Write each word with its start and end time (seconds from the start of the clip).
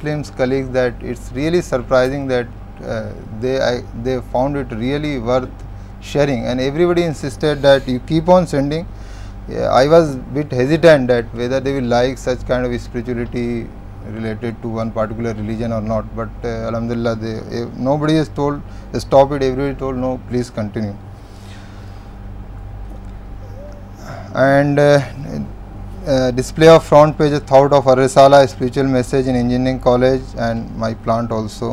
Muslims 0.00 0.30
colleagues 0.30 0.70
that 0.70 0.94
it's 1.02 1.32
really 1.32 1.60
surprising 1.60 2.26
that 2.28 2.46
uh, 2.84 3.12
they 3.40 4.20
found 4.32 4.56
it 4.56 4.70
really 4.72 5.18
worth 5.18 5.50
sharing, 6.00 6.46
and 6.46 6.60
everybody 6.60 7.02
insisted 7.02 7.60
that 7.62 7.86
you 7.86 8.00
keep 8.00 8.28
on 8.28 8.46
sending. 8.46 8.86
I 9.50 9.88
was 9.88 10.14
a 10.14 10.18
bit 10.18 10.52
hesitant 10.52 11.08
that 11.08 11.24
whether 11.34 11.60
they 11.60 11.74
will 11.80 11.88
like 11.88 12.16
such 12.18 12.46
kind 12.46 12.64
of 12.64 12.80
spirituality 12.80 13.66
related 14.06 14.60
to 14.62 14.68
one 14.68 14.90
particular 14.92 15.34
religion 15.34 15.72
or 15.72 15.80
not, 15.80 16.04
but 16.16 16.28
uh, 16.44 16.48
alhamdulillah, 16.68 17.18
eh, 17.22 17.66
nobody 17.76 18.14
has 18.14 18.28
told 18.28 18.62
stop 18.94 19.32
it, 19.32 19.42
everybody 19.42 19.78
told 19.78 19.96
no, 19.96 20.20
please 20.28 20.48
continue. 20.48 20.94
And 24.34 24.78
uh, 24.78 25.40
display 26.34 26.68
of 26.68 26.84
front 26.88 27.16
page 27.16 27.32
thought 27.46 27.72
of 27.74 27.88
ارسالہ 27.88 28.36
ارےسالا 28.36 28.82
message 28.90 29.28
in 29.28 29.34
engineering 29.36 29.78
college 29.84 30.20
and 30.44 30.66
my 30.78 30.94
plant 31.04 31.32
also 31.32 31.72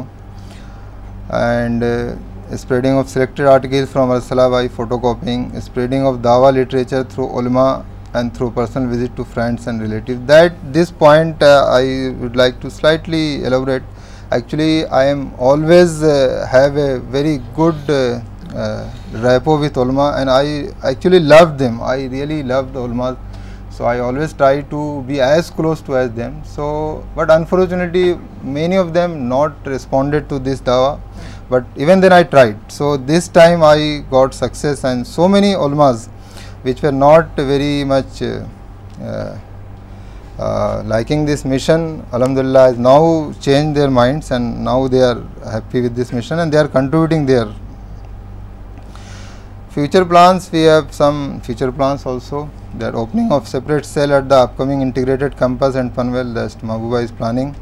and 1.37 1.83
spreading 2.53 2.97
of 2.99 3.09
selected 3.09 3.45
article 3.47 3.85
from 3.91 4.11
ارسالہ 4.11 4.47
by 4.51 4.67
photo 4.75 4.97
copying 5.05 5.55
spreading 5.57 6.05
of 6.07 6.15
Dawa 6.23 6.49
literature 6.55 7.03
through 7.13 7.27
علماء 7.39 7.71
and 8.13 8.33
through 8.35 8.49
personal 8.55 8.89
visit 8.93 9.15
to 9.17 9.23
friends 9.33 9.67
and 9.67 9.81
relative 9.81 10.17
that 10.29 10.61
this 10.75 10.97
point 10.97 11.43
I 11.43 12.09
would 12.21 12.35
like 12.37 12.61
to 12.61 12.69
slightly 12.79 13.23
elaborate 13.43 13.83
actually 14.33 14.81
I 14.89 15.07
am 15.09 15.27
always 15.51 16.03
have 16.53 16.77
a 16.77 16.95
very 17.11 17.37
good 17.59 17.89
rapport 19.23 19.57
with 19.59 19.77
علماء 19.77 20.11
and 20.17 20.29
I 20.29 20.65
actually 20.83 21.19
love 21.19 21.43
them 21.59 21.81
I 21.91 22.09
really 22.09 22.41
love 22.43 22.61
the 22.73 22.83
علما 22.85 23.09
So 23.77 23.83
I 23.85 23.99
always 23.99 24.33
try 24.33 24.61
to 24.69 25.03
be 25.03 25.21
as 25.21 25.51
close 25.51 25.81
to 25.81 25.95
as 25.95 26.09
them. 26.11 26.43
So, 26.43 27.05
but 27.15 27.29
unfortunately, 27.29 28.19
many 28.41 28.75
of 28.75 28.91
them 28.91 29.29
not 29.29 29.67
responded 29.67 30.27
to 30.29 30.39
this 30.39 30.59
dawa. 30.59 30.99
But 31.47 31.63
even 31.77 31.99
then 31.99 32.11
I 32.11 32.23
tried. 32.23 32.71
So 32.71 32.97
this 32.97 33.27
time 33.27 33.61
I 33.61 34.03
got 34.09 34.33
success, 34.33 34.83
and 34.83 35.05
so 35.05 35.27
many 35.27 35.53
ulmas 35.53 36.07
which 36.63 36.81
were 36.81 36.95
not 37.03 37.35
very 37.35 37.83
much 37.83 38.19
uh, 38.23 39.37
uh, 40.39 40.83
liking 40.85 41.25
this 41.25 41.45
mission, 41.45 42.03
alhamdulillah, 42.11 42.65
has 42.71 42.79
now 42.79 43.31
changed 43.39 43.79
their 43.79 43.91
minds, 43.91 44.31
and 44.31 44.65
now 44.65 44.87
they 44.87 45.03
are 45.03 45.21
happy 45.53 45.81
with 45.81 45.95
this 45.95 46.11
mission 46.11 46.39
and 46.39 46.51
they 46.51 46.57
are 46.57 46.67
contributing 46.67 47.27
their 47.27 47.47
future 49.69 50.03
plans. 50.03 50.51
We 50.51 50.63
have 50.63 50.91
some 50.91 51.41
future 51.41 51.71
plans 51.71 52.07
also. 52.07 52.49
That 52.79 52.93
opening 52.93 53.31
of 53.31 53.47
separate 53.47 53.85
cell 53.85 54.11
at 54.13 54.29
the 54.29 54.35
upcoming 54.35 54.81
integrated 54.81 55.35
campus 55.35 55.73
and 55.73 55.91
Panvel 55.91 56.35
that 56.35 56.63
Mahbooba 56.71 57.03
is 57.03 57.11
planning. 57.11 57.55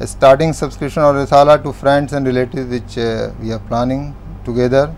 A 0.00 0.06
starting 0.06 0.52
subscription 0.52 1.02
of 1.04 1.14
Risala 1.14 1.62
to 1.62 1.72
friends 1.72 2.12
and 2.12 2.26
relatives 2.26 2.68
which 2.68 2.98
uh, 2.98 3.30
we 3.40 3.52
are 3.52 3.60
planning 3.68 4.14
together. 4.44 4.94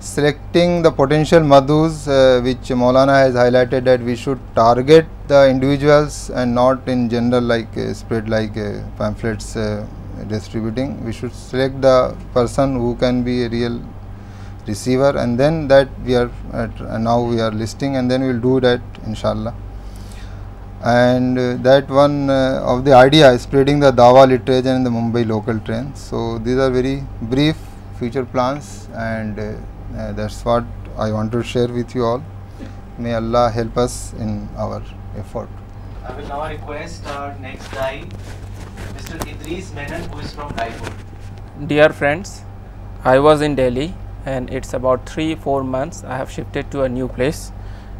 Selecting 0.00 0.82
the 0.82 0.90
potential 0.90 1.40
madhus 1.40 1.94
uh, 2.14 2.40
which 2.42 2.68
Maulana 2.82 3.16
has 3.20 3.34
highlighted 3.34 3.84
that 3.84 4.00
we 4.00 4.16
should 4.16 4.40
target 4.54 5.06
the 5.28 5.48
individuals 5.48 6.30
and 6.30 6.54
not 6.54 6.88
in 6.88 7.08
general 7.08 7.42
like 7.42 7.76
uh, 7.76 7.94
spread 7.94 8.28
like 8.28 8.54
pamphlets 8.98 9.56
distributing. 10.28 10.92
We 11.06 11.12
should 11.12 11.32
select 11.32 11.80
the 11.80 12.14
person 12.34 12.74
who 12.74 12.96
can 12.96 13.22
be 13.22 13.44
a 13.44 13.48
real 13.48 13.80
receiver 14.68 15.14
and 15.20 15.38
then 15.38 15.54
that 15.70 15.88
we 16.04 16.16
are 16.16 16.26
now 16.98 17.24
we 17.26 17.40
are 17.40 17.52
listening 17.62 17.94
and 17.96 18.10
then 18.10 18.22
we'll 18.22 18.40
do 18.48 18.58
that 18.60 18.98
ان 19.06 19.14
شاء 19.20 19.30
اللہ 19.30 20.86
and 20.90 21.38
that 21.64 21.90
one 21.90 22.14
of 22.30 22.84
the 22.86 22.96
idea 22.98 23.28
spreading 23.38 23.80
the 23.80 23.90
دعوا 23.96 24.24
literature 24.24 24.64
the 24.64 24.76
Mumbai 24.90 25.24
local 25.34 25.58
train 25.66 25.88
so 26.08 26.20
these 26.44 26.60
are 26.60 26.70
very 26.70 26.98
brief 27.30 27.56
future 27.98 28.22
plans 28.32 28.64
and 29.04 29.40
that's 30.16 30.44
what 30.46 30.64
I 31.02 31.12
want 31.12 31.32
to 31.32 31.42
share 31.52 31.70
with 31.76 31.96
you 31.96 32.12
all 32.14 32.20
may 33.02 33.14
Allah 33.14 33.50
help 33.54 33.78
us 33.80 33.96
in effort 34.18 35.56
dear 41.68 41.90
I 43.06 43.18
was 43.18 43.42
in 43.42 43.54
Delhi 43.54 43.88
and 44.24 44.50
it's 44.50 44.72
about 44.74 45.14
3-4 45.14 45.64
months 45.64 46.04
I 46.04 46.16
have 46.16 46.30
shifted 46.30 46.70
to 46.70 46.82
a 46.82 46.88
new 46.88 47.08
place. 47.08 47.52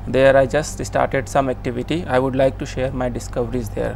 There 0.06 0.36
I 0.36 0.46
just 0.46 0.84
started 0.84 1.28
some 1.28 1.48
activity. 1.50 2.04
I 2.06 2.18
would 2.18 2.36
like 2.36 2.58
to 2.58 2.66
share 2.66 2.90
my 2.90 3.08
discoveries 3.08 3.70
there. 3.70 3.94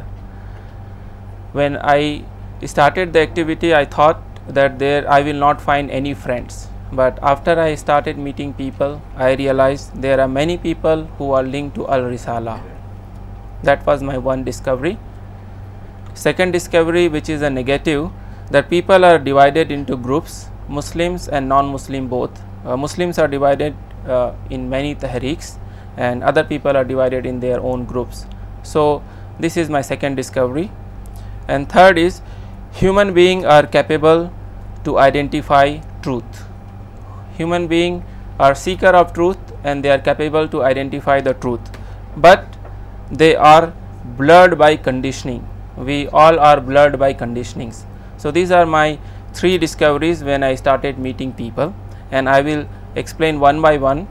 When 1.51 1.77
I 1.77 2.23
started 2.65 3.13
the 3.13 3.19
activity, 3.19 3.75
I 3.75 3.85
thought 3.85 4.21
that 4.47 4.79
there 4.79 5.09
I 5.09 5.21
will 5.21 5.39
not 5.47 5.59
find 5.59 5.89
any 5.89 6.13
friends, 6.13 6.67
but 6.91 7.19
after 7.21 7.59
I 7.59 7.75
started 7.75 8.17
meeting 8.17 8.53
people, 8.53 9.01
I 9.15 9.33
realized 9.33 10.01
there 10.01 10.19
are 10.19 10.27
many 10.27 10.57
people 10.57 11.05
who 11.17 11.31
are 11.31 11.43
linked 11.43 11.75
to 11.75 11.87
Al-Risala. 11.87 12.59
That 13.63 13.85
was 13.85 14.01
my 14.01 14.17
one 14.17 14.43
discovery. 14.43 14.97
Second 16.13 16.51
discovery, 16.51 17.07
which 17.07 17.29
is 17.29 17.41
a 17.41 17.49
negative, 17.49 18.09
that 18.49 18.69
people 18.69 19.05
are 19.05 19.19
divided 19.19 19.71
into 19.71 19.95
groups 19.95 20.41
Muslims 20.67 21.27
and 21.27 21.49
non-Muslim 21.49 22.07
both. 22.07 22.31
Uh, 22.65 22.77
Muslims 22.77 23.19
are 23.19 23.27
divided 23.27 23.75
uh, 24.07 24.33
in 24.49 24.69
many 24.69 24.95
tahriks, 24.95 25.59
and 25.97 26.23
other 26.23 26.43
people 26.43 26.75
are 26.75 26.83
divided 26.83 27.25
in 27.25 27.39
their 27.39 27.59
own 27.59 27.85
groups. 27.85 28.25
So 28.63 29.03
this 29.39 29.57
is 29.57 29.69
my 29.69 29.81
second 29.81 30.15
discovery. 30.15 30.71
And 31.47 31.69
third 31.69 31.97
is, 31.97 32.21
human 32.71 33.13
beings 33.13 33.43
are 33.43 33.67
capable 33.67 34.31
to 34.85 34.99
identify 34.99 35.79
truth. 36.01 36.45
Human 37.37 37.67
beings 37.67 38.03
are 38.39 38.55
seeker 38.55 38.87
of 38.87 39.13
truth, 39.13 39.39
and 39.63 39.83
they 39.83 39.89
are 39.89 39.99
capable 39.99 40.47
to 40.47 40.63
identify 40.63 41.19
the 41.19 41.33
truth, 41.33 41.61
but 42.17 42.57
they 43.11 43.35
are 43.35 43.73
blurred 44.17 44.57
by 44.57 44.75
conditioning. 44.75 45.47
We 45.77 46.07
all 46.09 46.39
are 46.39 46.61
blurred 46.61 46.99
by 46.99 47.13
conditionings. 47.13 47.83
So 48.17 48.31
these 48.31 48.51
are 48.51 48.65
my 48.65 48.99
three 49.33 49.57
discoveries 49.57 50.23
when 50.23 50.43
I 50.43 50.55
started 50.55 50.99
meeting 50.99 51.33
people, 51.33 51.73
and 52.11 52.29
I 52.29 52.41
will 52.41 52.65
explain 52.95 53.39
one 53.39 53.61
by 53.61 53.77
one 53.77 54.01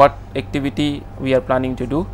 what 0.00 0.16
activity 0.36 1.04
we 1.18 1.34
are 1.34 1.40
planning 1.40 1.76
to 1.76 1.86
do. 1.86 2.06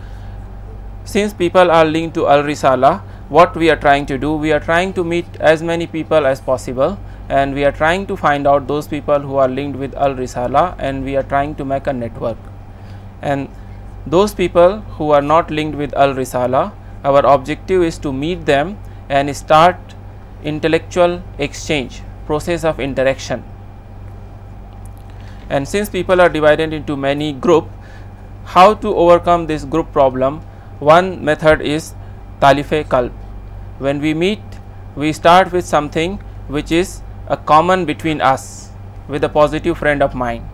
Since 1.04 1.34
people 1.34 1.70
are 1.70 1.84
linked 1.84 2.14
to 2.20 2.26
Al 2.28 2.42
Risala, 2.42 2.98
what 3.36 3.56
we 3.56 3.70
are 3.70 3.80
trying 3.86 4.06
to 4.06 4.18
do, 4.18 4.32
we 4.32 4.52
are 4.52 4.60
trying 4.60 4.92
to 4.94 5.04
meet 5.04 5.38
as 5.52 5.62
many 5.62 5.86
people 5.86 6.26
as 6.32 6.41
possible, 6.41 6.98
and 7.28 7.54
we 7.54 7.64
are 7.64 7.72
trying 7.72 8.06
to 8.10 8.16
find 8.16 8.46
out 8.46 8.66
those 8.66 8.88
people 8.88 9.30
who 9.30 9.36
are 9.36 9.48
linked 9.60 9.78
with 9.78 9.94
Al 9.94 10.14
Risala, 10.24 10.66
and 10.78 11.04
we 11.04 11.16
are 11.16 11.26
trying 11.36 11.54
to 11.62 11.64
make 11.64 11.86
a 11.86 11.92
network. 11.92 12.36
And 13.22 13.48
those 14.18 14.34
people 14.34 14.76
who 14.98 15.10
are 15.12 15.26
not 15.30 15.50
linked 15.50 15.78
with 15.78 15.94
Al 15.94 16.14
Risala, 16.14 16.70
our 17.04 17.26
objective 17.36 17.82
is 17.91 17.98
to 18.08 18.12
meet 18.12 18.46
them 18.46 18.76
and 19.10 19.34
start 19.36 19.96
intellectual 20.50 21.22
exchange 21.48 21.98
process 22.30 22.66
of 22.70 22.84
interaction. 22.86 23.44
And 25.56 25.70
since 25.70 25.92
people 25.96 26.22
are 26.24 26.32
divided 26.38 26.76
into 26.78 26.96
many 27.04 27.30
groups, 27.46 27.72
how 28.54 28.66
to 28.84 28.94
overcome 29.04 29.46
this 29.48 29.64
group 29.72 29.92
problem? 29.98 30.38
One 30.91 31.10
method 31.30 31.62
is 31.72 31.92
talife 32.44 32.74
kalb. 32.94 33.24
When 33.86 34.02
we 34.04 34.12
meet, 34.22 34.58
we 35.02 35.12
start 35.20 35.52
with 35.58 35.70
something 35.72 36.16
which 36.58 36.72
is 36.80 36.94
a 37.38 37.38
common 37.50 37.84
between 37.91 38.24
us 38.28 38.46
with 39.14 39.26
a 39.30 39.32
positive 39.36 39.78
friend 39.82 40.06
of 40.08 40.16
mine. 40.22 40.46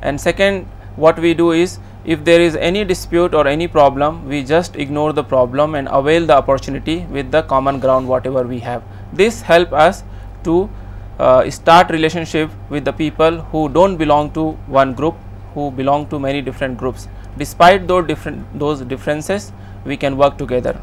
And 0.00 0.20
second, 0.26 0.66
what 0.94 1.24
we 1.28 1.34
do 1.44 1.54
is 1.62 1.78
if 2.04 2.24
there 2.24 2.40
is 2.40 2.56
any 2.56 2.82
dispute 2.84 3.34
or 3.34 3.46
any 3.46 3.68
problem, 3.68 4.26
we 4.26 4.42
just 4.42 4.76
ignore 4.76 5.12
the 5.12 5.22
problem 5.22 5.74
and 5.74 5.88
avail 5.90 6.24
the 6.24 6.36
opportunity 6.36 7.00
with 7.16 7.30
the 7.30 7.42
common 7.42 7.78
ground 7.78 8.08
whatever 8.08 8.42
we 8.42 8.58
have. 8.60 8.82
This 9.12 9.42
helps 9.42 9.72
us 9.72 10.02
to 10.44 10.70
uh, 11.18 11.50
start 11.50 11.90
relationship 11.90 12.50
with 12.70 12.86
the 12.86 12.92
people 12.92 13.42
who 13.52 13.68
don't 13.68 13.98
belong 13.98 14.32
to 14.32 14.52
one 14.80 14.94
group, 14.94 15.14
who 15.52 15.70
belong 15.70 16.08
to 16.08 16.18
many 16.18 16.40
different 16.40 16.78
groups. 16.78 17.08
Despite 17.36 17.86
those 17.86 18.80
differences, 18.80 19.52
we 19.84 19.96
can 19.98 20.16
work 20.16 20.38
together. 20.38 20.80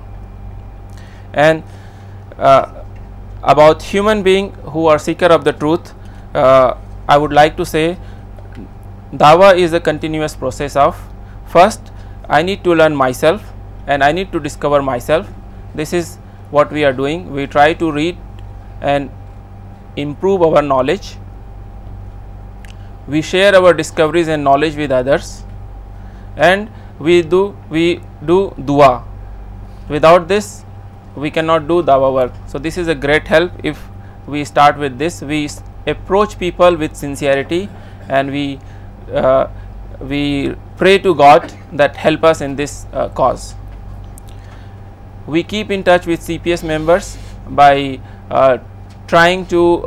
And 1.33 1.63
uh, 2.37 2.83
about 3.41 3.81
human 3.81 4.21
being 4.21 4.53
who 4.75 4.85
are 4.85 4.99
seeker 4.99 5.25
of 5.25 5.45
the 5.45 5.53
truth, 5.53 5.93
uh, 6.35 6.77
I 7.09 7.17
would 7.17 7.33
like 7.33 7.57
to 7.57 7.65
say 7.65 7.95
Dawa 9.17 9.57
is 9.57 9.73
a 9.73 9.79
continuous 9.79 10.35
process 10.35 10.75
of, 10.75 10.97
first 11.47 11.91
I 12.29 12.43
need 12.43 12.63
to 12.65 12.73
learn 12.75 12.95
myself 12.95 13.53
and 13.87 14.03
I 14.03 14.11
need 14.11 14.31
to 14.31 14.39
discover 14.39 14.81
myself. 14.81 15.27
This 15.73 15.91
is 15.91 16.17
what 16.51 16.71
we 16.71 16.83
are 16.83 16.93
doing. 16.93 17.31
We 17.33 17.47
try 17.47 17.73
to 17.73 17.91
read 17.91 18.17
and 18.79 19.09
improve 19.95 20.43
our 20.43 20.61
knowledge. 20.61 21.15
We 23.07 23.21
share 23.21 23.55
our 23.55 23.73
discoveries 23.73 24.27
and 24.27 24.43
knowledge 24.43 24.75
with 24.75 24.91
others, 24.91 25.43
and 26.35 26.69
we 26.99 27.21
do 27.21 27.55
dua. 28.27 29.03
Without 29.89 30.27
this 30.27 30.63
we 31.15 31.31
cannot 31.31 31.67
do 31.67 31.81
dawa 31.81 32.13
work. 32.13 32.33
So 32.47 32.59
this 32.59 32.77
is 32.77 32.87
a 32.87 32.93
great 32.93 33.27
help 33.27 33.51
if 33.63 33.81
we 34.27 34.43
start 34.45 34.77
with 34.77 34.99
this. 34.99 35.21
We 35.21 35.49
approach 35.87 36.37
people 36.37 36.75
with 36.77 36.95
sincerity 36.95 37.67
and 38.09 38.37
we 38.39 38.59
uh, 39.13 39.47
we 40.01 40.53
pray 40.75 40.97
to 40.99 41.15
God 41.15 41.51
that 41.71 41.95
help 41.95 42.23
us 42.23 42.41
in 42.41 42.55
this 42.55 42.85
uh, 42.91 43.07
cause. 43.09 43.55
We 45.25 45.43
keep 45.43 45.71
in 45.71 45.83
touch 45.83 46.05
with 46.05 46.19
CPS 46.19 46.63
members 46.63 47.17
by 47.47 47.99
uh, 48.29 48.57
trying 49.07 49.45
to 49.45 49.81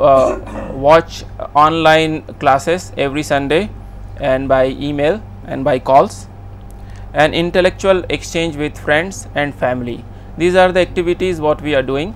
watch 0.73 1.23
online 1.53 2.23
classes 2.39 2.91
every 2.97 3.21
Sunday, 3.21 3.69
and 4.17 4.47
by 4.47 4.67
email 4.67 5.21
and 5.45 5.63
by 5.63 5.77
calls, 5.77 6.27
and 7.13 7.33
intellectual 7.35 8.03
exchange 8.09 8.55
with 8.55 8.77
friends 8.77 9.27
and 9.35 9.53
family. 9.53 10.03
These 10.37 10.55
are 10.55 10.71
the 10.71 10.79
activities 10.79 11.39
what 11.39 11.61
we 11.61 11.75
are 11.75 11.83
doing, 11.83 12.15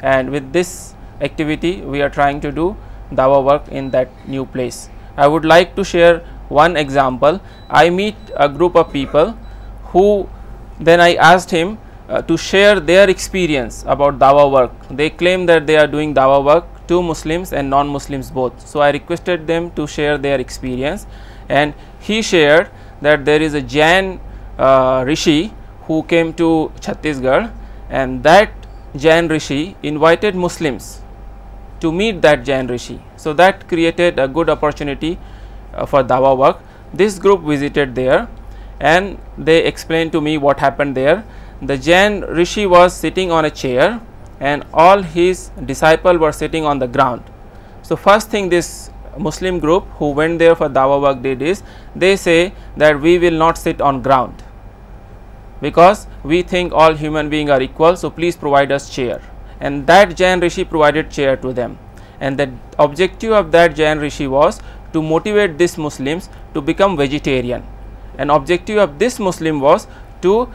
and 0.00 0.30
with 0.30 0.52
this 0.52 0.94
activity 1.20 1.82
we 1.82 2.02
are 2.02 2.10
trying 2.10 2.40
to 2.40 2.50
do 2.50 2.76
Dawa 3.12 3.42
work 3.44 3.68
in 3.68 3.90
that 3.90 4.10
new 4.28 4.46
place. 4.46 4.88
I 5.16 5.28
would 5.28 5.44
like 5.44 5.76
to 5.76 5.84
share 5.84 6.22
one 6.50 6.76
example, 6.76 7.40
I 7.70 7.90
meet 7.90 8.16
a 8.36 8.48
group 8.48 8.74
of 8.74 8.92
people 8.92 9.36
who 9.94 10.28
then 10.80 11.00
I 11.00 11.14
asked 11.14 11.52
him 11.52 11.78
uh, 12.08 12.22
to 12.22 12.36
share 12.36 12.80
their 12.80 13.08
experience 13.08 13.84
about 13.86 14.18
dawah 14.18 14.50
work. 14.50 14.72
They 14.90 15.10
claim 15.10 15.46
that 15.46 15.68
they 15.68 15.76
are 15.76 15.86
doing 15.86 16.12
dawah 16.12 16.44
work 16.44 16.64
to 16.88 17.00
Muslims 17.00 17.52
and 17.52 17.70
non-Muslims 17.70 18.32
both. 18.32 18.66
So, 18.66 18.80
I 18.80 18.90
requested 18.90 19.46
them 19.46 19.70
to 19.72 19.86
share 19.86 20.18
their 20.18 20.40
experience, 20.40 21.06
and 21.48 21.72
he 22.00 22.20
shared 22.20 22.68
that 23.00 23.24
there 23.24 23.40
is 23.40 23.54
a 23.54 23.62
Jain 23.62 24.20
uh, 24.58 25.04
Rishi 25.06 25.54
who 25.82 26.02
came 26.02 26.34
to 26.34 26.72
Chhattisgarh, 26.80 27.52
and 27.88 28.24
that 28.24 28.50
Jain 28.96 29.28
Rishi 29.28 29.76
invited 29.84 30.34
Muslims 30.34 31.02
to 31.78 31.92
meet 31.92 32.22
that 32.22 32.44
Jain 32.44 32.66
Rishi. 32.66 33.00
So, 33.14 33.32
that 33.34 33.68
created 33.68 34.18
a 34.18 34.26
good 34.26 34.50
opportunity 34.50 35.20
for 35.86 36.04
Dawa 36.04 36.36
work. 36.36 36.60
This 36.92 37.18
group 37.18 37.42
visited 37.42 37.94
there 37.94 38.28
and 38.80 39.18
they 39.38 39.64
explained 39.64 40.12
to 40.12 40.20
me 40.20 40.38
what 40.38 40.60
happened 40.60 40.96
there. 40.96 41.24
The 41.62 41.76
Jain 41.76 42.22
Rishi 42.22 42.66
was 42.66 42.94
sitting 42.94 43.30
on 43.30 43.44
a 43.44 43.50
chair 43.50 44.00
and 44.40 44.64
all 44.72 45.02
his 45.02 45.50
disciples 45.64 46.18
were 46.18 46.32
sitting 46.32 46.64
on 46.64 46.78
the 46.78 46.88
ground. 46.88 47.22
So 47.82 47.96
first 47.96 48.30
thing 48.30 48.48
this 48.48 48.90
Muslim 49.18 49.58
group 49.58 49.86
who 49.98 50.12
went 50.12 50.38
there 50.38 50.54
for 50.54 50.68
Dawa 50.68 51.00
work 51.00 51.22
did 51.22 51.42
is, 51.42 51.62
they 51.94 52.16
say 52.16 52.52
that 52.76 53.00
we 53.00 53.18
will 53.18 53.32
not 53.32 53.58
sit 53.58 53.80
on 53.80 54.00
ground 54.02 54.42
because 55.60 56.06
we 56.22 56.40
think 56.40 56.72
all 56.72 56.94
human 56.94 57.28
beings 57.28 57.50
are 57.50 57.60
equal, 57.60 57.94
so 57.94 58.08
please 58.08 58.34
provide 58.34 58.72
us 58.72 58.88
chair. 58.88 59.20
And 59.60 59.86
that 59.88 60.16
Jain 60.16 60.40
Rishi 60.40 60.64
provided 60.64 61.10
chair 61.10 61.36
to 61.36 61.52
them, 61.52 61.78
and 62.18 62.38
the 62.38 62.50
objective 62.78 63.32
of 63.32 63.50
that 63.50 63.74
Jain 63.74 63.98
Rishi 63.98 64.26
was 64.26 64.60
to 64.92 65.02
motivate 65.02 65.58
these 65.58 65.76
Muslims 65.78 66.28
to 66.54 66.60
become 66.60 66.96
vegetarian. 66.96 67.62
An 68.18 68.30
objective 68.30 68.78
of 68.78 68.98
this 68.98 69.18
Muslim 69.18 69.60
was 69.60 69.86
to 70.22 70.48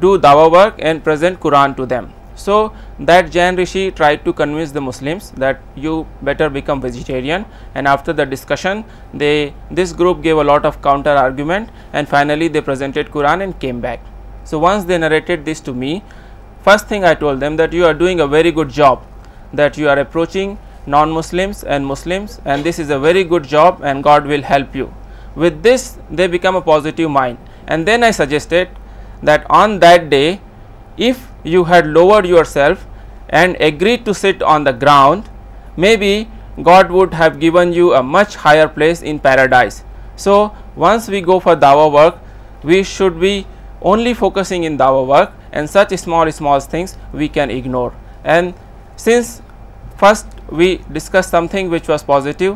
do 0.00 0.18
dawah 0.26 0.50
work 0.50 0.76
and 0.78 1.04
present 1.04 1.38
Quran 1.40 1.76
to 1.76 1.86
them. 1.86 2.12
So 2.34 2.74
that 2.98 3.30
Jain 3.30 3.56
Rishi 3.56 3.90
tried 3.90 4.24
to 4.24 4.32
convince 4.32 4.72
the 4.72 4.80
Muslims 4.80 5.30
that 5.32 5.60
you 5.74 6.06
better 6.22 6.48
become 6.48 6.80
vegetarian, 6.80 7.44
and 7.74 7.86
after 7.86 8.14
the 8.14 8.24
discussion 8.24 8.84
this 9.20 9.92
group 9.92 10.22
gave 10.22 10.38
a 10.38 10.44
lot 10.44 10.64
of 10.64 10.80
counter 10.80 11.10
argument, 11.10 11.68
and 11.92 12.08
finally 12.08 12.48
they 12.48 12.62
presented 12.62 13.10
Quran 13.10 13.42
and 13.42 13.58
came 13.60 13.80
back. 13.80 14.00
So 14.44 14.58
once 14.58 14.84
they 14.84 14.96
narrated 14.96 15.44
this 15.44 15.60
to 15.60 15.74
me, 15.74 16.02
first 16.62 16.88
thing 16.88 17.04
I 17.04 17.14
told 17.14 17.40
them 17.40 17.56
that 17.56 17.74
you 17.74 17.84
are 17.84 17.94
doing 17.94 18.20
a 18.20 18.26
very 18.26 18.52
good 18.52 18.70
job, 18.70 19.06
that 19.52 19.76
you 19.76 19.88
are 19.90 19.98
approaching 19.98 20.58
non-Muslims 20.86 21.64
and 21.64 21.86
Muslims, 21.86 22.40
and 22.44 22.64
this 22.64 22.78
is 22.78 22.90
a 22.90 22.98
very 22.98 23.24
good 23.24 23.44
job 23.44 23.80
and 23.82 24.02
God 24.02 24.26
will 24.26 24.42
help 24.42 24.74
you. 24.74 24.92
With 25.34 25.62
this 25.62 25.98
they 26.10 26.26
become 26.26 26.56
a 26.56 26.62
positive 26.62 27.10
mind. 27.10 27.38
And 27.66 27.86
then 27.86 28.02
I 28.02 28.10
suggested 28.10 28.68
that 29.22 29.46
on 29.50 29.78
that 29.80 30.10
day, 30.10 30.40
if 30.96 31.28
you 31.44 31.64
had 31.64 31.86
lowered 31.86 32.26
yourself 32.26 32.86
and 33.28 33.56
agreed 33.60 34.04
to 34.04 34.14
sit 34.14 34.42
on 34.42 34.64
the 34.64 34.72
ground, 34.72 35.28
maybe 35.76 36.28
God 36.62 36.90
would 36.90 37.14
have 37.14 37.38
given 37.38 37.72
you 37.72 37.94
a 37.94 38.02
much 38.02 38.36
higher 38.36 38.68
place 38.68 39.02
in 39.02 39.20
paradise. 39.20 39.84
So 40.16 40.52
once 40.76 41.08
we 41.08 41.20
go 41.20 41.40
for 41.40 41.56
dawah 41.56 41.92
work, 41.92 42.18
we 42.62 42.82
should 42.82 43.20
be 43.20 43.46
only 43.80 44.12
focusing 44.12 44.64
in 44.64 44.76
dawah 44.76 45.06
work, 45.06 45.32
and 45.52 45.68
such 45.68 45.90
small 45.98 46.30
things 46.60 46.96
we 47.12 47.28
can 47.28 47.50
ignore. 47.50 47.92
And 48.24 48.54
since 48.96 49.42
first 49.96 50.26
we 50.58 50.76
discuss 50.92 51.34
which 51.70 51.88
was 51.90 52.04
positive 52.06 52.54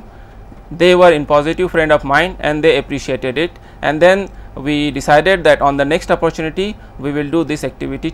they 0.80 0.92
were 0.94 1.12
in 1.12 1.24
positive 1.24 1.66
frame 1.72 1.92
of 1.92 2.04
mind 2.04 2.36
and 2.46 2.62
they 2.62 2.76
appreciated 2.78 3.38
it 3.42 3.58
and 3.84 4.00
then 4.00 4.24
we 4.64 4.90
decided 4.94 5.46
on 5.68 5.78
the 5.78 5.84
next 5.84 6.10
opportunity 6.10 6.72
we 7.00 7.12
will 7.14 7.30
do 7.30 7.42
this 7.52 7.64
activity 7.64 8.10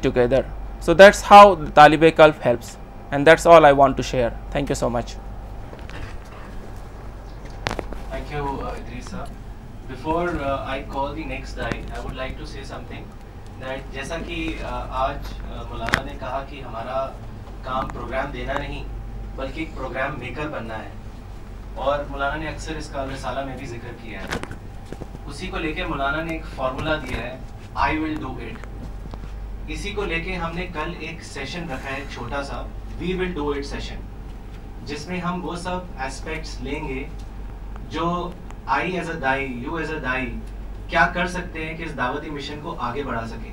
so 0.87 0.95
that's 0.95 1.25
how 1.31 1.55
Talib 1.75 2.05
helps 2.45 2.77
and 3.11 3.27
that's 3.27 3.47
all 3.47 3.65
I 3.65 3.75
want 3.77 3.97
to 3.97 4.03
share 4.11 4.29
thank 4.53 4.71
you 4.71 4.77
سوکرین 4.77 5.41
نے 16.05 16.15
کہا 16.21 16.45
کہ 16.51 16.61
ہمارا 16.67 17.09
کام 17.65 17.89
programme 17.89 18.31
دینا 18.33 18.53
نہیں 18.59 18.85
بلکہ 19.41 19.61
ایک 19.61 19.69
programme 19.75 20.19
maker 20.21 20.49
بننا 20.53 20.79
ہے 20.85 20.89
اور 21.83 21.99
مولانا 22.09 22.37
نے 22.41 22.49
اکثر 22.49 22.77
اس 22.77 22.89
کا 22.93 23.05
رسالہ 23.15 23.45
میں 23.45 23.57
بھی 23.59 23.67
ذکر 23.67 23.93
کیا 24.03 24.21
ہے 24.21 24.39
اسی 25.29 25.47
کو 25.51 25.59
لے 25.65 25.73
کے 25.75 25.85
مولانا 25.93 26.23
نے 26.25 26.33
ایک 26.33 26.47
فارمولا 26.57 26.97
دیا 27.07 27.21
ہے 27.23 27.39
آئی 27.87 27.99
ول 27.99 28.15
ڈو 28.21 28.33
اٹ 28.47 29.71
اسی 29.77 29.91
کو 30.01 30.05
لے 30.11 30.21
کے 30.25 30.35
ہم 30.43 30.55
نے 30.57 30.67
کل 30.75 30.93
ایک 31.07 31.23
سیشن 31.31 31.71
رکھا 31.71 31.97
ہے 31.97 32.05
چھوٹا 32.15 32.43
سا 32.51 32.61
we 32.99 33.13
will 33.21 33.33
do 33.35 33.49
it 33.57 33.65
session 33.67 34.01
جس 34.91 35.07
میں 35.09 35.21
ہم 35.21 35.45
وہ 35.45 35.55
سب 35.63 35.99
ایسپیکٹس 36.09 36.57
لیں 36.67 36.87
گے 36.89 37.03
جو 37.97 38.11
آئی 38.79 38.97
ایز 38.99 39.11
اے 39.11 39.19
دائی 39.21 39.49
یو 39.65 39.77
ایز 39.77 39.93
اے 39.95 39.99
دائی 40.09 40.37
کیا 40.89 41.07
کر 41.15 41.27
سکتے 41.39 41.67
ہیں 41.67 41.77
کہ 41.77 41.83
اس 41.89 41.97
دعوتی 41.97 42.31
مشن 42.37 42.61
کو 42.63 42.77
آگے 42.91 43.03
بڑھا 43.13 43.27
سکیں 43.29 43.53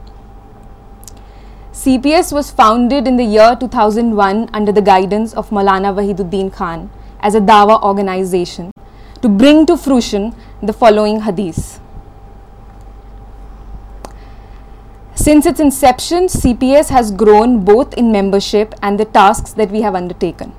CPS 1.79 2.33
was 2.33 2.51
founded 2.51 3.07
in 3.09 3.15
the 3.15 3.29
year 3.33 3.51
2001 3.59 4.49
under 4.53 4.71
the 4.77 4.81
guidance 4.81 5.33
of 5.33 5.51
Maulana 5.57 5.91
Wahiduddin 5.97 6.51
Khan 6.57 6.89
as 7.21 7.33
a 7.33 7.39
Dawa 7.39 7.81
organization 7.81 8.71
to 9.21 9.29
bring 9.41 9.65
to 9.67 9.77
fruition 9.77 10.33
the 10.61 10.73
following 10.73 11.21
hadith. 11.27 11.79
Since 15.15 15.45
its 15.45 15.61
inception, 15.61 16.27
CPS 16.27 16.89
has 16.89 17.13
grown 17.23 17.63
both 17.63 17.93
in 17.93 18.11
membership 18.11 18.75
and 18.81 18.99
the 18.99 19.05
tasks 19.05 19.53
that 19.53 19.71
we 19.71 19.81
have 19.81 19.95
undertaken. 19.95 20.53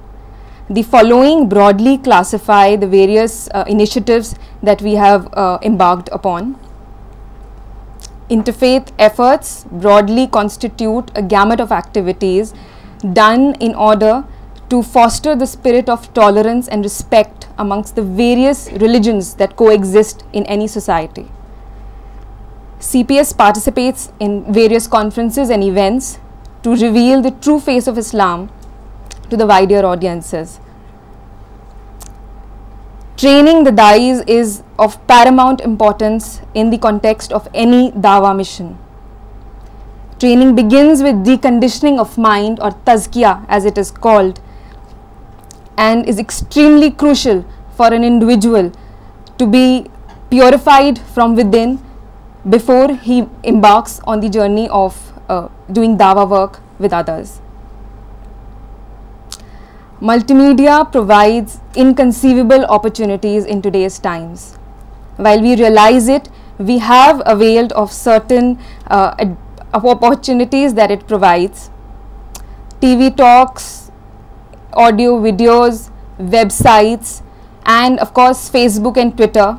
The 0.70 0.82
following 0.82 1.46
broadly 1.46 1.98
classify 1.98 2.76
the 2.76 2.86
various 2.86 3.48
uh, 3.48 3.64
initiatives 3.66 4.34
that 4.62 4.80
we 4.80 4.94
have 4.94 5.28
uh, 5.34 5.58
embarked 5.60 6.08
upon. 6.10 6.44
Interfaith 8.30 8.92
efforts 8.98 9.66
broadly 9.70 10.26
constitute 10.26 11.10
a 11.14 11.22
gamut 11.22 11.60
of 11.60 11.72
activities 11.72 12.54
done 13.12 13.54
in 13.56 13.74
order 13.74 14.24
to 14.70 14.82
foster 14.82 15.34
the 15.36 15.46
spirit 15.46 15.88
of 15.88 16.12
tolerance 16.14 16.68
and 16.68 16.82
respect 16.84 17.48
amongst 17.58 17.96
the 17.96 18.02
various 18.02 18.70
religions 18.80 19.34
that 19.34 19.56
coexist 19.56 20.24
in 20.32 20.44
any 20.46 20.66
society. 20.66 21.26
CPS 22.80 23.36
participates 23.36 24.12
in 24.18 24.52
various 24.52 24.86
conferences 24.86 25.50
and 25.50 25.62
events 25.62 26.18
to 26.62 26.70
reveal 26.70 27.20
the 27.20 27.30
true 27.30 27.60
face 27.60 27.86
of 27.86 27.98
Islam 27.98 28.50
to 29.30 29.36
the 29.36 29.46
wider 29.46 29.84
audiences. 29.84 30.50
Training 33.20 33.64
the 33.66 33.70
these 33.78 34.20
is 34.38 34.60
of 34.84 34.96
paramount 35.08 35.60
importance 35.64 36.28
in 36.54 36.70
the 36.72 36.76
context 36.82 37.32
of 37.34 37.48
any 37.62 37.88
Dawa 38.04 38.32
mission 38.34 38.70
training 40.20 40.54
begins 40.56 41.02
with 41.02 41.24
the 41.26 41.36
conditioning 41.42 41.98
of 42.00 42.18
mind 42.26 42.60
اور 42.60 42.70
تزکیا 42.84 43.34
as 43.54 43.66
it 43.66 43.78
is 43.78 43.90
called 44.00 44.38
and 45.88 46.08
is 46.08 46.18
extremely 46.18 46.90
crucial 46.98 47.40
for 47.76 47.92
an 47.92 48.04
individual 48.12 48.68
to 49.36 49.46
be 49.50 49.64
purified 50.28 50.98
from 51.14 51.34
within 51.60 51.74
before 52.50 52.90
he 53.08 53.20
embarks 53.52 54.00
on 54.06 54.22
the 54.22 54.28
journey 54.38 54.66
of 54.84 54.96
doing 55.28 55.96
Dawa 55.96 56.24
work 56.36 56.56
with 56.82 56.92
others 56.92 57.40
Multimedia 60.08 60.76
provides 60.90 61.60
inconceivable 61.82 62.64
opportunities 62.76 63.44
in 63.44 63.60
today's 63.66 64.00
times. 64.00 64.40
While 65.26 65.42
we 65.42 65.54
realize 65.54 66.08
it, 66.08 66.28
we 66.58 66.78
have 66.78 67.22
availed 67.24 67.72
of 67.74 67.92
certain 67.92 68.58
uh, 68.88 69.34
opportunities 69.72 70.74
that 70.74 70.90
it 70.90 71.06
provides. 71.06 71.70
TV 72.80 73.16
talks, 73.16 73.92
audio 74.72 75.20
videos, 75.20 75.76
websites, 76.18 77.22
and 77.64 78.00
of 78.00 78.12
course 78.12 78.50
Facebook 78.50 78.96
and 78.96 79.16
Twitter, 79.16 79.52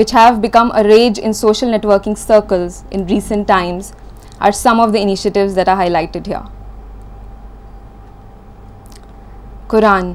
which 0.00 0.12
have 0.12 0.40
become 0.40 0.70
a 0.76 0.84
rage 0.84 1.18
in 1.18 1.34
social 1.34 1.68
networking 1.68 2.16
circles 2.16 2.84
in 2.92 3.04
recent 3.08 3.48
times, 3.48 3.92
are 4.38 4.52
some 4.52 4.78
of 4.78 4.92
the 4.92 5.00
initiatives 5.00 5.54
that 5.56 5.68
are 5.68 5.80
highlighted 5.84 6.26
here. 6.26 6.44
Quran. 9.72 10.06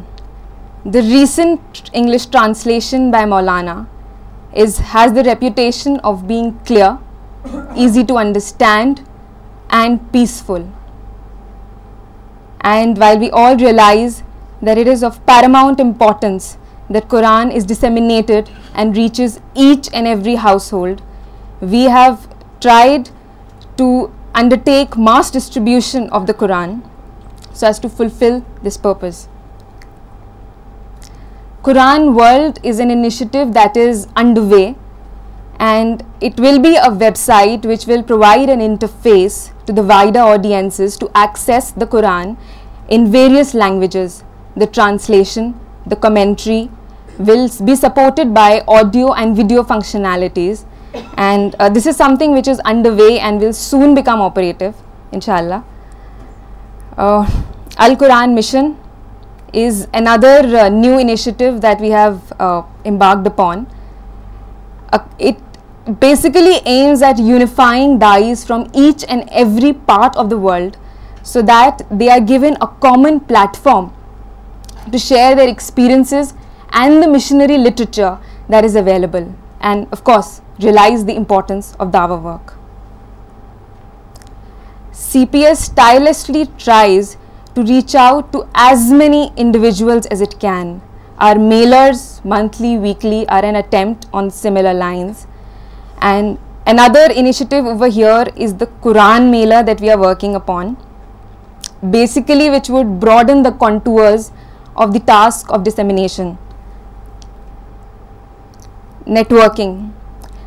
The 0.94 1.02
recent 1.08 1.90
English 2.00 2.24
translation 2.36 3.04
by 3.16 3.24
Maulana 3.32 3.76
has 4.94 5.12
the 5.18 5.24
reputation 5.32 5.98
of 6.12 6.24
being 6.32 6.48
clear, 6.70 6.90
easy 7.84 8.04
to 8.12 8.16
understand 8.24 9.04
and 9.82 10.00
peaceful. 10.14 10.64
And 12.62 13.02
while 13.04 13.18
we 13.24 13.30
all 13.42 13.58
realize 13.66 14.18
that 14.70 14.82
it 14.84 14.90
is 14.96 15.04
of 15.08 15.24
paramount 15.32 15.86
importance 15.86 16.50
that 16.98 17.08
Quran 17.14 17.54
is 17.62 17.70
disseminated 17.74 18.52
and 18.74 18.98
reaches 19.02 19.38
each 19.68 19.90
and 19.94 20.14
every 20.16 20.36
household, 20.48 20.98
we 21.76 21.84
have 21.98 22.16
tried 22.68 23.14
to 23.84 23.90
undertake 24.44 24.98
mass 25.12 25.32
distribution 25.40 26.10
of 26.20 26.28
the 26.32 26.38
Quran 26.42 26.76
so 27.62 27.72
as 27.74 27.84
to 27.86 27.96
fulfill 28.02 28.44
this 28.68 28.84
purpose. 28.90 29.22
Quran 31.68 32.06
World 32.16 32.58
is 32.70 32.80
an 32.86 32.90
initiative 32.94 33.52
that 33.58 33.78
is 33.84 34.08
underway, 34.22 34.76
and 35.68 36.04
it 36.28 36.40
will 36.46 36.58
be 36.66 36.72
a 36.88 36.90
website 37.04 37.68
which 37.72 37.86
will 37.92 38.04
provide 38.10 38.50
an 38.56 38.64
interface 38.66 39.38
to 39.68 39.76
the 39.78 39.86
wider 39.92 40.24
audiences 40.34 40.98
to 41.04 41.10
access 41.24 41.72
the 41.84 41.88
Quran 41.94 42.36
in 42.90 43.08
various 43.16 43.54
languages. 43.64 44.18
The 44.58 44.68
translation, 44.80 45.48
the 45.86 46.00
commentary 46.08 46.62
will 47.18 47.48
be 47.72 47.78
supported 47.86 48.34
by 48.42 48.52
audio 48.80 49.14
and 49.14 49.42
video 49.42 49.64
functionalities, 49.74 50.66
and 51.30 51.56
uh, 51.60 51.70
this 51.70 51.86
is 51.86 51.96
something 52.06 52.40
which 52.40 52.50
is 52.56 52.60
underway 52.76 53.12
and 53.20 53.40
will 53.40 53.58
soon 53.64 53.96
become 53.96 54.28
operative, 54.30 54.76
inshallah. 55.14 55.64
Uh, 56.96 57.22
Al 57.78 58.02
Quran 58.04 58.42
Mission 58.44 58.72
is 59.54 59.88
another 59.94 60.38
uh, 60.60 60.70
new 60.70 61.00
initiative 61.00 61.62
that 61.62 61.80
we 61.80 61.90
have 61.90 62.20
uh, 62.40 62.64
embarked 62.84 63.28
upon. 63.28 63.68
Uh, 64.92 65.00
it 65.20 65.38
basically 66.00 66.58
aims 66.66 67.02
at 67.02 67.20
unifying 67.20 68.00
dais 68.00 68.44
from 68.44 68.70
each 68.74 69.04
and 69.08 69.30
every 69.32 69.74
part 69.74 70.16
of 70.16 70.30
the 70.30 70.38
world 70.38 70.78
so 71.22 71.42
that 71.42 71.84
they 71.92 72.10
are 72.10 72.22
given 72.22 72.58
a 72.62 72.68
common 72.86 73.20
platform 73.20 73.94
to 74.92 74.98
share 74.98 75.36
their 75.36 75.48
experiences 75.48 76.34
and 76.72 77.04
the 77.04 77.08
missionary 77.08 77.58
literature 77.58 78.18
that 78.50 78.66
is 78.66 78.76
available, 78.76 79.34
and 79.62 79.88
of 79.92 80.04
course 80.04 80.42
realize 80.60 81.06
the 81.06 81.16
importance 81.16 81.76
of 81.80 81.92
dawah 81.92 82.22
work. 82.24 82.58
CPS 85.04 85.68
tirelessly 85.82 86.48
tries 86.66 87.12
to 87.56 87.64
reach 87.74 87.96
out 88.04 88.32
to 88.32 88.40
as 88.70 88.92
many 88.92 89.22
individuals 89.44 90.06
as 90.08 90.22
it 90.22 90.40
can. 90.40 90.82
Our 91.18 91.36
mailers, 91.36 92.24
monthly, 92.26 92.78
weekly, 92.78 93.28
are 93.28 93.46
an 93.46 93.56
attempt 93.56 94.08
on 94.12 94.32
similar 94.32 94.74
lines. 94.74 95.28
And 96.02 96.40
another 96.68 97.06
initiative 97.12 97.66
over 97.66 97.88
here 97.88 98.26
is 98.36 98.56
the 98.56 98.68
Quran 98.86 99.30
mailer 99.30 99.64
that 99.64 99.80
we 99.80 99.90
are 99.90 99.98
working 99.98 100.36
upon, 100.36 100.78
basically 101.98 102.50
which 102.50 102.70
would 102.70 103.00
broaden 103.00 103.44
the 103.44 103.52
contours 103.52 104.32
of 104.76 104.94
the 104.94 105.00
task 105.00 105.52
of 105.52 105.64
dissemination. 105.64 106.38
Networking. 109.06 109.94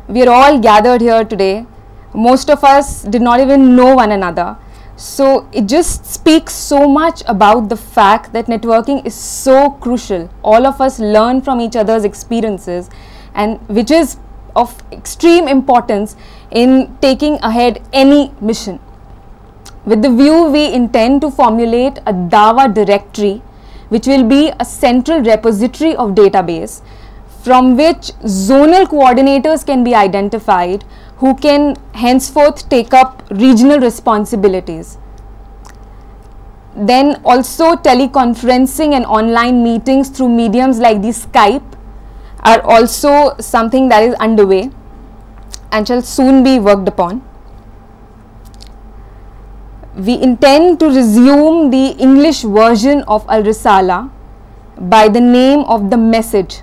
We 0.07 0.23
are 0.23 0.29
all 0.29 0.59
gathered 0.59 1.01
here 1.01 1.23
today. 1.23 1.65
Most 2.13 2.49
of 2.49 2.63
us 2.63 3.03
did 3.03 3.21
not 3.21 3.39
even 3.39 3.75
know 3.75 3.95
one 3.95 4.11
another. 4.11 4.55
So 4.97 5.47
it 5.53 5.67
just 5.67 6.07
speaks 6.07 6.53
so 6.53 6.87
much 6.89 7.21
about 7.27 7.69
the 7.69 7.77
fact 7.77 8.33
that 8.33 8.47
networking 8.47 9.05
is 9.05 9.13
so 9.13 9.69
crucial. 9.69 10.27
All 10.43 10.65
of 10.65 10.81
us 10.81 10.97
learn 10.97 11.41
from 11.41 11.61
each 11.61 11.75
other's 11.75 12.03
experiences, 12.03 12.89
and 13.35 13.59
which 13.69 13.91
is 13.91 14.17
of 14.55 14.73
extreme 14.91 15.47
importance 15.47 16.15
in 16.49 16.97
taking 16.99 17.35
ahead 17.35 17.83
any 17.93 18.31
mission. 18.41 18.79
With 19.85 20.01
the 20.01 20.09
view, 20.09 20.45
we 20.45 20.73
intend 20.73 21.21
to 21.21 21.29
formulate 21.29 21.99
a 21.99 22.13
Dawa 22.13 22.73
directory, 22.73 23.43
which 23.89 24.07
will 24.07 24.23
be 24.23 24.51
a 24.59 24.65
central 24.65 25.21
repository 25.21 25.95
of 25.95 26.15
database 26.15 26.81
from 27.47 27.75
which 27.79 28.07
zonal 28.37 28.85
coordinators 28.93 29.65
can 29.65 29.83
be 29.89 29.95
identified, 29.97 30.85
who 31.21 31.35
can 31.45 31.67
henceforth 32.05 32.63
take 32.73 32.97
up 33.01 33.21
regional 33.43 33.85
responsibilities. 33.85 34.97
Then 36.89 37.13
also 37.33 37.69
teleconferencing 37.89 38.97
and 38.97 39.05
online 39.19 39.63
meetings 39.69 40.11
through 40.17 40.29
mediums 40.33 40.83
like 40.87 41.01
the 41.05 41.15
Skype 41.21 41.77
are 42.51 42.59
also 42.75 43.13
something 43.47 43.87
that 43.93 44.03
is 44.09 44.19
underway 44.27 44.69
and 45.71 45.87
shall 45.87 46.03
soon 46.11 46.43
be 46.43 46.59
worked 46.59 46.93
upon. 46.95 47.17
We 49.95 50.19
intend 50.29 50.79
to 50.81 50.91
resume 50.99 51.71
the 51.71 51.85
English 52.07 52.41
version 52.59 53.03
of 53.17 53.25
Al 53.27 53.43
Risala 53.49 54.03
by 54.95 55.09
the 55.17 55.21
name 55.25 55.67
of 55.75 55.91
The 55.95 56.05
Message 56.15 56.55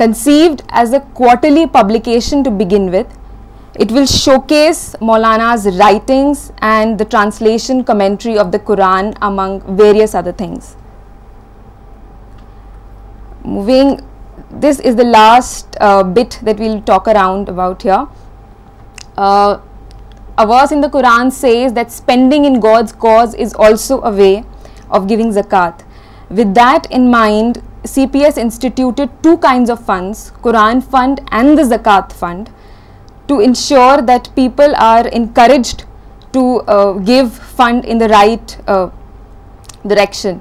Conceived 0.00 0.62
as 0.80 0.94
a 0.94 1.00
quarterly 1.16 1.66
publication 1.72 2.42
to 2.42 2.50
begin 2.50 2.90
with, 2.90 3.06
it 3.74 3.90
will 3.92 4.06
showcase 4.06 4.94
Maulana's 5.08 5.76
writings 5.76 6.52
and 6.62 6.96
the 6.98 7.04
translation 7.04 7.84
commentary 7.84 8.38
of 8.38 8.50
the 8.50 8.58
Quran, 8.58 9.10
among 9.20 9.76
various 9.76 10.14
other 10.14 10.32
things. 10.32 10.74
Moving, 13.44 14.00
this 14.50 14.80
is 14.80 14.96
the 14.96 15.04
last 15.04 15.76
uh, 15.80 16.02
bit 16.02 16.38
that 16.44 16.58
we 16.58 16.68
will 16.68 16.82
talk 16.94 17.06
around 17.06 17.50
about 17.50 17.82
here. 17.82 18.08
Uh, 19.18 19.60
a 20.38 20.46
verse 20.46 20.72
in 20.72 20.80
the 20.80 20.88
Quran 20.88 21.30
says 21.30 21.74
that 21.74 21.92
spending 21.92 22.46
in 22.46 22.58
God's 22.58 22.92
cause 22.92 23.34
is 23.34 23.52
also 23.52 24.00
a 24.00 24.10
way 24.10 24.44
of 24.88 25.06
giving 25.06 25.28
zakat. 25.28 25.78
With 26.30 26.54
that 26.54 26.86
in 26.90 27.10
mind, 27.10 27.60
CPS 27.82 28.38
instituted 28.38 29.10
two 29.22 29.36
kinds 29.38 29.68
of 29.68 29.84
funds, 29.84 30.32
Quran 30.42 30.82
Fund 30.82 31.28
and 31.32 31.58
the 31.58 31.62
Zakat 31.62 32.12
Fund, 32.12 32.50
to 33.26 33.40
ensure 33.40 34.00
that 34.00 34.30
people 34.36 34.76
are 34.76 35.08
encouraged 35.08 35.84
to 36.32 36.60
uh, 36.60 36.92
give 36.98 37.34
fund 37.34 37.84
in 37.84 37.98
the 37.98 38.08
right 38.08 38.68
uh, 38.68 38.90
direction. 39.84 40.40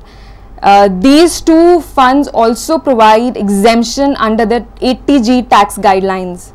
Uh, 0.62 0.90
these 0.90 1.42
two 1.42 1.82
funds 1.82 2.28
also 2.28 2.78
provide 2.78 3.36
exemption 3.36 4.16
under 4.18 4.46
the 4.46 4.60
80G 4.82 5.50
tax 5.50 5.78
guidelines. 5.80 6.54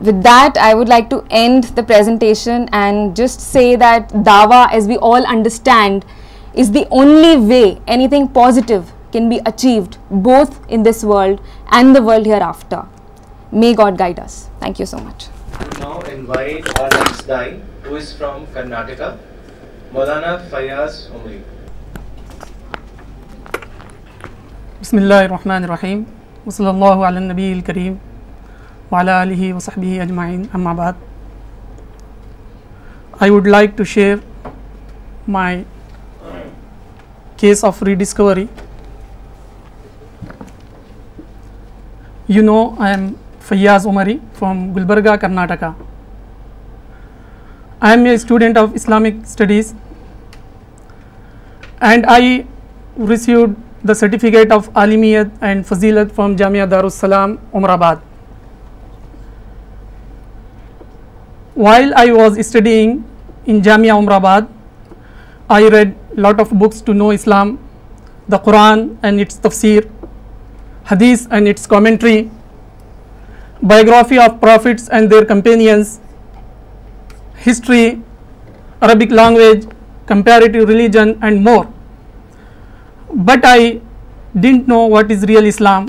With 0.00 0.22
that, 0.22 0.56
I 0.56 0.74
would 0.74 0.88
like 0.88 1.10
to 1.10 1.24
end 1.30 1.64
the 1.64 1.82
presentation 1.82 2.68
and 2.72 3.14
just 3.14 3.40
say 3.40 3.76
that 3.76 4.08
Dawah, 4.08 4.72
as 4.72 4.88
we 4.88 4.96
all 4.96 5.26
understand, 5.26 6.06
is 6.60 6.70
the 6.74 6.80
only 6.90 7.36
way 7.48 7.62
anything 8.08 8.26
positive 8.32 8.80
can 9.12 9.28
be 9.28 9.36
achieved 9.46 9.94
both 10.22 10.58
in 10.68 10.84
this 10.84 11.04
much. 11.06 11.36
And 11.76 11.96
the 11.96 12.02
world 12.04 12.26
hereafter 12.46 13.52
may 13.62 13.72
God 13.78 13.98
guide 14.00 14.18
us 14.24 14.42
thank 14.62 14.80
you 14.80 14.86
so 14.86 14.96
بسم 24.80 24.96
اللہ 24.96 25.14
الرحمن 25.24 25.62
الرحیم 25.64 26.02
وصلی 26.46 26.66
اللہ 26.66 27.06
علی 27.08 27.16
النبی 27.16 27.50
الکریم 27.52 27.94
وعلى 28.90 29.10
علیہ 29.20 29.52
وصحبہ 29.54 30.00
اجمعین 30.02 30.42
اما 30.54 30.72
بعد 30.82 31.02
I 33.22 33.30
would 33.30 33.46
like 33.48 33.76
to 33.78 33.84
share 33.96 34.16
my 35.30 35.62
case 37.42 37.64
of 37.68 37.82
rediscovery, 37.88 38.48
you 42.36 42.42
know, 42.48 42.60
I 42.88 42.90
am 42.96 43.08
Fayyaz 43.48 43.88
Umari 43.90 44.20
from 44.40 44.60
Gulbarga, 44.76 45.14
Karnataka. 45.24 45.70
I 47.88 47.94
am 47.94 48.06
a 48.12 48.16
student 48.24 48.60
of 48.62 48.76
Islamic 48.80 49.18
studies 49.32 49.74
and 51.92 52.06
I 52.16 52.22
received 53.14 53.56
the 53.90 53.98
certificate 54.02 54.54
of 54.60 54.72
Alimiyat 54.84 55.32
and 55.52 55.70
Fazilat 55.72 56.12
from 56.20 56.36
Jamia 56.42 56.70
Darus 56.76 56.98
Salam, 57.04 57.38
Umrabad. 57.60 58.00
While 61.66 61.94
I 62.02 62.06
was 62.12 62.46
studying 62.46 62.96
in 63.46 63.60
Jamia 63.62 64.00
Umrabad, 64.04 64.48
I 65.60 65.62
read 65.76 65.90
lot 66.24 66.40
of 66.40 66.52
books 66.60 66.82
to 66.84 66.92
know 66.92 67.08
Islam 67.18 67.54
the 68.32 68.36
Quran 68.44 68.86
and 69.02 69.20
its 69.20 69.36
تفسیر 69.40 69.82
حدیث 70.90 71.26
and 71.30 71.48
its 71.48 71.66
commentary 71.66 72.22
biography 73.68 74.18
of 74.18 74.40
prophets 74.40 74.90
and 74.92 75.10
their 75.10 75.24
companions 75.28 75.98
history 77.46 77.84
Arabic 78.80 79.12
language 79.12 79.66
comparative 80.06 80.66
religion 80.66 81.12
and 81.26 81.40
more 81.48 81.64
but 83.30 83.44
I 83.46 83.78
didn't 84.40 84.68
know 84.68 84.86
what 84.90 85.10
is 85.12 85.24
real 85.32 85.46
Islam 85.46 85.86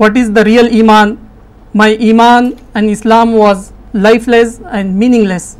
what 0.00 0.16
is 0.22 0.30
the 0.36 0.44
real 0.44 0.68
ایمان 0.78 1.14
my 1.82 1.94
ایمان 2.06 2.50
and 2.74 2.90
Islam 2.90 3.34
was 3.34 3.70
lifeless 4.28 4.60
and 4.70 4.96
meaningless 5.28 5.56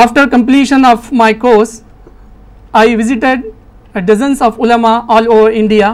After 0.00 0.24
completion 0.32 0.84
of 0.88 1.06
my 1.20 1.28
course, 1.44 1.70
I 2.80 2.84
visited 2.98 3.46
dozens 4.10 4.42
of 4.48 4.60
ulama 4.66 4.92
all 5.14 5.26
over 5.36 5.46
India 5.60 5.88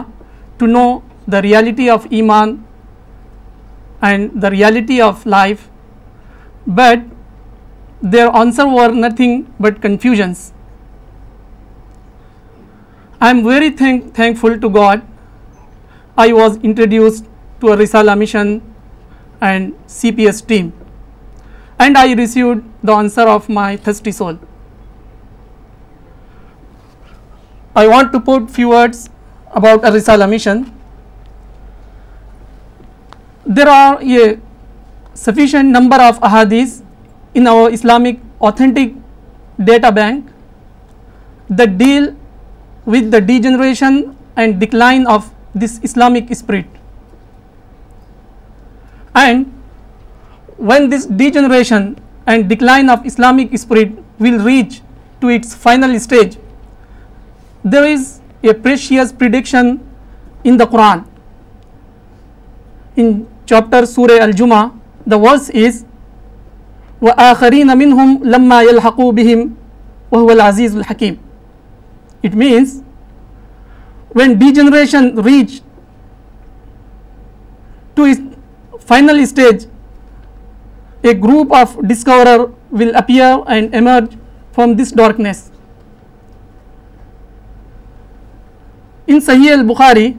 to 0.59 0.69
know 0.73 0.89
the 1.35 1.41
reality 1.45 1.87
of 1.93 2.05
Iman 2.17 2.51
and 4.09 4.29
the 4.45 4.51
reality 4.55 4.99
of 5.07 5.25
life, 5.35 5.65
but 6.81 7.07
their 8.17 8.27
answers 8.43 8.75
were 8.75 8.91
nothing 9.07 9.35
but 9.67 9.81
confusions. 9.89 10.45
I 13.21 13.33
am 13.35 13.43
very 13.49 13.73
thankful 14.21 14.61
to 14.67 14.75
God. 14.79 15.11
I 16.27 16.31
was 16.43 16.63
introduced 16.71 17.35
to 17.59 17.75
a 17.75 17.83
Risala 17.83 18.23
mission 18.25 18.57
and 19.41 19.77
CPS 19.99 20.47
team 20.53 20.73
and 21.77 21.97
I 21.97 22.13
received 22.13 22.63
the 22.89 22.93
answer 22.93 23.25
of 23.35 23.47
my 23.49 23.75
thirsty 23.77 24.11
soul. 24.11 24.37
I 27.75 27.87
want 27.87 28.13
to 28.13 28.19
put 28.27 28.49
few 28.57 28.69
words 28.69 29.09
about 29.61 29.83
a 29.83 29.91
Risala 29.95 30.29
mission. 30.29 30.61
There 33.57 33.67
are 33.67 33.97
a 34.01 34.37
sufficient 35.25 35.73
number 35.77 35.97
of 36.09 36.21
ahadith 36.29 36.77
in 37.33 37.47
our 37.47 37.65
Islamic 37.79 38.21
authentic 38.41 38.93
data 39.71 39.91
bank 39.97 40.31
that 41.49 41.77
deal 41.81 42.07
with 42.85 43.11
the 43.11 43.19
degeneration 43.19 44.15
and 44.35 44.59
decline 44.59 45.05
of 45.07 45.29
this 45.55 45.79
Islamic 45.83 46.33
spirit, 46.41 46.81
and 49.25 49.43
when 50.57 50.89
this 50.89 51.05
degeneration 51.05 51.97
and 52.25 52.47
decline 52.49 52.89
of 52.89 53.05
Islamic 53.05 53.55
spirit 53.57 53.91
will 54.19 54.39
reach 54.39 54.81
to 55.21 55.29
its 55.29 55.53
final 55.53 55.99
stage, 55.99 56.37
there 57.63 57.85
is 57.85 58.19
a 58.43 58.53
precious 58.53 59.11
prediction 59.11 59.81
in 60.43 60.57
the 60.57 60.65
Quran. 60.65 61.05
In 62.95 63.27
chapter 63.45 63.85
Surah 63.85 64.21
Al-Jumah, 64.23 64.71
the 65.05 65.17
verse 65.17 65.49
is, 65.49 65.85
وَآخَرِينَ 67.01 67.67
مِنْهُمْ 67.69 68.19
لَمَّا 68.23 68.67
يَلْحَقُوا 68.71 69.11
بِهِمْ 69.13 69.55
وَهُوَ 70.11 70.29
الْعَزِيزُ 70.31 70.81
الْحَكِيمُ 70.83 71.17
It 72.23 72.33
means, 72.33 72.81
when 74.09 74.39
degeneration 74.39 75.15
reach 75.15 75.61
to 77.95 78.05
its 78.05 78.21
final 78.79 79.19
stage, 79.27 79.65
group 81.23 81.53
of 81.55 81.75
discover 81.89 82.25
will 82.79 82.95
appear 82.95 83.35
and 83.53 83.73
emerge 83.75 84.15
from 84.55 84.73
this 84.81 84.95
darkness 84.97 85.43
Bukhari 89.67 90.11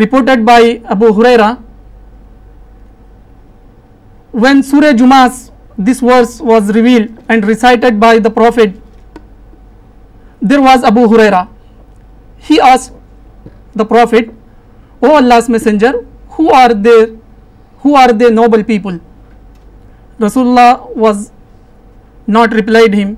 reported 0.00 0.44
by 0.46 0.76
Abu 0.94 1.06
Hurairah 1.20 1.52
when 4.42 4.62
سور 4.62 4.82
جماس 4.98 5.48
this 5.90 6.02
verse 6.02 6.40
was 6.50 6.70
revealed 6.76 7.12
and 7.28 7.44
recited 7.44 7.98
by 8.00 8.20
the 8.20 8.28
prophet 8.34 8.76
there 10.50 10.58
was 10.64 10.84
Abu 10.90 11.04
Hurairah 11.14 11.42
he 12.50 12.60
as 12.70 12.90
the 13.78 13.84
prophet 13.94 14.30
O 15.04 15.16
Allah 15.16 15.50
messenger 15.54 15.94
who 16.38 16.48
are 16.58 16.72
there 16.84 17.06
who 17.84 17.96
noble 18.34 18.62
people 18.66 18.94
رسول 20.24 20.58
was 21.00 21.24
not 22.36 22.52
replied 22.54 22.94
him 23.02 23.10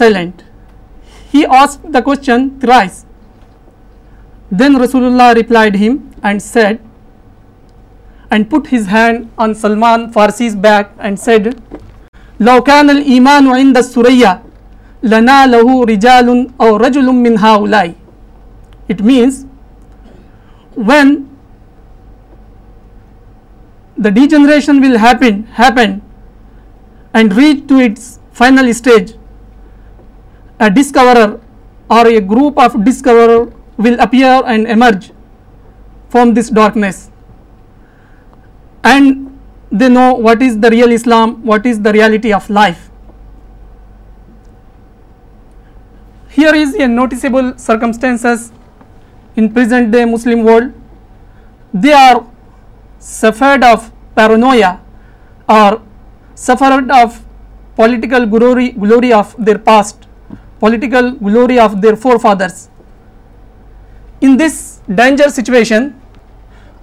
hit 0.00 0.42
the 1.94 2.00
کوئی 2.06 2.34
replied 5.36 5.76
him 5.80 5.94
and 6.30 6.42
said 6.42 6.76
and 8.32 8.40
put 8.50 8.62
his 8.72 8.84
hand 8.92 9.16
on 9.44 9.50
Salman 9.62 10.00
Farsi's 10.14 10.52
back 10.68 10.84
and 11.00 11.14
said 11.20 11.44
لوکانس 12.44 13.96
when 20.86 21.08
the 23.96 24.10
degeneration 24.10 24.80
will 24.80 24.98
happen 24.98 26.02
and 27.14 27.36
reach 27.36 27.66
to 27.68 27.78
its 27.78 28.20
final 28.32 28.72
stage. 28.74 29.14
A 30.60 30.70
discoverer 30.70 31.40
or 31.90 32.06
a 32.06 32.20
group 32.20 32.58
of 32.58 32.84
discoverers 32.84 33.48
will 33.76 33.98
appear 34.00 34.42
and 34.46 34.66
emerge 34.66 35.12
from 36.08 36.34
this 36.34 36.50
darkness, 36.50 37.10
and 38.84 39.40
they 39.70 39.88
know 39.88 40.12
what 40.14 40.42
is 40.42 40.60
the 40.60 40.70
real 40.70 40.92
Islam, 40.92 41.44
what 41.44 41.64
is 41.66 41.80
the 41.80 41.92
reality 41.92 42.32
of 42.32 42.48
life. 42.50 42.90
Here 46.28 46.54
is 46.54 46.74
a 46.74 46.86
noticeable 46.86 47.56
circumstances 47.56 48.52
in 49.36 49.52
present 49.52 49.90
day 49.90 50.04
Muslim 50.04 50.44
world. 50.44 50.72
They 51.72 51.92
are 51.92 52.20
suffered 53.02 53.64
of 53.64 53.90
paranoia 54.14 54.80
or 55.48 55.82
suffered 56.34 56.90
of 56.90 57.20
political 57.76 58.26
glory 58.26 59.12
of 59.12 59.34
their 59.38 59.58
past, 59.58 60.06
political 60.60 61.12
glory 61.12 61.58
of 61.58 61.80
their 61.82 61.96
forefathers. 61.96 62.68
In 64.20 64.36
this 64.36 64.80
danger 64.94 65.28
situation, 65.28 66.00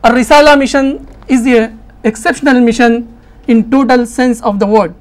a 0.03 0.11
Risala 0.11 0.57
mission 0.59 1.07
is 1.27 1.47
a 1.47 1.77
exceptional 2.03 2.59
mission 2.59 3.07
in 3.47 3.69
total 3.71 4.05
sense 4.05 4.41
of 4.41 4.59
the 4.59 4.67
word. 4.67 4.93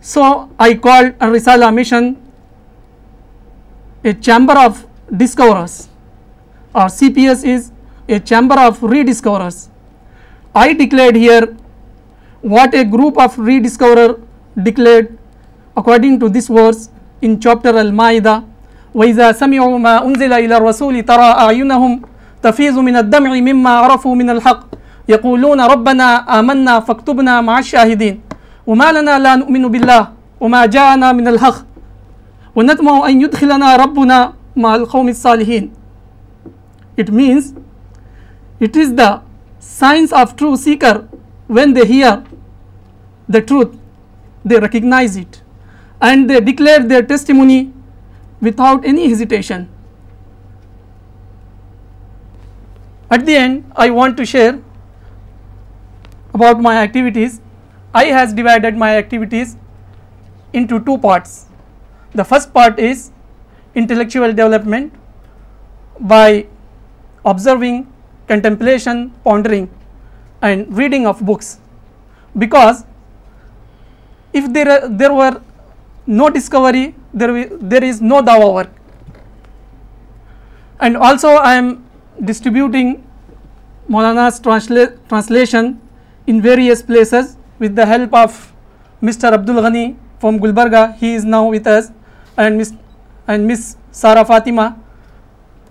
So, 0.00 0.48
I 0.58 0.74
called 0.74 1.14
a 1.26 1.26
Risala 1.34 1.74
mission 1.74 2.18
a 4.04 4.14
chamber 4.14 4.58
of 4.58 4.86
discoverers, 5.04 5.88
or 6.74 6.86
CPS 6.86 7.44
is 7.44 7.70
a 8.08 8.14
a 8.14 8.20
chamber 8.20 8.58
of 8.58 8.82
of 8.82 8.90
rediscoverers. 8.90 9.68
I 10.54 10.72
declared 10.74 11.14
declared 11.14 11.16
here 11.16 11.56
what 12.40 12.72
group 12.90 13.16
according 15.76 16.20
to 16.20 16.28
this 16.28 16.48
verse 16.48 16.90
in 17.20 17.40
chapter 17.40 17.76
Al-Ma'idah 17.76 18.44
وَإِذَا 18.94 19.32
سَمِعُوا 19.32 19.78
مَا 19.80 20.04
أُنزِلَ 20.04 20.28
إِلَى 20.32 20.56
الرَّسُولِ 20.60 20.92
تَرَى 21.08 21.30
أَعْيُنَهُمْ 21.42 21.92
مِنَ 22.44 22.84
مِنَ 22.84 22.96
الدَّمْعِ 23.08 23.30
مِمَّا 23.40 23.70
عَرَفُوا 23.88 24.14
الْحَقِّ 24.36 24.62
يَقُولُونَ 25.08 25.60
رَبَّنَا 25.64 26.08
آمَنَّا 26.38 26.74
فَاكْتُبْنَا 26.84 27.40
مَعَ 27.40 27.54
الشَّاهِدِينَ 27.58 28.14
وَمَا 28.68 28.88
لَنَا 28.92 29.18
لَا 29.18 29.32
نُؤْمِنُ 29.48 29.64
بِاللَّهِ 29.72 30.02
وَمَا 30.44 30.62
جَاءَنَا 30.68 31.08
مِنَ 31.16 31.26
الْحَقِّ 31.40 31.58
وَنَتْمَعُ 32.56 32.94
ٹو 33.08 33.08
يُدْخِلَنَا 33.24 33.68
رَبُّنَا 33.80 34.18
مَعَ 34.60 34.70
الْقَوْمِ 34.84 35.06
الصَّالِحِينَ 35.08 35.70
It 37.00 37.08
means 37.10 37.54
It 38.66 38.76
is 38.82 38.90
the 39.02 39.08
signs 39.76 40.12
of 40.22 40.34
true 40.40 40.56
seeker. 40.64 40.94
When 41.56 41.72
they 41.76 41.84
hear 41.92 42.10
the 43.36 43.42
truth, 43.52 43.70
they 44.48 44.58
recognize 44.64 45.16
it 45.22 45.42
and 46.08 46.30
they 46.30 46.40
declare 46.50 46.82
their 46.92 47.02
testimony 47.12 47.60
without 48.48 48.88
any 48.92 49.08
hesitation. 49.12 49.66
At 53.14 53.26
the 53.26 53.36
end, 53.44 53.58
I 53.84 53.86
want 53.98 54.16
to 54.22 54.26
share 54.32 54.54
about 56.32 56.64
my 56.68 56.74
activities. 56.86 57.40
I 58.02 58.04
has 58.18 58.32
divided 58.32 58.82
my 58.86 58.90
activities 59.02 59.56
into 60.52 60.80
two 60.88 60.96
parts. 61.06 61.38
The 62.20 62.28
first 62.32 62.54
part 62.54 62.84
is 62.92 63.10
intellectual 63.94 64.42
development 64.42 64.94
by 66.16 66.28
observing 67.34 67.80
contemplation, 68.28 69.10
pondering 69.24 69.68
and 70.40 70.74
reading 70.76 71.06
of 71.06 71.20
books, 71.20 71.58
because 72.38 72.84
if 74.32 74.52
there 74.52 74.70
uh, 74.70 75.14
were 75.14 75.40
no 76.06 76.30
discovery, 76.30 76.94
there 77.12 77.84
is 77.84 78.00
no 78.00 78.22
dawa 78.22 78.54
work. 78.54 78.70
And 80.80 80.96
also 80.96 81.28
I 81.28 81.54
am 81.54 81.86
distributing 82.24 83.06
Maulana's 83.88 84.40
translation 84.40 85.80
in 86.26 86.40
various 86.40 86.82
places 86.82 87.36
with 87.58 87.76
the 87.76 87.86
help 87.86 88.12
of 88.14 88.52
Mr. 89.02 89.32
Abdul 89.32 89.56
Ghani 89.56 89.96
from 90.18 90.40
Gulbarga. 90.40 90.96
He 90.96 91.14
is 91.14 91.24
now 91.24 91.48
with 91.48 91.66
us, 91.66 91.92
and 92.36 92.58
Miss 92.58 93.76
Sara 93.92 94.24
Fatima, 94.24 94.78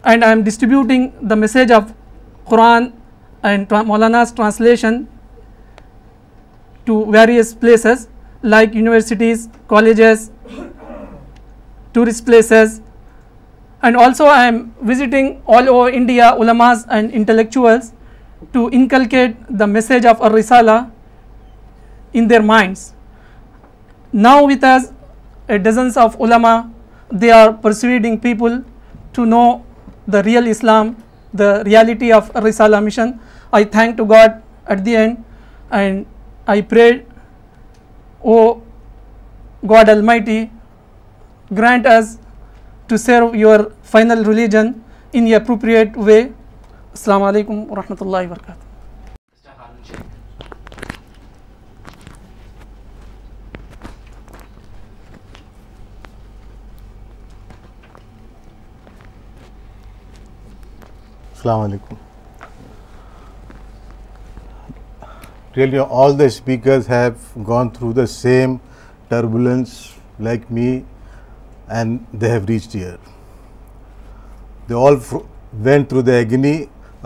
and 0.03 0.23
I 0.23 0.31
am 0.31 0.43
distributing 0.43 1.13
the 1.21 1.35
message 1.35 1.71
of 1.71 1.89
Quran 2.51 2.85
and 3.49 3.73
مولاناس 3.87 4.33
translation 4.35 5.01
to 6.85 7.03
various 7.13 7.53
places 7.59 8.05
like 8.53 8.75
universities 8.75 9.47
colleges 9.67 10.29
tourist 11.93 12.25
places 12.25 12.79
and 13.87 13.97
also 14.05 14.25
I 14.29 14.45
am 14.51 14.57
visiting 14.89 15.31
all 15.55 15.67
over 15.67 15.91
India 15.99 16.29
علماس 16.43 16.85
and 16.95 17.09
intellectuals 17.19 17.91
to 18.51 18.67
inculcate 18.71 19.35
the 19.59 19.65
message 19.75 20.07
of 20.07 20.21
Al Risala 20.29 20.77
in 22.19 22.29
their 22.29 22.41
minds 22.51 22.91
now 24.25 24.37
with 24.47 24.65
a 25.51 25.57
dozens 25.69 25.97
of 26.03 26.21
علما 26.21 26.55
they 27.21 27.31
are 27.31 27.49
persuading 27.61 28.17
people 28.27 28.59
to 29.15 29.25
know 29.35 29.43
the 30.13 30.23
real 30.23 30.47
Islam 30.49 30.91
the 31.39 31.53
reality 31.63 32.11
of 32.13 32.31
Al Risala 32.37 32.79
mission 32.85 33.11
I 33.55 33.65
thank 33.75 33.97
to 33.97 34.05
God 34.05 34.31
at 34.69 34.85
the 34.85 34.95
end 34.97 35.15
and 35.79 36.03
I 36.51 36.61
pray 36.71 36.91
O 38.31 38.37
God 39.69 39.89
all 39.89 40.01
my 40.09 40.17
T 40.25 40.43
grant 41.57 41.85
us 41.91 42.17
to 42.87 42.97
serve 42.97 43.29
your 43.35 43.59
final 43.91 44.23
religion 44.27 44.71
in 45.13 45.33
appropriate 45.35 45.97
way 46.05 46.19
السلام 46.21 47.23
علیکم 47.23 47.63
ورحمۃ 47.71 48.01
اللہ 48.01 48.27
وبرکاتہ 48.29 48.69
السلام 61.43 61.59
علیکم 61.59 61.95
all 66.01 66.17
the 66.19 66.23
speakers 66.25 66.89
have 66.89 67.43
gone 67.47 67.69
through 67.77 67.91
the 67.97 68.05
same 68.07 68.55
turbulence 69.07 69.69
like 70.25 70.41
me 70.53 70.67
and 71.77 71.99
they 72.21 72.31
have 72.31 72.45
reached 72.49 72.75
here 72.75 72.95
they 74.69 74.73
all 74.87 74.95
went 75.65 75.85
through 75.89 76.01
the 76.09 76.17
agony 76.17 76.53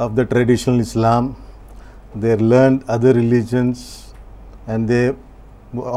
of 0.03 0.11
the 0.17 0.23
traditional 0.33 0.79
Islam 0.79 1.31
they 2.21 2.35
learn 2.37 2.77
other 2.95 3.13
religions 3.15 3.83
and 4.67 4.89
they 4.89 5.01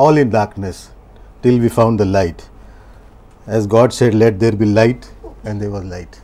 all 0.06 0.18
in 0.22 0.28
darkness 0.38 0.86
till 1.42 1.60
we 1.62 1.68
found 1.80 1.98
the 2.00 2.04
light 2.04 2.42
as 3.52 3.68
God 3.72 3.92
said 4.00 4.14
let 4.14 4.40
there 4.40 4.54
be 4.62 4.72
light 4.74 5.04
and 5.46 5.60
they 5.62 5.66
was 5.74 5.84
light 5.94 6.16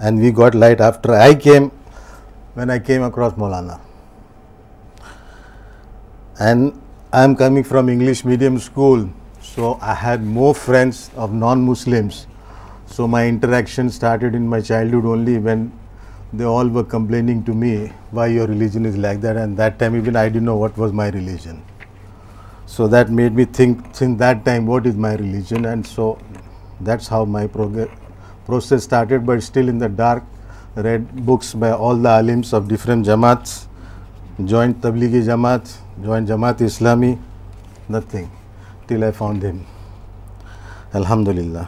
and 0.00 0.20
we 0.20 0.30
got 0.30 0.54
light 0.54 0.80
after 0.80 1.10
when 2.54 2.70
I 2.70 2.78
came 2.78 3.02
across 3.02 3.34
Maulana. 3.34 3.80
And 6.40 6.80
I 7.12 7.24
am 7.24 7.36
coming 7.36 7.64
from 7.64 7.88
English 7.88 8.24
medium 8.24 8.58
school, 8.58 9.08
so 9.40 9.78
I 9.80 9.94
had 9.94 10.24
more 10.24 10.54
friends 10.54 11.10
of 11.16 11.32
non-Muslims. 11.32 12.26
So 12.86 13.06
my 13.06 13.26
interaction 13.26 13.90
started 13.90 14.34
in 14.34 14.46
my 14.46 14.60
childhood 14.60 15.04
only, 15.04 15.38
when 15.38 15.72
they 16.32 16.44
all 16.44 16.66
were 16.66 16.84
complaining 16.84 17.44
to 17.44 17.52
me, 17.52 17.92
why 18.10 18.26
your 18.26 18.46
religion 18.46 18.86
is 18.86 18.96
like 18.96 19.20
that, 19.22 19.36
and 19.36 19.56
that 19.56 19.78
time 19.78 19.96
even 19.96 20.16
I 20.16 20.28
didn't 20.28 20.44
know 20.44 20.56
what 20.56 20.76
was 20.76 20.92
my 20.92 21.10
religion. 21.10 21.62
So 22.66 22.86
that 22.88 23.10
made 23.10 23.34
me 23.34 23.44
think 23.44 23.94
since 23.94 24.18
that 24.18 24.44
time, 24.44 24.66
what 24.66 24.86
is 24.86 24.94
my 24.94 25.14
religion, 25.14 25.64
and 25.64 25.86
so 25.86 26.18
that's 26.80 27.08
how 27.08 27.24
my 27.24 27.88
process 28.48 28.72
started 28.72 29.22
but 29.26 29.36
still 29.42 29.68
in 29.68 29.80
the 29.80 29.86
dark 29.96 30.76
read 30.82 31.02
books 31.24 31.54
by 31.62 31.72
all 31.86 32.02
the 32.04 32.18
علیمس 32.18 32.52
of 32.54 32.62
different 32.68 33.04
جماعت 33.06 33.48
joint 34.50 34.76
تبلیغی 34.82 35.20
جماعت 35.22 35.64
joint 36.04 36.28
Jamaat 36.28 36.62
Islami 36.62 37.14
nothing 37.90 38.26
till 38.88 39.02
I 39.02 39.12
found 39.18 39.42
them 39.42 39.56
الحمد 40.98 41.28
للہ 41.38 41.64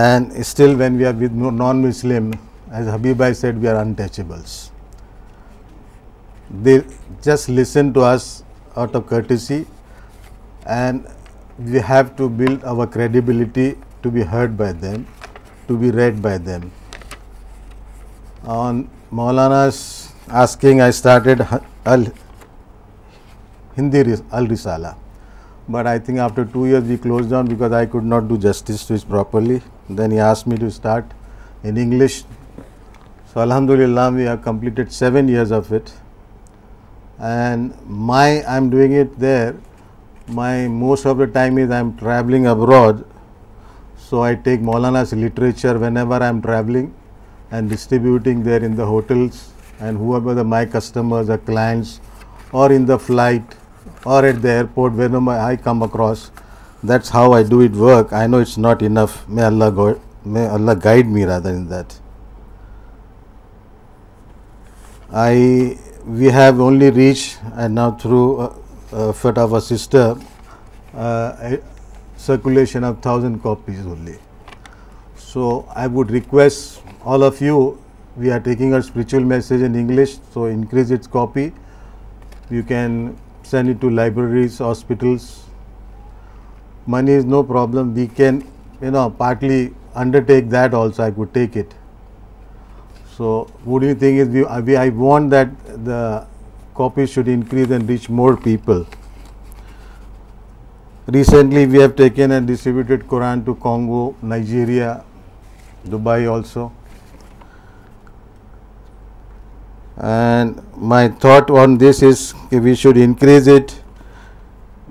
and 0.00 0.32
still 0.38 0.74
when 0.80 0.96
we 0.96 1.06
are 1.06 1.22
و 1.46 1.50
non 1.64 1.82
Muslim 1.82 2.30
as 2.78 2.88
Habib 2.94 3.16
Bhai 3.18 3.34
said 3.34 3.54
we 3.60 3.68
are 3.68 3.76
untouchables 3.84 4.58
they 6.64 6.78
just 7.26 7.50
listen 7.50 7.90
to 7.94 8.04
us 8.06 8.24
out 8.74 8.96
of 8.96 9.02
courtesy 9.08 9.62
and 10.78 11.06
we 11.70 11.80
have 11.88 12.04
to 12.16 12.28
build 12.38 12.64
our 12.70 12.84
credibility 12.92 13.70
to 14.02 14.10
be 14.10 14.22
heard 14.32 14.50
by 14.56 14.72
them 14.82 15.02
to 15.66 15.76
be 15.76 15.90
read 15.92 16.20
by 16.22 16.38
them 16.46 16.68
Maulana 19.16 19.60
I 20.40 20.78
started 20.88 21.42
Hindi 23.78 24.00
Al 24.30 24.46
Risala 24.50 24.92
but 25.72 25.86
I 25.86 25.98
think 26.04 26.18
after 26.20 26.42
two 26.52 26.62
years 26.64 26.86
G 26.88 26.96
close 27.02 27.28
down 27.30 27.46
because 27.46 27.72
I 27.74 27.86
could 27.92 28.04
not 28.04 28.22
do 28.28 28.36
justice 28.48 28.86
to 28.88 28.94
as 28.94 29.06
properly 29.08 29.58
then 29.98 30.12
you 30.12 30.24
as 30.24 30.46
me 30.46 30.56
to 30.60 30.66
start 30.66 31.12
English 31.64 32.22
so 33.32 33.40
الحمد 33.40 33.70
للہ 33.70 34.00
you 34.20 34.30
who 34.30 34.36
completed 34.44 34.92
seven 34.92 35.28
years 35.28 35.52
of 35.52 35.72
it 35.72 35.90
and 37.30 37.70
my 38.12 38.40
I 38.42 38.60
am 38.60 38.70
doing 38.70 38.98
it 39.00 39.20
there 39.20 39.50
my 40.34 40.66
most 40.68 41.06
of 41.06 41.16
the 41.18 41.24
time 41.34 41.56
is 41.62 41.70
I 41.72 41.82
am 41.82 41.90
travelling 41.98 42.46
abroad 42.46 43.00
So 44.08 44.22
I 44.22 44.34
take 44.34 44.60
Maulana's 44.60 45.12
literature 45.12 45.78
whenever 45.78 46.14
I 46.14 46.28
am 46.28 46.40
traveling 46.40 46.94
and 47.50 47.68
distributing 47.68 48.42
there 48.42 48.64
in 48.64 48.74
the 48.74 48.86
hotels 48.86 49.52
and 49.80 49.98
whoever 49.98 50.44
my 50.44 50.64
customers 50.64 51.28
or 51.28 51.36
clients 51.36 52.00
or 52.52 52.72
in 52.72 52.86
the 52.86 52.98
flight 52.98 53.54
or 54.06 54.24
at 54.24 54.40
the 54.40 54.50
airport, 54.50 54.94
whenever 54.94 55.32
I 55.32 55.56
come 55.56 55.82
across, 55.82 56.30
that's 56.82 57.10
how 57.10 57.32
I 57.34 57.42
do 57.42 57.60
it 57.60 57.72
work. 57.72 58.14
I 58.14 58.26
know 58.26 58.38
it's 58.38 58.56
not 58.56 58.80
enough. 58.80 59.28
May 59.28 59.42
Allah 59.42 60.76
guide 60.76 61.06
me 61.06 61.24
rather 61.24 61.50
in 61.50 61.68
that. 61.68 61.98
We 66.06 66.26
have 66.26 66.60
only 66.60 66.90
reached, 66.90 67.38
and 67.52 67.74
now 67.74 67.90
through 67.90 68.44
effort 68.90 69.36
uh, 69.36 69.42
uh, 69.42 69.44
of 69.44 69.52
a 69.52 69.60
sister, 69.60 70.16
uh, 70.94 71.58
circulation 72.18 72.84
of 72.84 72.96
1000 72.96 73.40
copies 73.42 73.86
only. 73.86 74.18
So, 75.16 75.66
I 75.74 75.86
would 75.86 76.10
request 76.10 76.82
all 77.04 77.22
of 77.22 77.40
you, 77.40 77.78
we 78.16 78.30
are 78.30 78.40
taking 78.40 78.74
our 78.74 78.82
spiritual 78.82 79.22
message 79.22 79.62
in 79.62 79.74
English, 79.76 80.18
so 80.32 80.46
increase 80.46 80.90
its 80.90 81.06
copy. 81.06 81.52
You 82.50 82.62
can 82.62 83.16
send 83.42 83.68
it 83.68 83.80
to 83.82 83.90
libraries, 83.90 84.58
hospitals. 84.58 85.44
Money 86.86 87.12
is 87.12 87.24
no 87.24 87.42
problem, 87.42 87.94
we 87.94 88.08
can 88.08 88.46
partly 89.18 89.74
undertake 89.94 90.48
that 90.50 90.74
also, 90.74 91.04
I 91.04 91.10
could 91.10 91.32
take 91.32 91.56
it. 91.56 91.74
So, 93.16 93.48
what 93.64 93.80
do 93.80 93.86
you 93.86 93.94
think 93.94 94.18
is, 94.18 94.46
I 94.46 94.88
want 94.90 95.30
that 95.30 95.84
the 95.84 96.26
copies 96.74 97.10
should 97.10 97.28
increase 97.28 97.70
and 97.70 97.88
reach 97.88 98.08
more 98.08 98.36
people. 98.36 98.88
Recently, 101.14 101.66
we 101.66 101.78
have 101.78 101.96
taken 101.96 102.32
and 102.32 102.46
distributed 102.46 103.08
Quran 103.08 103.42
to 103.46 103.54
Congo, 103.54 104.14
Nigeria, 104.20 105.02
Dubai 105.86 106.30
also. 106.30 106.70
And 109.96 110.60
my 110.76 111.08
thought 111.08 111.50
on 111.50 111.78
this 111.78 112.02
is 112.02 112.34
we 112.52 112.74
should 112.74 112.98
increase 112.98 113.46
it 113.46 113.80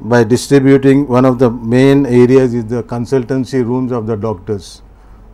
by 0.02 0.24
distributing. 0.24 1.08
One 1.08 1.24
of 1.24 1.38
the 1.38 1.52
main 1.52 2.08
areas 2.08 2.56
is 2.56 2.66
the 2.66 2.82
consultancy 2.82 3.64
rooms 3.64 3.92
of 3.92 4.08
the 4.08 4.16
doctors, 4.16 4.82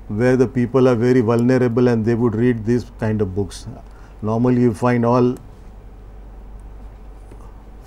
where 0.09 0.35
the 0.35 0.47
people 0.59 0.89
are 0.89 0.95
very 0.95 1.21
vulnerable 1.21 1.87
and 1.87 2.03
they 2.03 2.13
would 2.13 2.35
read 2.35 2.65
these 2.65 2.85
kind 2.99 3.21
of 3.21 3.33
books. 3.33 3.67
Normally 4.21 4.63
you 4.63 4.73
find 4.73 5.05
all 5.05 5.35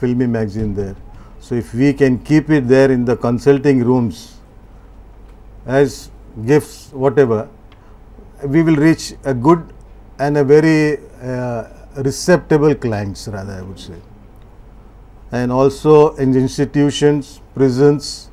filmy 0.01 0.27
magazine 0.27 0.73
there. 0.73 0.95
So 1.47 1.57
if 1.59 1.75
we 1.81 1.93
can 1.99 2.19
keep 2.29 2.49
it 2.51 2.67
there 2.71 2.91
in 2.91 3.05
the 3.05 3.15
consulting 3.17 3.85
rooms 3.89 4.39
as 5.65 6.11
gifts, 6.45 6.89
whatever, 6.93 7.49
we 8.43 8.63
will 8.63 8.81
reach 8.85 9.05
a 9.25 9.33
good 9.33 9.63
and 10.19 10.39
a 10.39 10.43
very 10.43 10.99
uh, 11.23 11.63
receptable 11.99 12.75
clients, 12.75 13.29
rather 13.29 13.53
I 13.53 13.63
would 13.63 13.79
say. 13.79 13.95
And 15.31 15.53
also 15.53 16.17
in 16.17 16.35
institutions, 16.35 17.41
prisons, 17.55 18.29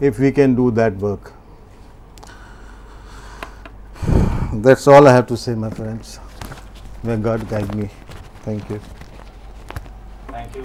if 0.00 0.18
we 0.18 0.32
can 0.32 0.54
do 0.54 0.70
that 0.70 0.96
work. 0.96 1.32
That's 4.54 4.88
all 4.88 5.06
I 5.06 5.12
have 5.12 5.26
to 5.26 5.36
say, 5.36 5.54
my 5.54 5.68
friends. 5.68 6.20
May 7.02 7.16
God 7.16 7.46
guide 7.50 7.74
me. 7.74 7.90
Thank 8.44 8.70
you. 8.70 8.80
Thank 10.38 10.56
you. 10.56 10.64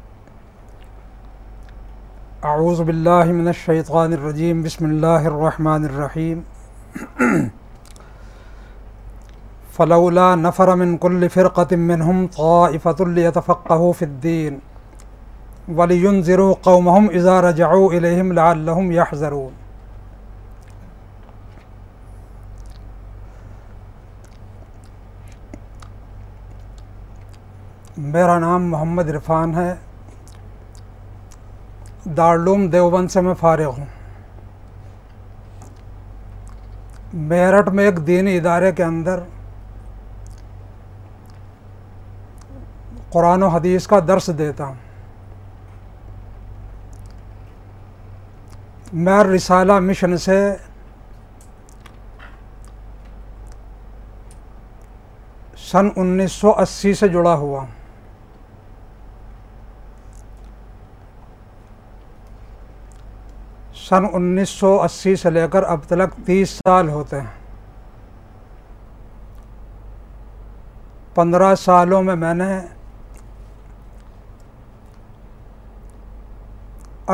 اعوذ 2.49 2.79
باللہ 2.81 3.31
من 3.31 3.47
الشیطان 3.47 4.13
الرجیم 4.13 4.61
بسم 4.61 4.85
اللہ 4.85 5.25
الرحمن 5.31 5.83
الرحیم 5.89 6.39
فلولا 9.75 10.33
نفر 10.37 10.73
من 10.81 10.95
كل 11.03 11.27
فرقة 11.35 11.75
منهم 11.81 12.23
طائفة 12.37 13.09
ليتفقهوا 13.17 13.91
في 13.99 14.05
الدين 14.07 14.57
ولينذروا 15.81 16.55
قومهم 16.69 17.11
إذا 17.21 17.35
رجعوا 17.47 17.93
إليهم 17.93 18.33
لعلهم 18.33 18.91
يحذرون 18.97 19.55
میرا 28.17 28.39
نام 28.47 28.69
محمد 28.75 29.15
عرفان 29.15 29.55
ہے 29.61 29.69
دارلوم 32.17 32.67
دیوبند 32.69 33.09
سے 33.11 33.21
میں 33.21 33.33
فارغ 33.39 33.77
ہوں 33.77 33.85
میرٹھ 37.29 37.69
میں 37.75 37.83
ایک 37.85 38.05
دینی 38.07 38.35
ادارے 38.37 38.71
کے 38.71 38.83
اندر 38.83 39.19
قرآن 43.11 43.43
و 43.43 43.47
حدیث 43.55 43.87
کا 43.87 43.99
درس 44.07 44.29
دیتا 44.37 44.65
ہوں 44.65 44.75
میں 49.03 49.23
رسالہ 49.23 49.79
مشن 49.79 50.17
سے 50.17 50.37
سن 55.71 55.89
انیس 55.95 56.31
سو 56.31 56.51
اسی 56.61 56.93
سے 56.93 57.07
جڑا 57.07 57.33
ہوا 57.33 57.59
ہوں 57.61 57.79
سن 63.91 64.05
انیس 64.15 64.49
سو 64.59 64.69
اسی 64.83 65.15
سے 65.21 65.29
لے 65.29 65.45
کر 65.51 65.63
اب 65.71 65.79
تلک 65.87 66.11
تیس 66.25 66.49
سال 66.65 66.89
ہوتے 66.89 67.19
ہیں 67.21 67.27
پندرہ 71.15 71.53
سالوں 71.63 72.01
میں 72.03 72.15
میں 72.21 72.33
نے 72.41 72.47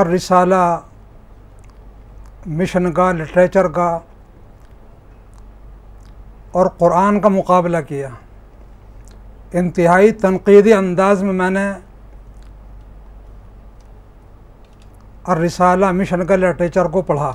الرسالہ 0.02 0.62
مشن 2.60 2.92
کا 3.00 3.12
لٹریچر 3.24 3.68
کا 3.78 3.90
اور 6.60 6.66
قرآن 6.80 7.20
کا 7.22 7.30
مقابلہ 7.40 7.78
کیا 7.88 8.10
انتہائی 9.60 10.12
تنقیدی 10.28 10.74
انداز 10.74 11.24
میں 11.24 11.34
میں 11.44 11.50
نے 11.60 11.68
رسالہ 15.36 15.92
مشن 15.92 16.26
کا 16.26 16.36
لٹریچر 16.36 16.86
کو 16.92 17.02
پڑھا 17.02 17.32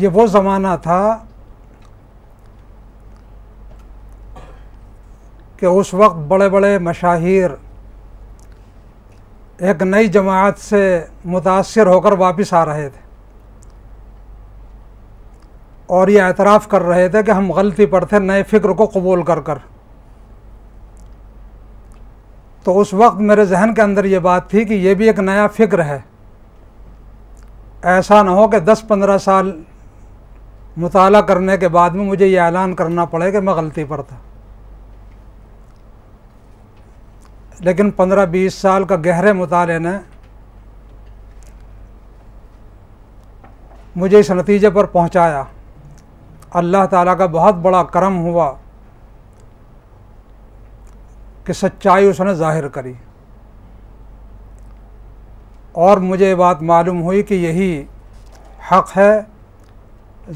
یہ 0.00 0.08
وہ 0.14 0.26
زمانہ 0.32 0.74
تھا 0.82 1.00
کہ 5.58 5.66
اس 5.66 5.92
وقت 5.94 6.16
بڑے 6.28 6.48
بڑے 6.50 6.78
مشاہیر 6.82 7.50
ایک 9.66 9.82
نئی 9.82 10.06
جماعت 10.14 10.58
سے 10.58 10.80
متاثر 11.34 11.86
ہو 11.86 12.00
کر 12.00 12.12
واپس 12.18 12.52
آ 12.60 12.64
رہے 12.66 12.88
تھے 12.90 13.00
اور 15.98 16.08
یہ 16.08 16.22
اعتراف 16.22 16.66
کر 16.68 16.82
رہے 16.82 17.08
تھے 17.08 17.22
کہ 17.22 17.30
ہم 17.30 17.52
غلطی 17.52 17.86
پر 17.94 18.04
تھے 18.12 18.18
نئے 18.18 18.42
فکر 18.50 18.72
کو 18.76 18.86
قبول 18.94 19.22
کر 19.24 19.40
کر 19.50 19.58
تو 22.64 22.78
اس 22.80 22.92
وقت 22.94 23.20
میرے 23.28 23.44
ذہن 23.44 23.72
کے 23.74 23.82
اندر 23.82 24.04
یہ 24.14 24.18
بات 24.28 24.48
تھی 24.50 24.64
کہ 24.64 24.74
یہ 24.86 24.94
بھی 24.94 25.06
ایک 25.06 25.18
نیا 25.20 25.46
فکر 25.54 25.84
ہے 25.84 25.98
ایسا 27.92 28.22
نہ 28.22 28.30
ہو 28.38 28.46
کہ 28.48 28.58
دس 28.72 28.82
پندرہ 28.88 29.16
سال 29.24 29.50
مطالعہ 30.82 31.20
کرنے 31.30 31.56
کے 31.62 31.68
بعد 31.68 31.90
میں 32.00 32.04
مجھے 32.04 32.26
یہ 32.26 32.40
اعلان 32.40 32.74
کرنا 32.74 33.04
پڑے 33.14 33.30
کہ 33.32 33.40
میں 33.46 33.52
غلطی 33.54 33.84
پر 33.88 34.02
تھا 34.08 34.16
لیکن 37.66 37.90
پندرہ 37.98 38.24
بیس 38.26 38.54
سال 38.54 38.84
کا 38.92 38.96
گہرے 39.04 39.32
مطالعے 39.40 39.78
نے 39.78 39.96
مجھے 44.02 44.18
اس 44.18 44.30
نتیجے 44.30 44.70
پر 44.74 44.84
پہنچایا 44.96 45.42
اللہ 46.60 46.84
تعالیٰ 46.90 47.16
کا 47.18 47.26
بہت 47.34 47.54
بڑا 47.64 47.82
کرم 47.92 48.16
ہوا 48.22 48.50
کہ 51.44 51.52
سچائی 51.52 52.06
اس 52.08 52.20
نے 52.20 52.34
ظاہر 52.34 52.68
کری 52.76 52.92
اور 55.86 55.96
مجھے 56.10 56.28
یہ 56.30 56.34
بات 56.34 56.62
معلوم 56.70 57.02
ہوئی 57.02 57.22
کہ 57.28 57.34
یہی 57.34 57.70
حق 58.70 58.96
ہے 58.96 59.12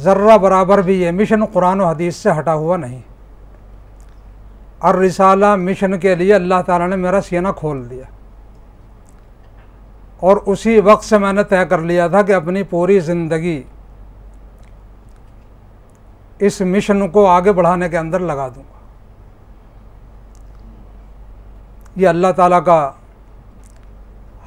ذرہ 0.03 0.37
برابر 0.43 0.81
بھی 0.83 1.01
یہ 1.03 1.11
مشن 1.21 1.45
قرآن 1.53 1.81
و 1.81 1.87
حدیث 1.87 2.17
سے 2.23 2.31
ہٹا 2.39 2.55
ہوا 2.63 2.77
نہیں 2.77 3.01
رسالہ 5.05 5.55
مشن 5.57 5.99
کے 5.99 6.15
لیے 6.15 6.35
اللہ 6.35 6.61
تعالیٰ 6.67 6.89
نے 6.89 6.97
میرا 6.97 7.21
سینہ 7.29 7.49
کھول 7.57 7.89
دیا 7.91 8.05
اور 10.29 10.37
اسی 10.53 10.79
وقت 10.85 11.05
سے 11.05 11.19
میں 11.19 11.33
نے 11.33 11.43
طے 11.49 11.65
کر 11.71 11.79
لیا 11.91 12.07
تھا 12.09 12.23
کہ 12.29 12.33
اپنی 12.33 12.63
پوری 12.71 12.99
زندگی 13.09 13.63
اس 16.47 16.61
مشن 16.75 17.09
کو 17.11 17.27
آگے 17.27 17.53
بڑھانے 17.59 17.89
کے 17.89 17.99
اندر 17.99 18.21
لگا 18.31 18.49
دوں 18.55 18.63
گا 18.71 18.76
یہ 22.01 22.09
اللہ 22.09 22.33
تعالیٰ 22.37 22.65
کا 22.65 22.75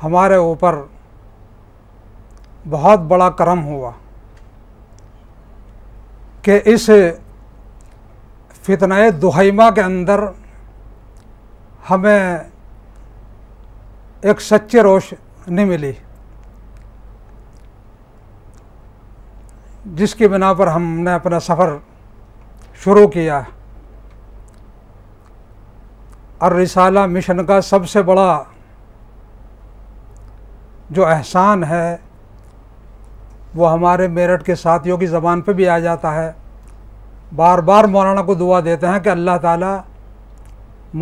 ہمارے 0.03 0.35
اوپر 0.47 0.75
بہت 2.69 2.99
بڑا 3.07 3.29
کرم 3.39 3.63
ہوا 3.65 3.91
کہ 6.41 6.59
اس 6.73 6.89
فتنہ 8.65 9.09
دہیمہ 9.21 9.69
کے 9.75 9.81
اندر 9.81 10.19
ہمیں 11.89 12.37
ایک 14.27 14.41
سچے 14.41 14.81
روش 14.83 15.13
نہیں 15.47 15.65
ملی 15.65 15.91
جس 19.99 20.15
کی 20.15 20.27
بنا 20.27 20.53
پر 20.53 20.67
ہم 20.67 20.83
نے 21.05 21.13
اپنا 21.13 21.39
سفر 21.39 21.73
شروع 22.83 23.07
کیا 23.13 23.41
رسالہ 26.47 27.05
مشن 27.11 27.45
کا 27.45 27.59
سب 27.61 27.87
سے 27.89 28.01
بڑا 28.03 28.43
جو 30.95 31.05
احسان 31.07 31.63
ہے 31.69 31.95
وہ 33.55 33.71
ہمارے 33.71 34.07
میرٹھ 34.07 34.43
کے 34.45 34.55
ساتھیوں 34.55 34.97
کی 34.97 35.05
زبان 35.07 35.41
پہ 35.41 35.53
بھی 35.53 35.67
آ 35.69 35.77
جاتا 35.79 36.13
ہے 36.15 36.31
بار 37.35 37.59
بار 37.67 37.83
مولانا 37.95 38.21
کو 38.23 38.33
دعا 38.35 38.59
دیتے 38.65 38.87
ہیں 38.87 38.99
کہ 39.03 39.09
اللہ 39.09 39.37
تعالیٰ 39.41 39.77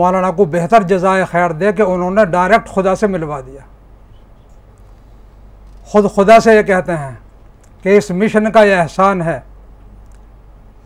مولانا 0.02 0.32
کو 0.38 0.46
بہتر 0.54 0.84
جزائے 0.88 1.26
خیر 1.32 1.52
دے 1.60 1.72
کہ 1.74 1.82
انہوں 1.82 2.12
نے 2.12 2.26
ڈائریکٹ 2.32 2.70
خدا 2.70 2.96
سے 2.96 3.08
ملوا 3.08 3.40
دیا 3.46 3.62
خود 5.92 6.10
خدا 6.16 6.40
سے 6.44 6.56
یہ 6.56 6.62
کہتے 6.72 6.98
ہیں 6.98 7.12
کہ 7.84 7.98
اس 7.98 8.12
مشن 8.12 8.52
کا 8.52 8.64
یہ 8.64 8.76
احسان 8.82 9.22
ہے 9.22 9.40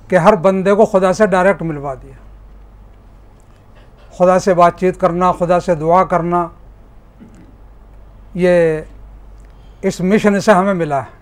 کہ 0.08 0.16
ہر 0.16 0.36
بندے 0.44 0.74
کو 0.76 0.86
خدا 0.86 1.14
سے 1.14 1.26
ڈائریکٹ 1.28 1.62
ملوا 1.62 1.94
دیا 2.02 2.14
خدا 4.22 4.38
سے 4.40 4.54
بات 4.54 4.78
چیت 4.80 5.00
کرنا 5.00 5.32
خدا 5.38 5.60
سے 5.66 5.74
دعا 5.76 6.04
کرنا 6.10 6.46
یہ 8.42 8.82
اس 9.90 10.00
مشن 10.12 10.40
سے 10.48 10.52
ہمیں 10.54 10.74
ملا 10.82 11.00
ہے 11.04 11.20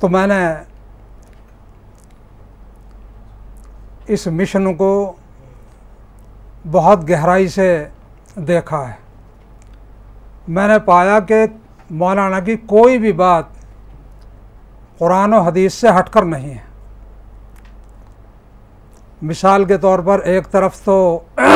تو 0.00 0.08
میں 0.14 0.26
نے 0.26 0.38
اس 4.14 4.26
مشن 4.38 4.74
کو 4.76 4.88
بہت 6.72 7.08
گہرائی 7.10 7.48
سے 7.58 7.66
دیکھا 8.48 8.86
ہے 8.88 8.92
میں 10.56 10.66
نے 10.68 10.78
پایا 10.86 11.18
کہ 11.28 11.44
مولانا 12.04 12.40
کی 12.48 12.56
کوئی 12.74 12.98
بھی 13.04 13.12
بات 13.22 13.52
قرآن 14.98 15.32
و 15.34 15.40
حدیث 15.50 15.74
سے 15.80 15.98
ہٹ 15.98 16.10
کر 16.12 16.24
نہیں 16.34 16.50
ہے 16.54 16.68
مثال 19.28 19.64
کے 19.68 19.76
طور 19.78 19.98
پر 20.04 20.20
ایک 20.32 20.44
طرف 20.50 20.76
تو 20.84 20.92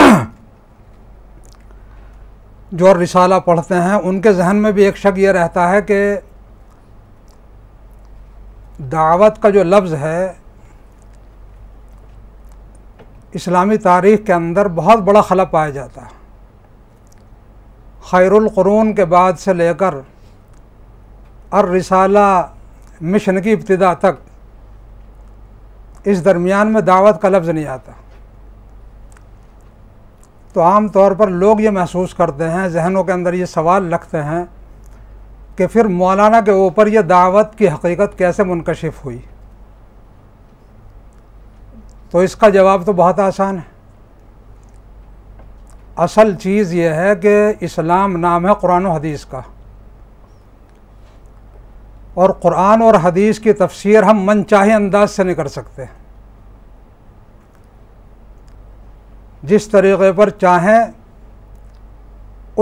جو 2.78 2.92
رسالہ 3.02 3.34
پڑھتے 3.44 3.76
ہیں 3.82 3.94
ان 4.02 4.18
کے 4.20 4.32
ذہن 4.32 4.56
میں 4.62 4.72
بھی 4.72 4.84
ایک 4.84 4.96
شک 4.96 5.18
یہ 5.18 5.30
رہتا 5.32 5.70
ہے 5.70 5.80
کہ 5.90 5.98
دعوت 8.92 9.38
کا 9.42 9.48
جو 9.56 9.62
لفظ 9.64 9.94
ہے 10.00 10.32
اسلامی 13.40 13.76
تاریخ 13.84 14.20
کے 14.26 14.32
اندر 14.32 14.68
بہت 14.74 14.98
بڑا 15.04 15.20
خلا 15.28 15.44
پایا 15.54 15.70
جاتا 15.78 16.00
ہے 16.02 16.08
خیر 18.10 18.32
القرون 18.32 18.94
کے 18.94 19.04
بعد 19.16 19.34
سے 19.40 19.52
لے 19.54 19.72
کر 19.78 19.92
ار 21.60 21.64
رسالہ 21.78 22.26
مشن 23.14 23.36
کی 23.42 23.50
ابتدا 23.52 23.90
تک 24.02 24.14
اس 26.10 26.24
درمیان 26.24 26.72
میں 26.72 26.80
دعوت 26.86 27.20
کا 27.22 27.28
لفظ 27.28 27.48
نہیں 27.48 27.66
آتا 27.74 27.92
تو 30.52 30.62
عام 30.62 30.88
طور 30.96 31.12
پر 31.20 31.28
لوگ 31.42 31.60
یہ 31.60 31.70
محسوس 31.78 32.14
کرتے 32.14 32.50
ہیں 32.50 32.66
ذہنوں 32.74 33.04
کے 33.04 33.12
اندر 33.12 33.32
یہ 33.34 33.44
سوال 33.52 33.92
رکھتے 33.92 34.22
ہیں 34.22 34.44
کہ 35.56 35.66
پھر 35.72 35.84
مولانا 36.00 36.40
کے 36.46 36.50
اوپر 36.50 36.86
یہ 36.92 37.00
دعوت 37.14 37.54
کی 37.58 37.68
حقیقت 37.68 38.16
کیسے 38.18 38.44
منکشف 38.44 39.04
ہوئی 39.04 39.18
تو 42.10 42.18
اس 42.26 42.36
کا 42.40 42.48
جواب 42.56 42.84
تو 42.86 42.92
بہت 43.00 43.18
آسان 43.20 43.56
ہے 43.58 43.72
اصل 46.06 46.34
چیز 46.42 46.72
یہ 46.74 46.88
ہے 47.00 47.14
کہ 47.22 47.36
اسلام 47.68 48.16
نام 48.20 48.46
ہے 48.46 48.52
قرآن 48.60 48.86
و 48.86 48.90
حدیث 48.92 49.24
کا 49.30 49.40
اور 52.22 52.30
قرآن 52.42 52.82
اور 52.82 52.94
حدیث 53.02 53.38
کی 53.40 53.52
تفسیر 53.62 54.02
ہم 54.10 54.20
من 54.26 54.44
چاہے 54.50 54.72
انداز 54.72 55.10
سے 55.10 55.24
نہیں 55.24 55.34
کر 55.34 55.48
سکتے 55.48 55.84
جس 59.52 59.66
طریقے 59.68 60.12
پر 60.16 60.30
چاہیں 60.40 60.78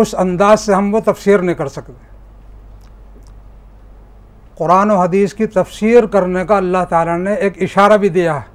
اس 0.02 0.14
انداز 0.18 0.60
سے 0.60 0.72
ہم 0.74 0.94
وہ 0.94 1.00
تفسیر 1.04 1.42
نہیں 1.42 1.54
کر 1.56 1.68
سکتے 1.76 1.92
قرآن 4.58 4.90
و 4.90 4.96
حدیث 5.00 5.34
کی 5.34 5.46
تفسیر 5.58 6.06
کرنے 6.14 6.44
کا 6.46 6.56
اللہ 6.56 6.84
تعالیٰ 6.88 7.18
نے 7.18 7.34
ایک 7.44 7.62
اشارہ 7.62 7.96
بھی 8.04 8.08
دیا 8.16 8.34
ہے 8.36 8.50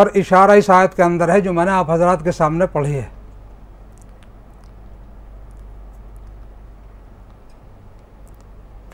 اور 0.00 0.06
اشارہ 0.20 0.50
اس 0.58 0.70
آیت 0.70 0.94
کے 0.96 1.02
اندر 1.02 1.32
ہے 1.32 1.40
جو 1.40 1.52
میں 1.52 1.64
نے 1.64 1.70
آپ 1.70 1.90
حضرات 1.90 2.24
کے 2.24 2.32
سامنے 2.32 2.66
پڑھی 2.72 2.94
ہے 2.94 3.04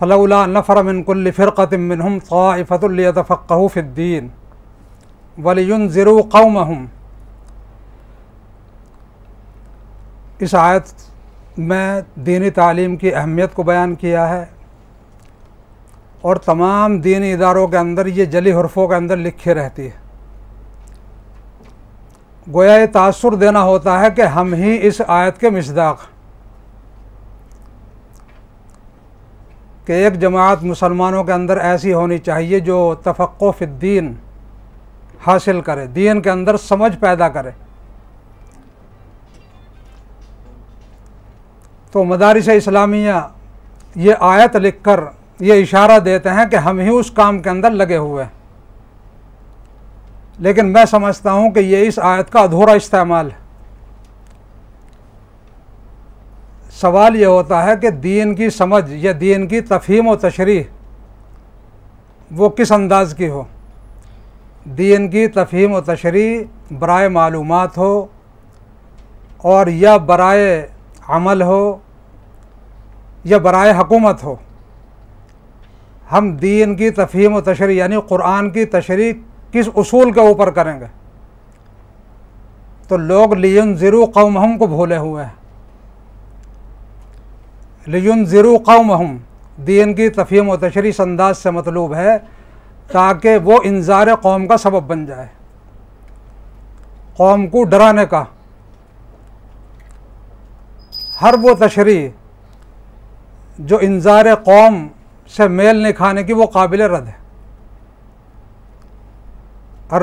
فلولا 0.00 0.36
نفر 0.50 0.78
من 0.82 0.98
كل 1.06 1.32
فرقة 1.38 1.76
منهم 1.76 2.18
طائفة 2.20 2.88
ليتفقهوا 2.98 3.68
في 3.72 3.80
الدين 3.80 4.30
ولينذروا 5.48 6.22
قومهم 6.38 6.86
اس 10.46 10.54
آیت 10.60 10.92
میں 11.72 11.84
دینی 12.26 12.50
تعلیم 12.60 12.96
کی 13.02 13.12
اہمیت 13.14 13.52
کو 13.54 13.62
بیان 13.72 13.94
کیا 14.04 14.28
ہے 14.28 14.42
اور 16.30 16.36
تمام 16.46 16.96
دینی 17.08 17.32
اداروں 17.32 17.66
کے 17.74 17.78
اندر 17.78 18.06
یہ 18.20 18.24
جلی 18.36 18.52
حرفوں 18.60 18.86
کے 18.88 18.94
اندر 18.94 19.16
لکھے 19.26 19.54
رہتی 19.60 19.86
ہے 19.88 19.98
گویا 22.54 22.76
یہ 22.80 22.86
تاثر 22.92 23.34
دینا 23.44 23.62
ہوتا 23.72 24.00
ہے 24.00 24.10
کہ 24.16 24.22
ہم 24.38 24.54
ہی 24.62 24.78
اس 24.86 25.00
آیت 25.18 25.38
کے 25.40 25.50
مصداق 25.58 26.08
کہ 29.90 29.94
ایک 30.04 30.18
جماعت 30.20 30.62
مسلمانوں 30.64 31.22
کے 31.24 31.32
اندر 31.32 31.56
ایسی 31.66 31.92
ہونی 31.92 32.16
چاہیے 32.26 32.58
جو 32.66 32.74
تفقو 33.04 33.50
فی 33.58 33.64
الدین 33.64 34.12
حاصل 35.26 35.60
کرے 35.68 35.86
دین 35.94 36.20
کے 36.22 36.30
اندر 36.30 36.56
سمجھ 36.66 36.92
پیدا 36.98 37.28
کرے 37.36 37.50
تو 41.92 42.04
مدارس 42.12 42.48
اسلامیہ 42.54 43.12
یہ 44.04 44.22
آیت 44.30 44.56
لکھ 44.66 44.82
کر 44.84 45.00
یہ 45.48 45.62
اشارہ 45.62 45.98
دیتے 46.04 46.30
ہیں 46.38 46.44
کہ 46.50 46.56
ہم 46.68 46.78
ہی 46.80 46.88
اس 46.98 47.10
کام 47.16 47.40
کے 47.42 47.50
اندر 47.50 47.70
لگے 47.82 47.96
ہوئے 47.96 48.24
لیکن 50.48 50.72
میں 50.72 50.84
سمجھتا 50.90 51.32
ہوں 51.32 51.50
کہ 51.54 51.60
یہ 51.70 51.86
اس 51.88 51.98
آیت 52.12 52.30
کا 52.32 52.40
ادھورا 52.40 52.72
استعمال 52.84 53.30
ہے 53.30 53.39
سوال 56.80 57.16
یہ 57.16 57.26
ہوتا 57.26 57.62
ہے 57.64 57.72
کہ 57.80 57.90
دین 58.02 58.34
کی 58.34 58.48
سمجھ 58.50 58.84
یا 59.04 59.12
دین 59.20 59.46
کی 59.48 59.60
تفہیم 59.70 60.06
و 60.08 60.14
تشریح 60.20 60.62
وہ 62.36 62.48
کس 62.58 62.70
انداز 62.72 63.12
کی 63.16 63.28
ہو 63.28 63.42
دین 64.78 65.08
کی 65.10 65.26
تفہیم 65.34 65.72
و 65.74 65.80
تشریح 65.88 66.72
برائے 66.78 67.08
معلومات 67.16 67.76
ہو 67.78 67.90
اور 69.54 69.66
یا 69.82 69.96
برائے 70.12 70.46
عمل 71.18 71.42
ہو 71.50 71.60
یا 73.32 73.38
برائے 73.48 73.72
حکومت 73.78 74.24
ہو 74.24 74.34
ہم 76.12 76.30
دین 76.42 76.74
کی 76.76 76.90
تفہیم 77.02 77.34
و 77.36 77.40
تشریح 77.50 77.76
یعنی 77.82 77.96
قرآن 78.08 78.50
کی 78.52 78.64
تشریح 78.78 79.12
کس 79.52 79.68
اصول 79.82 80.12
کے 80.12 80.20
اوپر 80.28 80.50
کریں 80.60 80.78
گے 80.80 80.86
تو 82.88 82.96
لوگ 83.12 83.34
لین 83.44 83.76
ہم 84.16 84.56
کو 84.58 84.66
بھولے 84.66 84.96
ہوئے 85.06 85.24
ہیں 85.24 85.38
لیون 87.86 88.24
زیرو 88.28 88.56
قوم 88.64 88.90
ہم 88.92 89.16
دین 89.66 89.94
کی 89.94 90.08
تفہیم 90.16 90.48
و 90.50 90.56
تشریح 90.60 90.92
انداز 91.00 91.38
سے 91.42 91.50
مطلوب 91.50 91.94
ہے 91.94 92.16
تاکہ 92.92 93.36
وہ 93.44 93.58
انذار 93.64 94.06
قوم 94.22 94.46
کا 94.46 94.56
سبب 94.58 94.86
بن 94.88 95.04
جائے 95.06 95.26
قوم 97.16 97.46
کو 97.50 97.64
ڈرانے 97.70 98.04
کا 98.10 98.22
ہر 101.22 101.34
وہ 101.42 101.54
تشریح 101.60 102.08
جو 103.72 103.78
انذار 103.82 104.34
قوم 104.44 104.86
سے 105.36 105.48
میل 105.48 105.76
نہیں 105.76 105.92
کھانے 105.96 106.22
کی 106.24 106.32
وہ 106.32 106.46
قابل 106.52 106.80
رد 106.90 107.08
ہے 107.08 107.18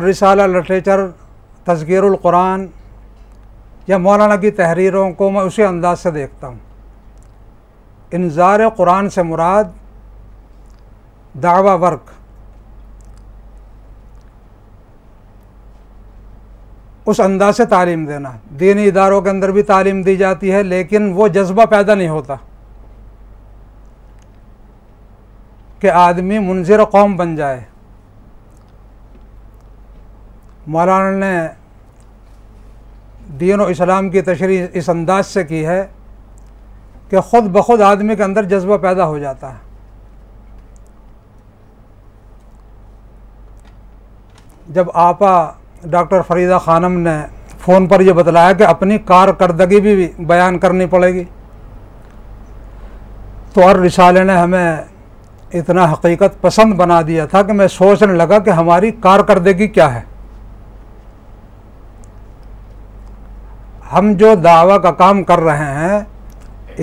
رسالہ 0.10 0.42
لٹریچر 0.58 1.06
تذکیر 1.66 2.04
القرآن 2.04 2.66
یا 3.88 3.98
مولانا 3.98 4.36
کی 4.36 4.52
تحریروں 4.52 5.12
کو 5.22 5.30
میں 5.32 5.42
اسی 5.42 5.64
انداز 5.64 6.00
سے 6.04 6.12
دیکھتا 6.12 6.48
ہوں 6.48 6.66
انظار 8.16 8.60
قرآن 8.76 9.10
سے 9.10 9.24
مراد 9.24 9.64
دعویٰ 11.44 11.80
ورک 11.82 12.10
اس 17.10 17.20
انداز 17.20 17.58
سے 17.58 17.66
تعلیم 17.72 18.06
دینا 18.06 18.32
دینی 18.60 18.88
اداروں 18.88 19.22
کے 19.22 19.30
اندر 19.30 19.52
بھی 19.52 19.62
تعلیم 19.64 20.02
دی 20.04 20.16
جاتی 20.18 20.52
ہے 20.54 20.62
لیکن 20.64 21.12
وہ 21.16 21.28
جذبہ 21.36 21.66
پیدا 21.70 21.96
نہیں 21.96 22.08
ہوتا 22.10 22.36
کہ 25.80 25.92
آدمی 25.92 26.40
منظر 26.48 26.84
قوم 26.92 27.16
بن 27.18 27.36
جائے 27.36 27.60
مولانا 30.76 31.10
نے 31.18 31.36
دین 33.40 33.60
و 33.62 33.66
اسلام 33.76 34.10
کی 34.10 34.22
تشریح 34.22 34.64
اس 34.80 34.90
انداز 34.90 35.28
سے 35.28 35.44
کی 35.44 35.66
ہے 35.66 35.86
کہ 37.10 37.20
خود 37.30 37.44
بخود 37.52 37.82
آدمی 37.82 38.16
کے 38.16 38.24
اندر 38.24 38.44
جذبہ 38.54 38.78
پیدا 38.88 39.06
ہو 39.08 39.18
جاتا 39.20 39.54
ہے 39.54 39.66
جب 44.78 44.86
آپا 45.08 45.30
ڈاکٹر 45.92 46.22
فریدہ 46.28 46.58
خانم 46.64 47.00
نے 47.00 47.18
فون 47.66 47.86
پر 47.88 48.00
یہ 48.02 48.14
بتلایا 48.14 48.52
کہ 48.58 48.64
اپنی 48.64 48.98
کارکردگی 49.06 49.80
بھی 49.82 50.08
بیان 50.28 50.58
کرنی 50.60 50.86
پڑے 50.90 51.14
گی 51.14 51.24
تو 53.54 53.64
اور 53.68 53.76
رسالے 53.86 54.24
نے 54.24 54.36
ہمیں 54.38 54.76
اتنا 55.60 55.84
حقیقت 55.94 56.42
پسند 56.42 56.74
بنا 56.80 57.02
دیا 57.08 57.26
تھا 57.26 57.42
کہ 57.44 57.54
میں 57.62 57.68
سوچنے 57.78 58.14
لگا 58.18 58.40
کہ 58.46 58.50
ہماری 58.60 58.92
کارکردگی 59.02 59.68
کیا 59.78 59.94
ہے 59.96 60.02
ہم 63.94 64.12
جو 64.20 64.34
دعویٰ 64.44 64.82
کا 64.82 64.92
کام 65.02 65.24
کر 65.24 65.40
رہے 65.44 65.72
ہیں 65.76 66.00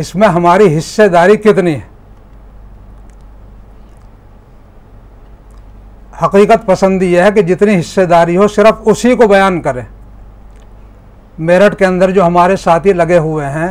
اس 0.00 0.14
میں 0.20 0.28
ہماری 0.36 0.76
حصے 0.76 1.08
داری 1.08 1.36
کتنی 1.42 1.74
ہے 1.74 1.92
حقیقت 6.24 6.66
پسند 6.66 7.02
یہ 7.02 7.20
ہے 7.22 7.30
کہ 7.34 7.42
جتنی 7.42 7.78
حصے 7.78 8.04
داری 8.06 8.36
ہو 8.36 8.48
صرف 8.48 8.88
اسی 8.90 9.14
کو 9.16 9.28
بیان 9.28 9.60
کریں 9.62 9.82
میرٹھ 11.46 11.76
کے 11.78 11.86
اندر 11.86 12.10
جو 12.18 12.26
ہمارے 12.26 12.56
ساتھی 12.64 12.92
لگے 12.92 13.18
ہوئے 13.18 13.46
ہیں 13.50 13.70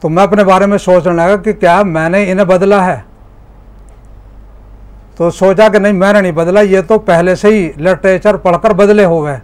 تو 0.00 0.08
میں 0.08 0.22
اپنے 0.22 0.44
بارے 0.44 0.66
میں 0.66 0.78
سوچنے 0.84 1.12
لگا 1.14 1.36
کہ 1.42 1.52
کیا 1.52 1.82
میں 1.96 2.08
نے 2.08 2.24
انہیں 2.30 2.46
بدلا 2.46 2.84
ہے 2.86 2.98
تو 5.16 5.30
سوچا 5.30 5.68
کہ 5.72 5.78
نہیں 5.78 5.92
میں 5.92 6.12
نے 6.12 6.20
نہیں 6.20 6.32
بدلا 6.32 6.60
یہ 6.60 6.80
تو 6.88 6.98
پہلے 7.10 7.34
سے 7.40 7.48
ہی 7.54 7.68
لٹریچر 7.88 8.36
پڑھ 8.46 8.56
کر 8.62 8.72
بدلے 8.82 9.04
ہوئے 9.04 9.32
ہیں 9.32 9.40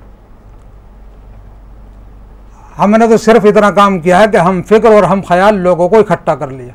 ہم 2.79 2.95
نے 3.01 3.07
تو 3.09 3.16
صرف 3.16 3.45
اتنا 3.49 3.70
کام 3.79 3.99
کیا 4.01 4.18
ہے 4.20 4.24
کہ 4.33 4.37
ہم 4.49 4.61
فکر 4.68 4.93
اور 4.95 5.03
ہم 5.12 5.20
خیال 5.29 5.59
لوگوں 5.61 5.89
کو 5.89 5.99
اکٹھا 5.99 6.35
کر 6.43 6.49
لیا 6.51 6.72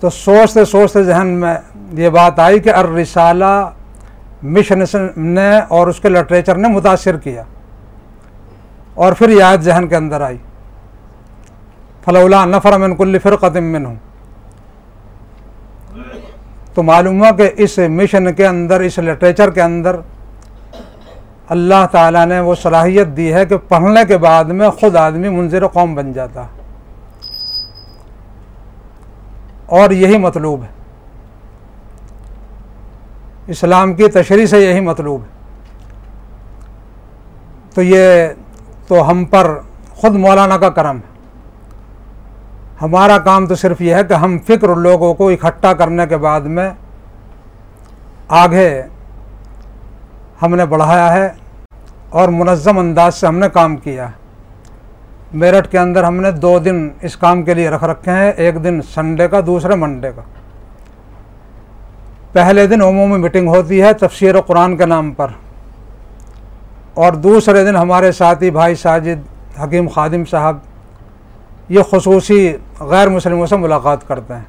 تو 0.00 0.10
سوچتے 0.10 0.64
سوچتے 0.64 1.02
ذہن 1.04 1.26
میں 1.40 1.54
یہ 2.00 2.08
بات 2.18 2.38
آئی 2.46 2.58
کہ 2.60 2.72
الرسالہ 2.74 3.44
مشن 4.56 4.82
نے 5.26 5.50
اور 5.78 5.86
اس 5.86 6.00
کے 6.00 6.08
لٹریچر 6.08 6.56
نے 6.56 6.68
متاثر 6.68 7.16
کیا 7.26 7.42
اور 9.04 9.12
پھر 9.18 9.28
یاد 9.38 9.58
ذہن 9.64 9.88
کے 9.88 9.96
اندر 9.96 10.20
آئی 10.20 10.36
فلولا 12.04 12.44
نفر 12.44 12.78
من 12.78 12.96
کل 12.96 13.18
فرق 13.22 13.44
من 13.62 13.84
ہوں 13.86 13.94
تو 16.74 16.82
معلوم 16.88 17.20
ہوا 17.20 17.30
کہ 17.36 17.50
اس 17.64 17.78
مشن 17.98 18.32
کے 18.34 18.46
اندر 18.46 18.80
اس 18.88 18.98
لٹریچر 18.98 19.50
کے 19.54 19.62
اندر 19.62 19.96
اللہ 21.54 21.84
تعالیٰ 21.92 22.24
نے 22.26 22.38
وہ 22.46 22.54
صلاحیت 22.62 23.06
دی 23.16 23.32
ہے 23.34 23.44
کہ 23.52 23.56
پڑھنے 23.68 24.04
کے 24.08 24.16
بعد 24.24 24.50
میں 24.58 24.68
خود 24.80 24.96
آدمی 24.96 25.28
منظر 25.36 25.66
قوم 25.76 25.94
بن 25.94 26.12
جاتا 26.12 26.42
اور 29.80 29.90
یہی 30.02 30.18
مطلوب 30.26 30.62
ہے 30.64 30.68
اسلام 33.56 33.94
کی 34.00 34.08
تشریح 34.16 34.46
سے 34.52 34.60
یہی 34.60 34.80
مطلوب 34.90 35.22
ہے 35.22 36.28
تو 37.74 37.82
یہ 37.82 38.06
تو 38.88 39.08
ہم 39.10 39.24
پر 39.34 39.50
خود 40.02 40.14
مولانا 40.26 40.58
کا 40.64 40.68
کرم 40.78 40.96
ہے 41.04 41.08
ہمارا 42.82 43.18
کام 43.24 43.46
تو 43.46 43.54
صرف 43.64 43.80
یہ 43.88 43.94
ہے 43.94 44.04
کہ 44.08 44.14
ہم 44.24 44.38
فکر 44.46 44.74
لوگوں 44.86 45.12
کو 45.14 45.28
اکھٹا 45.30 45.72
کرنے 45.82 46.06
کے 46.14 46.16
بعد 46.28 46.46
میں 46.58 46.70
آگے 48.44 48.68
ہم 50.42 50.54
نے 50.56 50.64
بڑھایا 50.66 51.12
ہے 51.12 51.28
اور 52.18 52.28
منظم 52.28 52.78
انداز 52.78 53.14
سے 53.14 53.26
ہم 53.26 53.36
نے 53.38 53.48
کام 53.52 53.76
کیا 53.84 54.08
ہے 54.08 54.18
میرٹھ 55.40 55.70
کے 55.70 55.78
اندر 55.78 56.04
ہم 56.04 56.20
نے 56.20 56.30
دو 56.44 56.58
دن 56.58 56.88
اس 57.08 57.16
کام 57.16 57.42
کے 57.44 57.54
لیے 57.54 57.68
رکھ 57.70 57.84
رکھے 57.84 58.12
ہیں 58.12 58.30
ایک 58.44 58.62
دن 58.64 58.80
سنڈے 58.94 59.28
کا 59.34 59.40
دوسرے 59.46 59.74
منڈے 59.82 60.10
کا 60.14 60.22
پہلے 62.32 62.66
دن 62.66 62.82
عمومی 62.82 63.16
میٹنگ 63.22 63.48
ہوتی 63.48 63.80
ہے 63.82 63.92
تفسیر 64.00 64.34
و 64.36 64.40
قرآن 64.46 64.76
کے 64.76 64.86
نام 64.86 65.12
پر 65.12 65.28
اور 67.04 67.12
دوسرے 67.28 67.64
دن 67.64 67.76
ہمارے 67.76 68.10
ساتھی 68.12 68.50
بھائی 68.58 68.74
ساجد 68.82 69.60
حکیم 69.62 69.88
خادم 69.94 70.24
صاحب 70.30 70.58
یہ 71.78 71.82
خصوصی 71.90 72.52
غیر 72.90 73.08
مسلموں 73.08 73.46
سے 73.46 73.56
ملاقات 73.56 74.06
کرتے 74.08 74.34
ہیں 74.34 74.44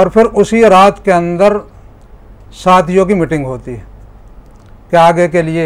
اور 0.00 0.06
پھر 0.12 0.24
اسی 0.40 0.62
رات 0.70 1.04
کے 1.04 1.12
اندر 1.12 1.56
ساتھیوں 2.62 3.06
کی 3.06 3.14
میٹنگ 3.14 3.44
ہوتی 3.46 3.74
ہے 3.76 3.84
کہ 4.92 4.96
آگے 4.96 5.26
کے 5.34 5.42
لیے 5.42 5.64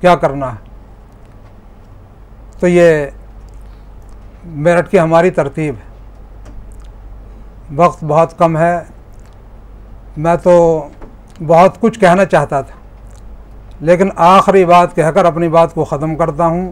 کیا 0.00 0.14
کرنا 0.22 0.46
ہے 0.52 0.60
تو 2.60 2.64
یہ 2.68 2.88
میرٹ 4.68 4.86
کی 4.90 4.98
ہماری 5.00 5.30
ترتیب 5.36 5.72
ہے 5.82 5.86
وقت 7.76 7.98
بہت 8.12 8.30
کم 8.38 8.52
ہے 8.58 8.74
میں 10.24 10.34
تو 10.42 10.54
بہت 11.46 11.72
کچھ 11.80 11.98
کہنا 12.00 12.24
چاہتا 12.32 12.58
تھا 12.60 12.76
لیکن 13.90 14.08
آخری 14.32 14.62
بات 14.72 14.88
کہہ 14.96 15.10
کر 15.14 15.22
اپنی 15.24 15.48
بات 15.56 15.70
کو 15.74 15.82
ختم 15.92 16.10
کرتا 16.16 16.44
ہوں 16.46 16.64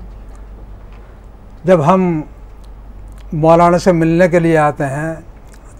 جب 1.64 1.78
ہم 1.92 2.00
مولانا 3.46 3.78
سے 3.86 3.92
ملنے 4.02 4.26
کے 4.28 4.38
لیے 4.38 4.56
آتے 4.68 4.86
ہیں 4.96 5.12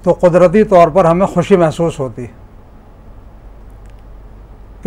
تو 0.03 0.11
قدرتی 0.21 0.63
طور 0.75 0.87
پر 0.95 1.05
ہمیں 1.05 1.27
خوشی 1.35 1.57
محسوس 1.57 1.95
ہوتی 2.01 2.23
ہے 2.25 2.38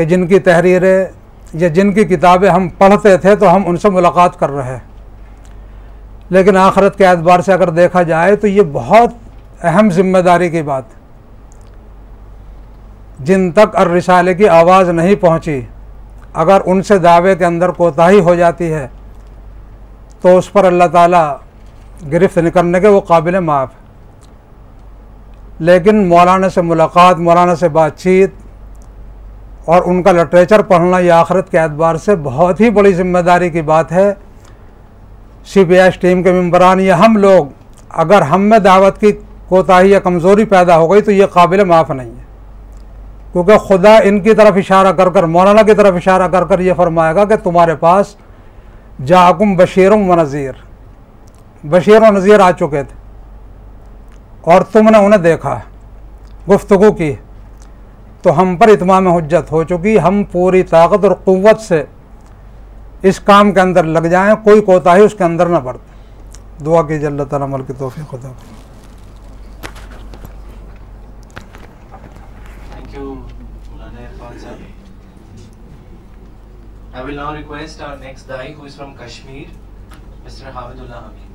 کہ 0.02 0.06
جن 0.10 0.24
کی 0.28 0.38
تحریریں 0.46 1.02
یا 1.62 1.68
جن 1.74 1.90
کی 1.94 2.04
کتابیں 2.14 2.46
ہم 2.50 2.64
پڑھتے 2.78 3.12
تھے 3.24 3.32
تو 3.40 3.46
ہم 3.56 3.64
ان 3.70 3.76
سے 3.84 3.90
ملاقات 3.98 4.32
کر 4.40 4.50
رہے 4.52 4.70
ہیں 4.72 4.86
لیکن 6.36 6.54
آخرت 6.58 6.94
کے 6.98 7.04
اعتبار 7.08 7.40
سے 7.46 7.52
اگر 7.54 7.70
دیکھا 7.80 8.02
جائے 8.12 8.32
تو 8.36 8.46
یہ 8.48 8.62
بہت 8.74 9.10
اہم 9.72 9.86
ذمہ 9.98 10.18
داری 10.26 10.50
کی 10.50 10.62
بات 10.72 10.84
جن 13.30 13.42
تک 13.60 13.70
الرسالے 13.82 14.34
کی 14.34 14.48
آواز 14.58 14.86
نہیں 15.02 15.16
پہنچی 15.22 15.60
اگر 16.46 16.60
ان 16.72 16.78
سے 16.92 16.96
دعوے 17.08 17.34
کے 17.36 17.46
اندر 17.46 17.70
کوتاہی 17.82 18.20
ہو 18.30 18.34
جاتی 18.36 18.68
ہے 18.74 18.86
تو 20.22 20.28
اس 20.38 20.48
پر 20.54 20.64
اللہ 20.74 20.88
تعالیٰ 20.94 21.26
گرفت 22.12 22.38
نکلنے 22.50 22.78
کے 22.80 22.88
وہ 22.96 23.02
قابل 23.14 23.34
معاف 23.52 23.70
لیکن 25.70 25.96
مولانا 26.10 26.48
سے 26.50 26.62
ملاقات 26.74 27.16
مولانا 27.30 27.56
سے 27.56 27.68
بات 27.82 27.94
چیت 28.00 28.32
اور 29.66 29.82
ان 29.86 30.02
کا 30.04 30.12
لٹریچر 30.12 30.62
پڑھنا 30.68 31.00
یہ 31.00 31.12
آخرت 31.12 31.50
کے 31.52 31.60
اعتبار 31.60 31.96
سے 32.06 32.16
بہت 32.24 32.62
ہی 32.62 32.70
بڑی 32.78 32.94
ذمہ 32.94 33.20
داری 33.26 33.50
کی 33.50 33.62
بات 33.62 33.92
ہے 33.92 34.12
سی 35.54 35.64
پی 35.66 35.80
ایس 35.80 35.98
ٹیم 36.02 36.24
کے 36.24 36.32
ممبران 36.34 36.80
یا 36.80 37.00
ہم 37.00 37.18
لوگ 37.18 37.46
اگر 38.04 38.22
ہم 38.32 38.42
میں 38.50 38.60
دعوت 38.60 39.00
کی 39.02 39.12
کوتاہی 39.50 39.90
یا 39.92 40.00
کمزوری 40.00 40.46
پیدا 40.54 40.78
ہو 40.78 40.92
گئی 40.92 41.02
تو 41.02 41.12
یہ 41.12 41.26
قابل 41.34 41.64
معاف 41.68 41.90
نہیں 41.92 42.10
ہے 42.10 42.30
کیونکہ 43.32 43.58
خدا 43.68 43.96
ان 44.10 44.20
کی 44.22 44.34
طرف 44.36 44.54
اشارہ 44.58 44.92
کر 44.98 45.10
کر 45.18 45.24
مولانا 45.36 45.62
کی 45.68 45.74
طرف 45.74 45.96
اشارہ 45.96 46.28
کر 46.32 46.46
کر 46.46 46.60
یہ 46.60 46.74
فرمائے 46.78 47.16
گا 47.16 47.26
کہ 47.26 47.36
تمہارے 47.44 47.76
پاس 47.80 48.16
جاکم 49.08 49.56
بشیر 49.56 49.92
و 49.92 50.16
نذیر 50.22 50.52
بشیر 51.70 52.02
و 52.08 52.12
نذیر 52.18 52.40
آ 52.40 52.52
چکے 52.60 52.84
تھے 52.84 53.00
اور 54.54 54.62
تم 54.72 54.90
نے 54.92 54.98
انہیں 55.06 55.22
دیکھا 55.22 55.58
گفتگو 56.50 56.92
کی 56.96 57.14
تو 58.24 58.40
ہم 58.42 58.56
پر 58.58 58.68
اتمام 58.68 59.08
حجت 59.08 59.52
ہو 59.52 59.64
چکی 59.70 59.98
ہم 60.08 60.24
پوری 60.32 60.62
طاقت 60.72 61.04
اور 61.06 61.12
قوت 61.24 61.62
سے 61.68 61.84
اس 63.12 63.20
کام 63.30 63.52
کے 63.54 63.60
اندر 63.62 63.84
لگ 63.98 64.08
جائیں 64.12 64.34
کوئی 64.44 64.62
کوتا 64.66 64.96
ہی 64.96 65.02
اس 65.04 65.16
کے 65.18 65.24
اندر 65.24 65.48
نہ 65.54 65.58
پڑتا 65.66 65.90
دعا 66.66 66.82
کیجئے 66.88 67.08
اللہ 67.08 67.24
تعالیٰ 67.30 67.48
عمل 67.48 67.64
کی 67.70 67.74
توفیق 67.78 68.12
خدا 68.12 68.32
تھینک 72.72 72.94
یو 72.98 73.14
مولانا 73.14 74.36
صاحب 74.42 74.70
I 77.00 77.04
will 77.04 77.16
now 77.24 77.34
request 77.36 77.82
our 77.88 77.98
next 78.06 78.28
Dai 78.32 78.48
who 78.58 78.66
is 78.70 78.76
from 78.76 78.90
Kashmir, 79.02 79.48
Mr. 80.26 80.52
Hamidullah 80.56 80.98
Hamid. 81.06 81.31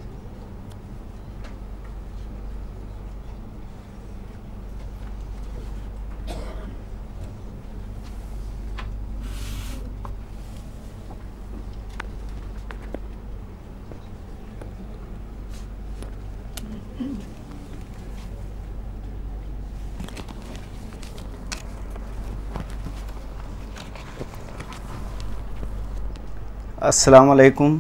السلام 26.89 27.31
علیکم 27.31 27.77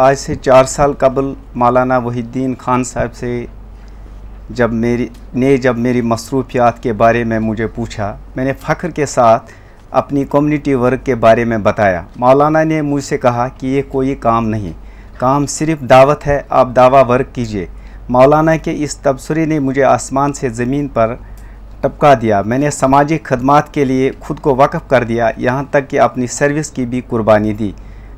آج 0.00 0.16
سے 0.18 0.34
چار 0.34 0.64
سال 0.68 0.92
قبل 0.98 1.32
مولانا 1.60 1.96
وح 2.06 2.14
الدین 2.22 2.54
خان 2.60 2.82
صاحب 2.84 3.14
سے 3.16 3.28
جب 4.58 4.72
میری 4.80 5.06
نے 5.42 5.56
جب 5.66 5.78
میری 5.84 6.00
مصروفیات 6.10 6.82
کے 6.82 6.92
بارے 7.02 7.22
میں 7.30 7.38
مجھے 7.40 7.66
پوچھا 7.74 8.10
میں 8.34 8.44
نے 8.44 8.52
فخر 8.62 8.90
کے 8.98 9.06
ساتھ 9.12 9.52
اپنی 10.00 10.24
کمیونٹی 10.30 10.74
ورک 10.82 11.04
کے 11.06 11.14
بارے 11.24 11.44
میں 11.52 11.58
بتایا 11.68 12.02
مولانا 12.24 12.62
نے 12.74 12.82
مجھ 12.90 13.04
سے 13.04 13.18
کہا 13.18 13.46
کہ 13.60 13.66
یہ 13.66 13.82
کوئی 13.92 14.14
کام 14.26 14.48
نہیں 14.48 14.72
کام 15.20 15.46
صرف 15.56 15.88
دعوت 15.90 16.26
ہے 16.26 16.40
آپ 16.62 16.76
دعویٰ 16.76 17.02
ورک 17.10 17.34
کیجئے 17.34 17.66
مولانا 18.18 18.56
کے 18.64 18.74
اس 18.84 18.96
تبصرے 19.06 19.44
نے 19.54 19.58
مجھے 19.68 19.82
آسمان 19.96 20.32
سے 20.40 20.48
زمین 20.60 20.86
پر 20.98 21.14
ٹپکا 21.80 22.12
دیا 22.22 22.42
میں 22.50 22.58
نے 22.58 22.70
سماجی 22.80 23.18
خدمات 23.24 23.72
کے 23.74 23.84
لیے 23.84 24.10
خود 24.20 24.40
کو 24.46 24.56
وقف 24.56 24.88
کر 24.90 25.04
دیا 25.14 25.30
یہاں 25.36 25.62
تک 25.70 25.90
کہ 25.90 26.00
اپنی 26.10 26.26
سروس 26.38 26.70
کی 26.78 26.86
بھی 26.92 27.00
قربانی 27.08 27.54
دی 27.62 27.72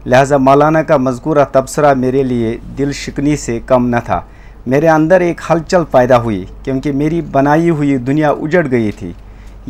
لہٰذا 0.09 0.37
مولانا 0.37 0.81
کا 0.89 0.97
مذکورہ 0.97 1.45
تبصرہ 1.53 1.93
میرے 2.01 2.23
لیے 2.25 2.57
دل 2.79 2.93
شکنی 2.95 3.35
سے 3.45 3.59
کم 3.67 3.89
نہ 3.95 3.97
تھا 4.07 4.21
میرے 4.75 4.89
اندر 4.89 5.21
ایک 5.21 5.41
ہلچل 5.49 5.85
پیدا 5.91 6.21
ہوئی 6.23 6.45
کیونکہ 6.65 6.93
میری 7.01 7.21
بنائی 7.33 7.71
ہوئی 7.71 7.97
دنیا 8.11 8.31
اجڑ 8.31 8.65
گئی 8.71 8.93
تھی 8.99 9.11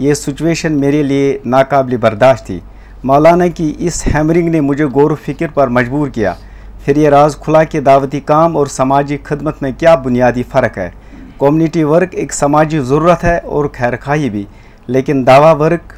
یہ 0.06 0.14
سچویشن 0.14 0.72
میرے 0.80 1.02
لیے 1.02 1.36
ناقابل 1.54 1.96
برداشت 2.00 2.44
تھی 2.46 2.58
مولانا 3.12 3.46
کی 3.56 3.72
اس 3.86 4.06
ہیمرنگ 4.14 4.48
نے 4.52 4.60
مجھے 4.68 4.84
غور 4.94 5.10
و 5.10 5.14
فکر 5.26 5.46
پر 5.54 5.68
مجبور 5.78 6.08
کیا 6.18 6.34
پھر 6.84 6.96
یہ 6.96 7.08
راز 7.10 7.36
کھلا 7.44 7.64
کہ 7.72 7.80
دعوتی 7.88 8.20
کام 8.30 8.56
اور 8.56 8.66
سماجی 8.78 9.16
خدمت 9.24 9.62
میں 9.62 9.70
کیا 9.78 9.94
بنیادی 10.04 10.42
فرق 10.52 10.78
ہے 10.78 10.90
کمیونٹی 11.38 11.84
ورک 11.84 12.14
ایک 12.22 12.32
سماجی 12.34 12.78
ضرورت 12.90 13.24
ہے 13.24 13.36
اور 13.54 13.64
خیر 13.78 13.96
خواہی 14.04 14.30
بھی 14.30 14.44
لیکن 14.96 15.26
دعوی 15.26 15.54
ورک 15.62 15.92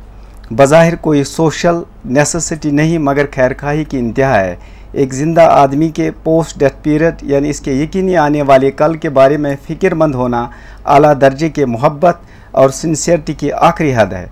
بظاہر 0.56 0.94
کوئی 1.00 1.22
سوشل 1.24 1.74
نیسسٹی 2.14 2.70
نہیں 2.70 2.98
مگر 2.98 3.24
خیرخواہی 3.32 3.82
کی 3.84 3.98
انتہا 3.98 4.38
ہے 4.40 4.54
ایک 5.00 5.12
زندہ 5.14 5.40
آدمی 5.52 5.88
کے 5.94 6.10
پوسٹ 6.22 6.58
ڈیتھ 6.58 6.76
پیریڈ 6.82 7.22
یعنی 7.30 7.50
اس 7.50 7.60
کے 7.60 7.72
یقینی 7.72 8.16
آنے 8.18 8.42
والے 8.48 8.70
کل 8.76 8.94
کے 8.98 9.08
بارے 9.18 9.36
میں 9.36 9.54
فکر 9.66 9.94
مند 10.02 10.14
ہونا 10.14 10.46
اعلیٰ 10.94 11.12
درجے 11.20 11.48
کے 11.58 11.66
محبت 11.66 12.20
اور 12.60 12.70
سنسیئرٹی 12.76 13.32
کی 13.40 13.52
آخری 13.52 13.94
حد 13.96 14.12
ہے 14.12 14.26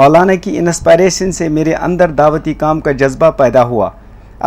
مولانا 0.00 0.34
کی 0.44 0.56
انسپائریشن 0.58 1.32
سے 1.32 1.48
میرے 1.56 1.74
اندر 1.88 2.10
دعوتی 2.18 2.54
کام 2.64 2.80
کا 2.80 2.92
جذبہ 3.02 3.30
پیدا 3.38 3.62
ہوا 3.68 3.90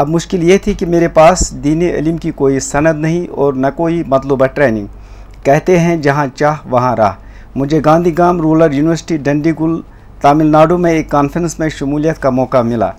اب 0.02 0.10
مشکل 0.10 0.44
یہ 0.50 0.58
تھی 0.64 0.74
کہ 0.80 0.86
میرے 0.86 1.08
پاس 1.14 1.50
دین 1.64 1.82
علم 1.94 2.18
کی 2.18 2.32
کوئی 2.36 2.60
سند 2.60 3.02
نہیں 3.02 3.26
اور 3.40 3.54
نہ 3.54 3.68
کوئی 3.76 4.02
مطلوبہ 4.08 4.46
ٹریننگ 4.54 4.88
کہتے 5.44 5.80
ہیں 5.80 5.96
جہاں 6.04 6.28
چاہ 6.36 6.66
وہاں 6.70 6.96
راہ 6.96 7.16
مجھے 7.56 7.80
گاندھی 7.86 8.18
گام 8.18 8.42
رولر 8.42 8.72
یونیورسٹی 8.74 9.18
ڈنڈیگل 9.26 9.80
تامل 10.22 10.46
ناڈو 10.52 10.78
میں 10.78 10.92
ایک 10.94 11.10
کانفرنس 11.10 11.58
میں 11.60 11.68
شمولیت 11.78 12.22
کا 12.22 12.30
موقع 12.30 12.62
ملا 12.64 12.90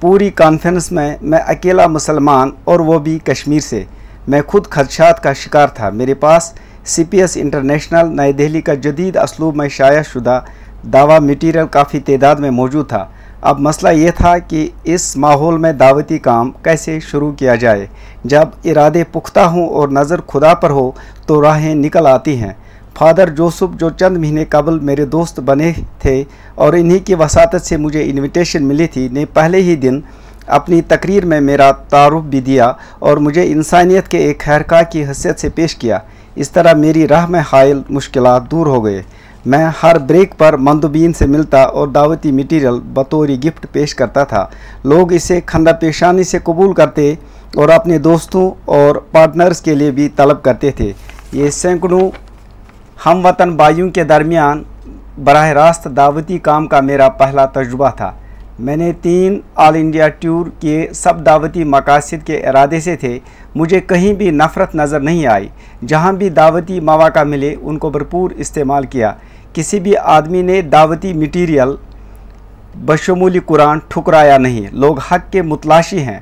پوری 0.00 0.28
کانفرنس 0.34 0.90
میں 0.92 1.14
میں 1.30 1.38
اکیلا 1.46 1.86
مسلمان 1.86 2.50
اور 2.70 2.80
وہ 2.90 2.98
بھی 3.06 3.18
کشمیر 3.24 3.60
سے 3.68 3.82
میں 4.30 4.40
خود 4.48 4.66
خدشات 4.70 5.22
کا 5.22 5.32
شکار 5.42 5.68
تھا 5.74 5.90
میرے 6.00 6.14
پاس 6.20 6.52
C 6.92 7.04
P 7.10 7.20
S 7.20 7.36
international 7.40 8.14
Nayi 8.16 8.32
Delhi 8.38 8.60
کا 8.68 8.74
جدید 8.86 9.16
اسلوب 9.22 9.56
میں 9.56 9.68
شائع 9.76 10.00
شدہ 10.12 10.40
دعویٰ 10.92 11.20
میٹیریل 11.20 11.66
کافی 11.72 12.00
تعداد 12.06 12.36
میں 12.44 12.50
موجود 12.60 12.88
تھا 12.88 13.04
اب 13.50 13.60
مسئلہ 13.60 13.88
یہ 13.98 14.10
تھا 14.16 14.36
کہ 14.48 14.66
اس 14.94 15.16
ماحول 15.24 15.56
میں 15.60 15.72
دعوتی 15.84 16.18
کام 16.26 16.50
کیسے 16.64 16.98
شروع 17.10 17.30
کیا 17.38 17.54
جائے 17.64 17.86
جب 18.32 18.48
ارادے 18.70 19.02
پختہ 19.12 19.40
ہوں 19.54 19.68
اور 19.78 19.88
نظر 20.00 20.20
خدا 20.28 20.54
پر 20.62 20.70
ہو 20.70 20.90
تو 21.26 21.40
راہیں 21.42 21.74
نکل 21.74 22.06
آتی 22.12 22.36
ہیں 22.42 22.52
فادر 22.98 23.28
جوسف 23.38 23.70
جو 23.78 23.88
چند 24.00 24.16
مہینے 24.16 24.44
قبل 24.50 24.78
میرے 24.88 25.04
دوست 25.14 25.38
بنے 25.46 25.70
تھے 26.02 26.22
اور 26.64 26.72
انہی 26.78 26.98
کی 27.06 27.14
وساطت 27.18 27.66
سے 27.66 27.76
مجھے 27.84 28.02
انویٹیشن 28.10 28.64
ملی 28.66 28.86
تھی 28.94 29.08
نے 29.12 29.24
پہلے 29.34 29.62
ہی 29.62 29.74
دن 29.84 30.00
اپنی 30.58 30.80
تقریر 30.88 31.24
میں 31.26 31.40
میرا 31.40 31.70
تعارف 31.90 32.22
بھی 32.30 32.40
دیا 32.50 32.72
اور 33.06 33.16
مجھے 33.26 33.50
انسانیت 33.52 34.08
کے 34.10 34.18
ایک 34.26 34.40
خیرکا 34.44 34.82
کی 34.92 35.04
حیثیت 35.06 35.40
سے 35.40 35.48
پیش 35.54 35.74
کیا 35.76 35.98
اس 36.44 36.50
طرح 36.50 36.72
میری 36.82 37.06
راہ 37.08 37.26
میں 37.30 37.40
حائل 37.52 37.80
مشکلات 37.98 38.50
دور 38.50 38.66
ہو 38.66 38.84
گئے 38.84 39.02
میں 39.52 39.64
ہر 39.82 39.98
بریک 40.08 40.36
پر 40.38 40.56
مندوبین 40.68 41.12
سے 41.12 41.26
ملتا 41.26 41.62
اور 41.78 41.88
دعوتی 41.96 42.30
میٹیریل 42.32 42.78
بطوری 42.94 43.36
گفٹ 43.44 43.66
پیش 43.72 43.94
کرتا 43.94 44.24
تھا 44.30 44.46
لوگ 44.92 45.12
اسے 45.12 45.40
کھندہ 45.46 45.70
پیشانی 45.80 46.24
سے 46.30 46.38
قبول 46.44 46.72
کرتے 46.74 47.12
اور 47.58 47.68
اپنے 47.78 47.98
دوستوں 48.08 48.50
اور 48.76 48.96
پارٹنرز 49.12 49.60
کے 49.62 49.74
لیے 49.74 49.90
بھی 49.98 50.08
طلب 50.16 50.42
کرتے 50.42 50.70
تھے 50.76 50.92
یہ 51.32 51.50
سینکڑوں 51.60 52.08
ہم 53.04 53.20
وطن 53.24 53.50
بائیوں 53.56 53.88
کے 53.94 54.02
درمیان 54.10 54.62
براہ 55.24 55.48
راست 55.56 55.86
دعوتی 55.96 56.38
کام 56.46 56.66
کا 56.66 56.80
میرا 56.80 57.08
پہلا 57.18 57.44
تجربہ 57.54 57.88
تھا 57.96 58.10
میں 58.66 58.76
نے 58.76 58.90
تین 59.02 59.38
آل 59.64 59.74
انڈیا 59.78 60.08
ٹور 60.20 60.46
کے 60.60 60.86
سب 60.94 61.24
دعوتی 61.26 61.64
مقاصد 61.74 62.26
کے 62.26 62.36
ارادے 62.48 62.80
سے 62.80 62.94
تھے 63.04 63.18
مجھے 63.54 63.80
کہیں 63.88 64.12
بھی 64.20 64.30
نفرت 64.40 64.74
نظر 64.80 65.00
نہیں 65.08 65.26
آئی 65.34 65.48
جہاں 65.88 66.12
بھی 66.22 66.28
دعوتی 66.40 66.80
مواقع 66.90 67.22
ملے 67.34 67.54
ان 67.60 67.78
کو 67.84 67.90
بھرپور 67.98 68.30
استعمال 68.44 68.86
کیا 68.96 69.12
کسی 69.54 69.80
بھی 69.80 69.96
آدمی 70.16 70.42
نے 70.42 70.60
دعوتی 70.76 71.12
مٹیریل 71.24 71.74
بشمولی 72.84 73.38
قرآن 73.46 73.78
ٹھکرایا 73.88 74.38
نہیں 74.38 74.66
لوگ 74.84 74.98
حق 75.10 75.32
کے 75.32 75.42
متلاشی 75.52 76.02
ہیں 76.06 76.18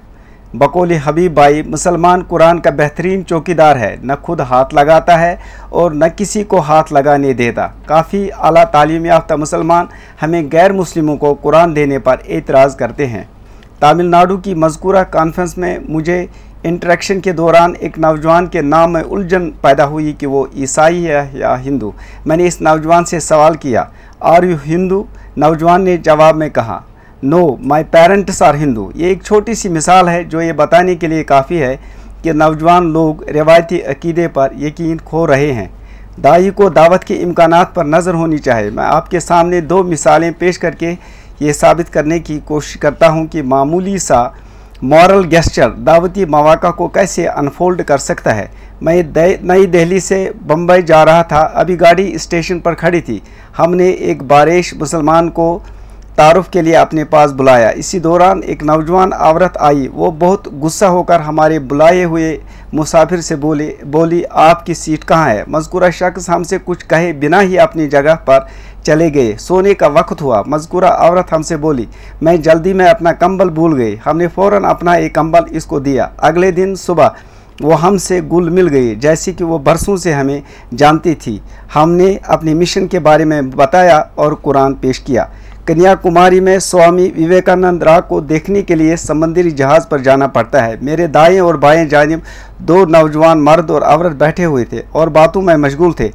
بقول 0.60 0.90
حبیب 1.04 1.32
بھائی 1.34 1.62
مسلمان 1.66 2.22
قرآن 2.28 2.58
کا 2.62 2.70
بہترین 2.76 3.24
چوکیدار 3.26 3.76
ہے 3.76 3.94
نہ 4.02 4.12
خود 4.22 4.40
ہاتھ 4.50 4.74
لگاتا 4.74 5.18
ہے 5.20 5.34
اور 5.80 5.90
نہ 5.90 6.04
کسی 6.16 6.42
کو 6.48 6.60
ہاتھ 6.62 6.92
لگانے 6.92 7.32
دیتا 7.34 7.66
کافی 7.86 8.26
اعلیٰ 8.38 8.64
تعلیم 8.72 9.04
یافتہ 9.04 9.34
مسلمان 9.44 9.86
ہمیں 10.22 10.42
غیر 10.52 10.72
مسلموں 10.72 11.16
کو 11.22 11.32
قرآن 11.42 11.74
دینے 11.76 11.98
پر 12.08 12.16
اعتراض 12.28 12.76
کرتے 12.76 13.06
ہیں 13.06 13.22
تامل 13.80 14.10
ناڈو 14.10 14.36
کی 14.44 14.54
مذکورہ 14.64 15.02
کانفرنس 15.10 15.56
میں 15.58 15.76
مجھے 15.88 16.24
انٹریکشن 16.70 17.20
کے 17.20 17.32
دوران 17.40 17.72
ایک 17.80 17.98
نوجوان 17.98 18.46
کے 18.52 18.62
نام 18.62 18.92
میں 18.92 19.02
الجھن 19.10 19.50
پیدا 19.62 19.86
ہوئی 19.88 20.12
کہ 20.18 20.26
وہ 20.34 20.44
عیسائی 20.56 21.06
ہے 21.08 21.28
یا 21.38 21.56
ہندو 21.64 21.90
میں 22.26 22.36
نے 22.36 22.46
اس 22.46 22.60
نوجوان 22.60 23.04
سے 23.14 23.20
سوال 23.20 23.54
کیا 23.64 23.84
آر 24.34 24.42
یو 24.50 24.56
ہندو 24.66 25.02
نوجوان 25.44 25.84
نے 25.84 25.96
جواب 26.04 26.36
میں 26.42 26.48
کہا 26.58 26.80
no 27.24 27.40
my 27.70 27.84
parents 27.90 28.40
are 28.42 28.54
Hindu 28.60 28.88
یہ 28.94 29.06
ایک 29.06 29.22
چھوٹی 29.24 29.54
سی 29.54 29.68
مثال 29.68 30.08
ہے 30.08 30.22
جو 30.30 30.40
یہ 30.42 30.52
بتانے 30.56 30.94
کے 31.00 31.06
لیے 31.08 31.24
کافی 31.24 31.60
ہے 31.62 31.76
کہ 32.22 32.32
نوجوان 32.32 32.86
لوگ 32.92 33.22
روایتی 33.34 33.80
عقیدے 33.90 34.26
پر 34.34 34.52
یقین 34.60 34.96
کھو 35.04 35.26
رہے 35.26 35.52
ہیں 35.52 35.66
دائی 36.24 36.50
کو 36.56 36.68
دعوت 36.78 37.04
کے 37.04 37.16
امکانات 37.24 37.74
پر 37.74 37.84
نظر 37.84 38.14
ہونی 38.14 38.38
چاہیے 38.38 38.70
میں 38.70 38.84
آپ 38.84 39.10
کے 39.10 39.20
سامنے 39.20 39.60
دو 39.72 39.82
مثالیں 39.88 40.30
پیش 40.38 40.58
کر 40.58 40.74
کے 40.80 40.92
یہ 41.40 41.52
ثابت 41.52 41.92
کرنے 41.92 42.18
کی 42.30 42.38
کوشش 42.44 42.76
کرتا 42.80 43.08
ہوں 43.12 43.26
کہ 43.32 43.42
معمولی 43.54 43.96
سا 44.08 44.22
مورل 44.92 45.26
گیسچر 45.30 45.70
دعوتی 45.86 46.24
مواقع 46.34 46.70
کو 46.76 46.88
کیسے 46.98 47.28
انفولڈ 47.28 47.82
کر 47.86 47.98
سکتا 48.10 48.34
ہے 48.36 48.46
میں 48.86 49.02
نئی 49.42 49.66
دہلی 49.72 50.00
سے 50.08 50.26
بمبئی 50.46 50.82
جا 50.90 51.04
رہا 51.04 51.22
تھا 51.32 51.40
ابھی 51.62 51.78
گاڑی 51.80 52.10
اسٹیشن 52.14 52.58
پر 52.60 52.74
کھڑی 52.82 53.00
تھی 53.00 53.18
ہم 53.58 53.74
نے 53.74 53.88
ایک 53.90 54.22
بارش 54.32 54.74
مسلمان 54.80 55.30
کو 55.40 55.58
تعارف 56.16 56.48
کے 56.52 56.62
لیے 56.62 56.76
اپنے 56.76 57.04
پاس 57.12 57.30
بلایا 57.36 57.68
اسی 57.82 57.98
دوران 58.06 58.40
ایک 58.46 58.62
نوجوان 58.70 59.12
عورت 59.12 59.56
آئی 59.68 59.86
وہ 59.92 60.10
بہت 60.18 60.48
غصہ 60.62 60.84
ہو 60.96 61.02
کر 61.10 61.20
ہمارے 61.20 61.58
بلائے 61.68 62.04
ہوئے 62.04 62.36
مسافر 62.72 63.20
سے 63.28 63.36
بولے 63.44 63.70
بولی 63.90 64.20
آپ 64.48 64.64
کی 64.66 64.74
سیٹ 64.74 65.04
کہاں 65.08 65.28
ہے 65.30 65.42
مذکورہ 65.46 65.90
شخص 65.98 66.28
ہم 66.30 66.42
سے 66.50 66.58
کچھ 66.64 66.84
کہے 66.88 67.12
بنا 67.20 67.40
ہی 67.42 67.58
اپنی 67.58 67.88
جگہ 67.90 68.14
پر 68.24 68.40
چلے 68.86 69.08
گئے 69.14 69.34
سونے 69.40 69.74
کا 69.80 69.86
وقت 69.94 70.22
ہوا 70.22 70.42
مذکورہ 70.46 70.90
عورت 71.04 71.32
ہم 71.32 71.42
سے 71.52 71.56
بولی 71.64 71.84
میں 72.26 72.36
جلدی 72.48 72.72
میں 72.80 72.86
اپنا 72.88 73.12
کمبل 73.20 73.50
بھول 73.60 73.80
گئی 73.80 73.96
ہم 74.06 74.18
نے 74.18 74.28
فوراً 74.34 74.64
اپنا 74.70 74.92
ایک 75.02 75.14
کمبل 75.14 75.54
اس 75.56 75.66
کو 75.66 75.78
دیا 75.88 76.06
اگلے 76.28 76.50
دن 76.60 76.74
صبح 76.86 77.08
وہ 77.60 77.80
ہم 77.80 77.96
سے 78.08 78.20
گل 78.32 78.48
مل 78.50 78.68
گئی 78.72 78.94
جیسے 79.00 79.32
کہ 79.38 79.44
وہ 79.44 79.58
برسوں 79.64 79.96
سے 80.04 80.12
ہمیں 80.14 80.40
جانتی 80.78 81.14
تھی 81.24 81.38
ہم 81.74 81.90
نے 81.94 82.16
اپنی 82.36 82.54
مشن 82.54 82.86
کے 82.88 82.98
بارے 83.08 83.24
میں 83.32 83.40
بتایا 83.56 84.00
اور 84.22 84.32
قرآن 84.42 84.74
پیش 84.80 85.00
کیا 85.00 85.24
کنیا 85.68 85.94
کماری 86.02 86.38
میں 86.46 86.58
سوامی 86.58 87.06
ویویکانند 87.16 87.82
را 87.82 87.98
کو 88.06 88.18
دیکھنے 88.20 88.62
کے 88.68 88.74
لیے 88.76 88.94
سمندری 88.96 89.50
جہاز 89.60 89.88
پر 89.88 89.98
جانا 90.06 90.26
پڑتا 90.36 90.64
ہے 90.66 90.74
میرے 90.86 91.06
دائیں 91.16 91.38
اور 91.40 91.54
بائیں 91.64 91.84
جانب 91.88 92.20
دو 92.68 92.84
نوجوان 92.92 93.44
مرد 93.44 93.70
اور 93.70 93.82
عورت 93.82 94.14
بیٹھے 94.22 94.44
ہوئے 94.44 94.64
تھے 94.70 94.82
اور 94.98 95.08
باتوں 95.18 95.42
میں 95.48 95.56
مشغول 95.66 95.92
تھے 96.00 96.08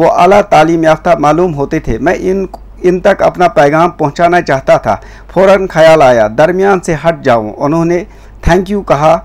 وہ 0.00 0.10
اعلیٰ 0.12 0.40
تعلیم 0.50 0.82
یافتہ 0.84 1.14
معلوم 1.18 1.54
ہوتے 1.54 1.78
تھے 1.86 1.96
میں 2.08 2.14
ان 2.30 2.44
ان 2.88 3.00
تک 3.04 3.22
اپنا 3.22 3.48
پیغام 3.60 3.90
پہنچانا 3.96 4.40
چاہتا 4.50 4.76
تھا 4.84 4.96
فوراً 5.32 5.66
خیال 5.70 6.02
آیا 6.08 6.28
درمیان 6.38 6.80
سے 6.86 6.94
ہٹ 7.06 7.22
جاؤں 7.24 7.50
انہوں 7.56 7.84
نے 7.84 8.02
تھینک 8.44 8.70
یو 8.70 8.82
کہا 8.92 9.18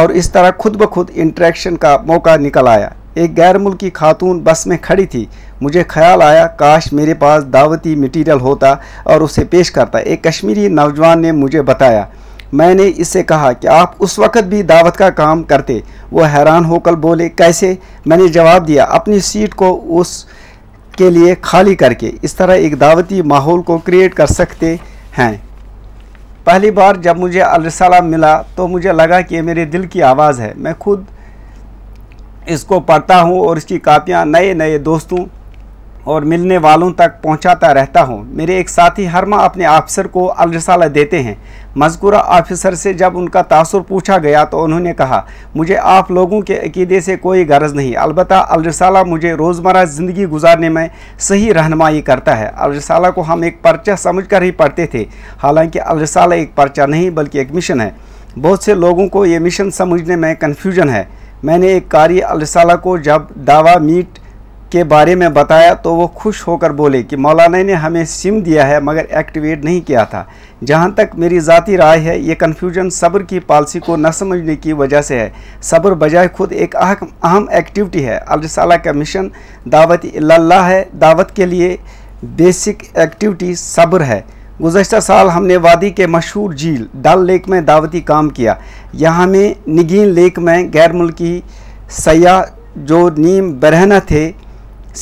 اور 0.00 0.08
اس 0.20 0.30
طرح 0.32 0.50
خود 0.58 0.76
بخود 0.82 1.10
انٹریکشن 1.22 1.76
کا 1.84 1.96
موقع 2.06 2.36
نکل 2.40 2.68
آیا 2.68 2.88
ایک 3.14 3.36
غیر 3.36 3.58
ملکی 3.58 3.88
خاتون 3.94 4.38
بس 4.44 4.66
میں 4.66 4.76
کھڑی 4.82 5.04
تھی 5.14 5.24
مجھے 5.60 5.82
خیال 5.88 6.22
آیا 6.22 6.46
کاش 6.58 6.92
میرے 6.92 7.14
پاس 7.18 7.44
دعوتی 7.52 7.94
مٹیریل 7.96 8.40
ہوتا 8.40 8.74
اور 9.10 9.20
اسے 9.20 9.44
پیش 9.50 9.70
کرتا 9.70 9.98
ایک 9.98 10.22
کشمیری 10.24 10.68
نوجوان 10.68 11.22
نے 11.22 11.32
مجھے 11.32 11.62
بتایا 11.72 12.04
میں 12.60 12.72
نے 12.74 12.90
اس 12.96 13.08
سے 13.08 13.22
کہا 13.22 13.52
کہ 13.60 13.68
آپ 13.72 13.94
اس 14.04 14.18
وقت 14.18 14.42
بھی 14.48 14.62
دعوت 14.72 14.96
کا 14.96 15.10
کام 15.20 15.42
کرتے 15.52 15.78
وہ 16.12 16.24
حیران 16.34 16.64
ہو 16.64 16.78
کر 16.86 16.92
بولے 17.06 17.28
کیسے 17.28 17.74
میں 18.06 18.16
نے 18.16 18.26
جواب 18.32 18.66
دیا 18.68 18.84
اپنی 18.98 19.18
سیٹ 19.30 19.54
کو 19.62 20.00
اس 20.00 20.24
کے 20.96 21.08
لیے 21.10 21.34
خالی 21.42 21.74
کر 21.82 21.92
کے 22.00 22.10
اس 22.22 22.34
طرح 22.36 22.54
ایک 22.54 22.80
دعوتی 22.80 23.22
ماحول 23.34 23.62
کو 23.70 23.78
کریٹ 23.84 24.14
کر 24.14 24.26
سکتے 24.26 24.74
ہیں 25.18 25.32
پہلی 26.44 26.70
بار 26.78 26.94
جب 27.02 27.16
مجھے 27.18 27.40
الرسالہ 27.42 28.00
ملا 28.04 28.40
تو 28.54 28.68
مجھے 28.68 28.92
لگا 28.92 29.20
کہ 29.28 29.42
میرے 29.42 29.64
دل 29.74 29.86
کی 29.86 30.02
آواز 30.02 30.40
ہے 30.40 30.52
میں 30.56 30.72
خود 30.78 31.04
اس 32.50 32.64
کو 32.64 32.78
پڑھتا 32.86 33.20
ہوں 33.22 33.38
اور 33.46 33.56
اس 33.56 33.64
کی 33.64 33.78
کاپیاں 33.78 34.24
نئے 34.26 34.52
نئے 34.54 34.78
دوستوں 34.78 35.18
اور 36.12 36.22
ملنے 36.30 36.56
والوں 36.58 36.90
تک 36.96 37.22
پہنچاتا 37.22 37.72
رہتا 37.74 38.02
ہوں 38.04 38.22
میرے 38.36 38.54
ایک 38.56 38.68
ساتھی 38.70 39.06
ہر 39.12 39.24
ماہ 39.32 39.44
اپنے 39.44 39.66
آفیسر 39.66 40.06
کو 40.14 40.32
الرسالہ 40.42 40.84
دیتے 40.94 41.22
ہیں 41.22 41.34
مذکورہ 41.82 42.22
آفیسر 42.38 42.74
سے 42.74 42.92
جب 43.02 43.18
ان 43.18 43.28
کا 43.36 43.42
تاثر 43.52 43.80
پوچھا 43.88 44.18
گیا 44.22 44.42
تو 44.50 44.64
انہوں 44.64 44.80
نے 44.80 44.94
کہا 44.94 45.20
مجھے 45.54 45.76
آپ 45.82 46.10
لوگوں 46.12 46.40
کے 46.48 46.58
عقیدے 46.64 47.00
سے 47.00 47.16
کوئی 47.20 47.46
غرض 47.48 47.74
نہیں 47.74 47.96
البتہ 48.06 48.44
الرسالہ 48.56 49.02
مجھے 49.06 49.32
روزمرہ 49.42 49.84
زندگی 49.92 50.26
گزارنے 50.32 50.68
میں 50.68 50.86
صحیح 51.28 51.52
رہنمائی 51.60 52.02
کرتا 52.10 52.38
ہے 52.38 52.50
الرسالہ 52.56 53.10
کو 53.14 53.24
ہم 53.32 53.42
ایک 53.48 53.62
پرچہ 53.62 53.96
سمجھ 54.02 54.28
کر 54.30 54.42
ہی 54.42 54.50
پڑھتے 54.62 54.86
تھے 54.96 55.04
حالانکہ 55.42 55.80
الرسالہ 55.84 56.34
ایک 56.34 56.54
پرچہ 56.56 56.86
نہیں 56.88 57.10
بلکہ 57.20 57.38
ایک 57.38 57.52
مشن 57.54 57.80
ہے 57.80 57.90
بہت 58.42 58.62
سے 58.64 58.74
لوگوں 58.74 59.06
کو 59.14 59.26
یہ 59.26 59.38
مشن 59.38 59.70
سمجھنے 59.78 60.16
میں 60.16 60.34
کنفیوژن 60.40 60.90
ہے 60.90 61.04
میں 61.46 61.56
نے 61.58 61.66
ایک 61.72 61.88
کاری 61.90 62.22
الرسالہ 62.22 62.72
کو 62.82 62.96
جب 63.06 63.22
دعویٰ 63.46 63.76
میٹ 63.82 64.18
کے 64.72 64.82
بارے 64.90 65.14
میں 65.20 65.28
بتایا 65.28 65.72
تو 65.82 65.94
وہ 65.94 66.06
خوش 66.14 66.46
ہو 66.48 66.56
کر 66.56 66.70
بولے 66.80 67.02
کہ 67.02 67.16
مولانا 67.24 67.62
نے 67.62 67.74
ہمیں 67.84 68.04
سم 68.08 68.38
دیا 68.44 68.66
ہے 68.68 68.78
مگر 68.80 69.04
ایکٹیویٹ 69.16 69.64
نہیں 69.64 69.80
کیا 69.86 70.04
تھا 70.12 70.22
جہاں 70.66 70.88
تک 70.96 71.16
میری 71.18 71.40
ذاتی 71.48 71.76
رائے 71.76 72.00
ہے 72.00 72.18
یہ 72.18 72.34
کنفیوژن 72.38 72.90
صبر 72.98 73.22
کی 73.32 73.40
پالسی 73.48 73.80
کو 73.86 73.96
نہ 73.96 74.08
سمجھنے 74.18 74.56
کی 74.56 74.72
وجہ 74.82 75.00
سے 75.08 75.18
ہے 75.20 75.28
صبر 75.70 75.94
بجائے 76.04 76.28
خود 76.36 76.52
ایک 76.62 76.76
اہم 77.20 77.46
ایکٹیویٹی 77.50 78.06
ہے 78.06 78.18
الرسالہ 78.26 78.74
کا 78.84 78.92
مشن 79.02 79.28
دعوت 79.72 80.06
اللہ 80.32 80.62
ہے 80.68 80.82
دعوت 81.00 81.34
کے 81.36 81.46
لیے 81.46 81.76
بیسک 82.36 82.84
ایکٹیوٹی 82.94 83.54
صبر 83.58 84.04
ہے 84.04 84.20
گزشتہ 84.62 84.98
سال 85.02 85.28
ہم 85.34 85.46
نے 85.46 85.56
وادی 85.62 85.88
کے 85.90 86.06
مشہور 86.06 86.52
جھیل 86.56 86.84
ڈل 87.02 87.24
لیک 87.26 87.48
میں 87.48 87.60
دعوتی 87.68 88.00
کام 88.10 88.28
کیا 88.36 88.54
یہاں 89.02 89.26
میں 89.26 89.52
نگین 89.78 90.08
لیک 90.14 90.38
میں 90.46 90.56
غیر 90.74 90.92
ملکی 90.92 91.40
سیاح 92.04 92.42
جو 92.90 93.08
نیم 93.16 93.52
برہنہ 93.60 93.94
تھے 94.08 94.30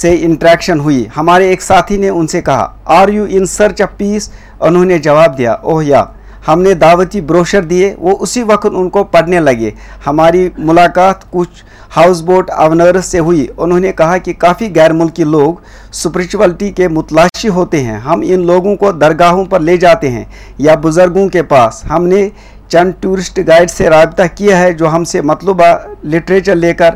سے 0.01 0.15
انٹریکشن 0.25 0.81
ہوئی 0.81 1.05
ہمارے 1.17 1.49
ایک 1.49 1.63
ساتھی 1.63 1.97
نے 1.99 2.09
ان 2.09 2.27
سے 2.35 2.41
کہا 2.43 2.69
are 3.01 3.09
you 3.15 3.27
in 3.31 3.47
search 3.57 3.83
of 3.83 3.97
peace 3.99 4.29
انہوں 4.61 4.85
نے 4.85 4.99
جواب 5.09 5.37
دیا 5.39 5.53
اوہ 5.63 5.85
یا 5.87 6.05
ہم 6.49 6.63
نے 6.63 6.73
دعوتی 6.85 7.21
بروشر 7.21 7.63
دیے 7.71 7.95
وہ 7.99 8.15
اسی 8.23 8.43
وقت 8.51 8.67
ان 8.73 8.89
کو 8.91 9.03
پڑھنے 9.15 9.41
لگے 9.41 9.71
ہماری 10.07 10.49
ملاقات 10.59 11.31
کچھ 11.31 11.65
ہاؤس 11.97 12.21
بوٹ 12.23 12.51
آونر 12.57 13.01
سے 13.05 13.19
ہوئی 13.27 13.47
انہوں 13.57 13.81
نے 13.81 13.93
کہا 13.97 14.17
کہ 14.25 14.33
کافی 14.39 14.69
غیر 14.75 14.93
ملکی 15.01 15.25
لوگ 15.25 15.55
سپریچولیٹی 16.03 16.71
کے 16.77 16.89
متلاشی 16.99 17.49
ہوتے 17.57 17.81
ہیں 17.85 17.97
ہم 18.07 18.23
ان 18.27 18.47
لوگوں 18.47 18.75
کو 18.83 18.93
درگاہوں 18.93 19.45
پر 19.51 19.61
لے 19.61 19.77
جاتے 19.85 20.11
ہیں 20.11 20.25
یا 20.67 20.75
بزرگوں 20.83 21.29
کے 21.37 21.43
پاس 21.53 21.83
ہم 21.91 22.07
نے 22.09 22.29
چند 22.69 22.93
ٹورسٹ 23.03 23.41
گائیڈ 23.47 23.71
سے 23.71 23.89
رابطہ 23.91 24.23
کیا 24.37 24.59
ہے 24.59 24.73
جو 24.81 24.95
ہم 24.95 25.05
سے 25.13 25.21
مطلوبہ 25.31 25.67
لٹریچر 26.13 26.57
لے 26.57 26.73
کر 26.81 26.95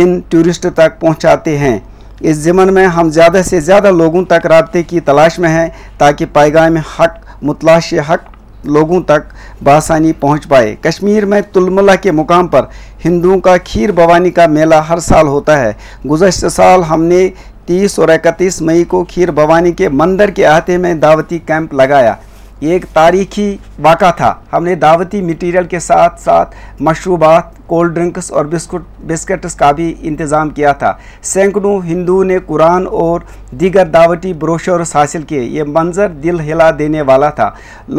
ان 0.00 0.18
ٹورسٹ 0.30 0.66
تک 0.74 1.00
پہنچاتے 1.00 1.56
ہیں 1.58 1.78
اس 2.30 2.36
ضمن 2.36 2.72
میں 2.74 2.86
ہم 2.96 3.10
زیادہ 3.10 3.40
سے 3.44 3.60
زیادہ 3.68 3.90
لوگوں 3.96 4.24
تک 4.28 4.46
رابطے 4.52 4.82
کی 4.88 5.00
تلاش 5.04 5.38
میں 5.44 5.48
ہیں 5.50 5.68
تاکہ 5.98 6.26
پیغام 6.32 6.76
حق 6.98 7.42
متلاش 7.42 7.94
حق 8.08 8.28
لوگوں 8.64 9.00
تک 9.06 9.32
بآسانی 9.64 10.12
پہنچ 10.20 10.48
پائے 10.48 10.74
کشمیر 10.82 11.24
میں 11.26 11.40
تلملا 11.52 11.94
کے 12.02 12.12
مقام 12.12 12.48
پر 12.48 12.64
ہندوؤں 13.04 13.40
کا 13.40 13.56
کھیر 13.64 13.92
بھوانی 13.92 14.30
کا 14.30 14.46
میلہ 14.50 14.74
ہر 14.88 14.98
سال 15.08 15.26
ہوتا 15.28 15.60
ہے 15.60 15.72
گزشتہ 16.10 16.48
سال 16.54 16.82
ہم 16.90 17.04
نے 17.04 17.28
تیس 17.66 17.98
اور 17.98 18.08
اکتیس 18.08 18.60
مئی 18.62 18.84
کو 18.88 19.04
کھیر 19.08 19.30
بھوانی 19.32 19.72
کے 19.78 19.88
مندر 19.88 20.30
کے 20.36 20.46
احاطے 20.46 20.76
میں 20.78 20.94
دعوتی 20.94 21.38
کیمپ 21.46 21.74
لگایا 21.74 22.14
یہ 22.60 22.72
ایک 22.72 22.84
تاریخی 22.92 23.56
واقعہ 23.82 24.10
تھا 24.16 24.34
ہم 24.52 24.64
نے 24.64 24.74
دعوتی 24.82 25.20
میٹیریل 25.22 25.64
کے 25.66 25.78
ساتھ 25.80 26.20
ساتھ 26.20 26.54
مشروبات 26.88 27.58
کولڈ 27.66 27.94
ڈرنکس 27.94 28.30
اور 28.32 28.44
بسکٹ 28.50 29.00
بسکٹس 29.06 29.54
کا 29.56 29.70
بھی 29.78 29.92
انتظام 30.10 30.50
کیا 30.50 30.72
تھا 30.82 30.92
سینکڑوں 31.32 31.78
ہندو 31.86 32.22
نے 32.24 32.38
قرآن 32.46 32.86
اور 33.02 33.20
دیگر 33.60 33.86
دعوتی 33.94 34.32
بروشرس 34.40 34.94
حاصل 34.96 35.22
کیے 35.32 35.42
یہ 35.42 35.64
منظر 35.66 36.08
دل 36.22 36.40
ہلا 36.50 36.70
دینے 36.78 37.02
والا 37.12 37.30
تھا 37.40 37.50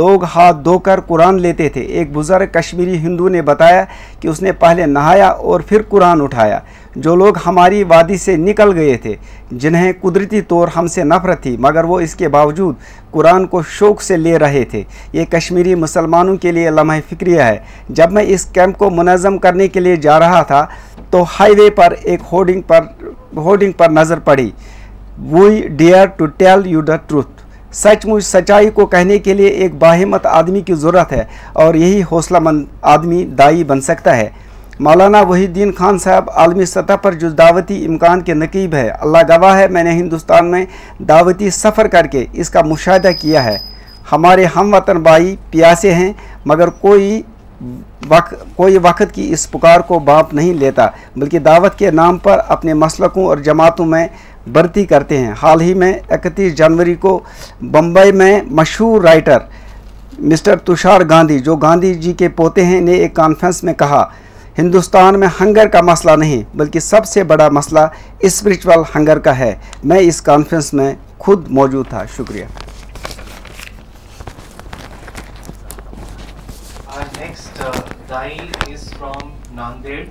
لوگ 0.01 0.23
ہاتھ 0.35 0.57
دھو 0.65 0.77
کر 0.89 0.99
قرآن 1.07 1.39
لیتے 1.41 1.69
تھے 1.77 1.81
ایک 1.81 2.11
بزرگ 2.17 2.51
کشمیری 2.59 2.97
ہندو 3.05 3.29
نے 3.37 3.41
بتایا 3.51 3.83
کہ 4.19 4.27
اس 4.27 4.41
نے 4.41 4.51
پہلے 4.65 4.85
نہایا 4.97 5.29
اور 5.29 5.59
پھر 5.69 5.81
قرآن 5.89 6.21
اٹھایا 6.21 6.59
جو 6.95 7.15
لوگ 7.15 7.33
ہماری 7.45 7.81
وادی 7.87 8.15
سے 8.17 8.35
نکل 8.37 8.71
گئے 8.75 8.95
تھے 9.01 9.15
جنہیں 9.51 9.91
قدرتی 10.01 10.41
طور 10.47 10.67
ہم 10.75 10.87
سے 10.95 11.03
نفرت 11.03 11.41
تھی 11.43 11.55
مگر 11.65 11.83
وہ 11.83 11.99
اس 11.99 12.15
کے 12.15 12.27
باوجود 12.29 12.75
قرآن 13.11 13.45
کو 13.47 13.61
شوق 13.77 14.01
سے 14.01 14.17
لے 14.17 14.37
رہے 14.39 14.63
تھے 14.71 14.81
یہ 15.13 15.25
کشمیری 15.31 15.75
مسلمانوں 15.75 16.35
کے 16.41 16.51
لیے 16.51 16.69
لمحہ 16.69 16.99
فکریہ 17.09 17.41
ہے 17.41 17.57
جب 17.99 18.11
میں 18.13 18.23
اس 18.33 18.45
کیمپ 18.53 18.77
کو 18.77 18.89
منظم 18.95 19.37
کرنے 19.45 19.67
کے 19.67 19.79
لیے 19.79 19.95
جا 20.07 20.19
رہا 20.19 20.41
تھا 20.51 20.65
تو 21.11 21.23
ہائی 21.39 21.55
وے 21.61 21.69
پر 21.75 21.95
ایک 22.03 22.21
ہوڈنگ 22.31 22.61
پر 22.67 22.85
ہوڈنگ 23.45 23.71
پر 23.77 23.89
نظر 23.91 24.19
پڑی 24.25 24.49
we 25.31 25.67
dare 25.77 26.05
to 26.17 26.25
tell 26.37 26.67
you 26.71 26.81
the 26.81 26.95
truth 27.07 27.39
سچ 27.75 28.05
مجھ 28.05 28.23
سچائی 28.23 28.69
کو 28.75 28.85
کہنے 28.85 29.17
کے 29.25 29.33
لیے 29.33 29.47
ایک 29.63 29.75
باہمت 29.79 30.25
آدمی 30.29 30.61
کی 30.61 30.73
ضرورت 30.75 31.11
ہے 31.13 31.23
اور 31.63 31.73
یہی 31.75 32.01
حوصلہ 32.11 32.37
مند 32.41 32.65
آدمی 32.95 33.23
دائی 33.37 33.63
بن 33.67 33.81
سکتا 33.81 34.15
ہے 34.17 34.29
مولانا 34.85 35.19
وحید 35.29 35.53
دین 35.55 35.71
خان 35.77 35.97
صاحب 36.03 36.29
عالمی 36.41 36.65
سطح 36.65 36.95
پر 37.01 37.13
جو 37.23 37.29
دعوتی 37.39 37.75
امکان 37.85 38.21
کے 38.25 38.33
نقیب 38.33 38.73
ہے 38.75 38.87
اللہ 38.89 39.17
گواہ 39.29 39.57
ہے 39.57 39.67
میں 39.73 39.83
نے 39.83 39.91
ہندوستان 39.93 40.49
میں 40.51 40.63
دعوتی 41.09 41.49
سفر 41.57 41.87
کر 41.95 42.07
کے 42.11 42.25
اس 42.41 42.49
کا 42.49 42.61
مشاہدہ 42.65 43.09
کیا 43.19 43.43
ہے 43.45 43.57
ہمارے 44.11 44.45
ہم 44.55 44.73
وطن 44.73 45.01
بھائی 45.03 45.35
پیاسے 45.51 45.93
ہیں 45.95 46.11
مگر 46.51 46.69
کوئی 46.85 47.21
کوئی 48.55 48.77
وقت 48.81 49.13
کی 49.15 49.27
اس 49.33 49.49
پکار 49.51 49.79
کو 49.87 49.99
باپ 50.07 50.33
نہیں 50.33 50.53
لیتا 50.63 50.87
بلکہ 51.15 51.39
دعوت 51.49 51.77
کے 51.79 51.91
نام 52.01 52.17
پر 52.25 52.39
اپنے 52.55 52.73
مسلکوں 52.85 53.25
اور 53.25 53.37
جماعتوں 53.49 53.85
میں 53.93 54.07
برتی 54.53 54.85
کرتے 54.93 55.17
ہیں 55.25 55.33
حال 55.41 55.61
ہی 55.61 55.73
میں 55.83 55.91
اکتیس 56.17 56.57
جنوری 56.57 56.95
کو 57.05 57.19
بمبئی 57.75 58.11
میں 58.21 58.39
مشہور 58.61 59.01
رائٹر 59.09 59.37
مسٹر 60.29 60.55
تشار 60.71 61.01
گاندھی 61.09 61.39
جو 61.49 61.55
گاندھی 61.67 61.93
جی 62.07 62.13
کے 62.23 62.29
پوتے 62.41 62.65
ہیں 62.71 62.81
نے 62.89 62.93
ایک 63.03 63.13
کانفرنس 63.15 63.63
میں 63.67 63.73
کہا 63.83 64.03
ہندوستان 64.57 65.19
میں 65.19 65.27
ہنگر 65.39 65.67
کا 65.73 65.81
مسئلہ 65.89 66.15
نہیں 66.19 66.43
بلکہ 66.57 66.79
سب 66.79 67.05
سے 67.07 67.23
بڑا 67.31 67.47
مسئلہ 67.57 67.79
اسپریچول 68.29 68.83
ہنگر 68.95 69.19
کا 69.27 69.37
ہے 69.37 69.53
میں 69.89 69.99
اس 70.07 70.21
کانفرنس 70.21 70.73
میں 70.73 70.93
خود 71.25 71.49
موجود 71.59 71.89
تھا 71.89 72.03
شکریہ 72.17 72.45
Our 76.87 77.05
next 77.19 77.59
uh, 77.61 77.71
dial 78.09 78.47
is 78.73 78.91
from 78.99 79.33
Nanded, 79.55 80.09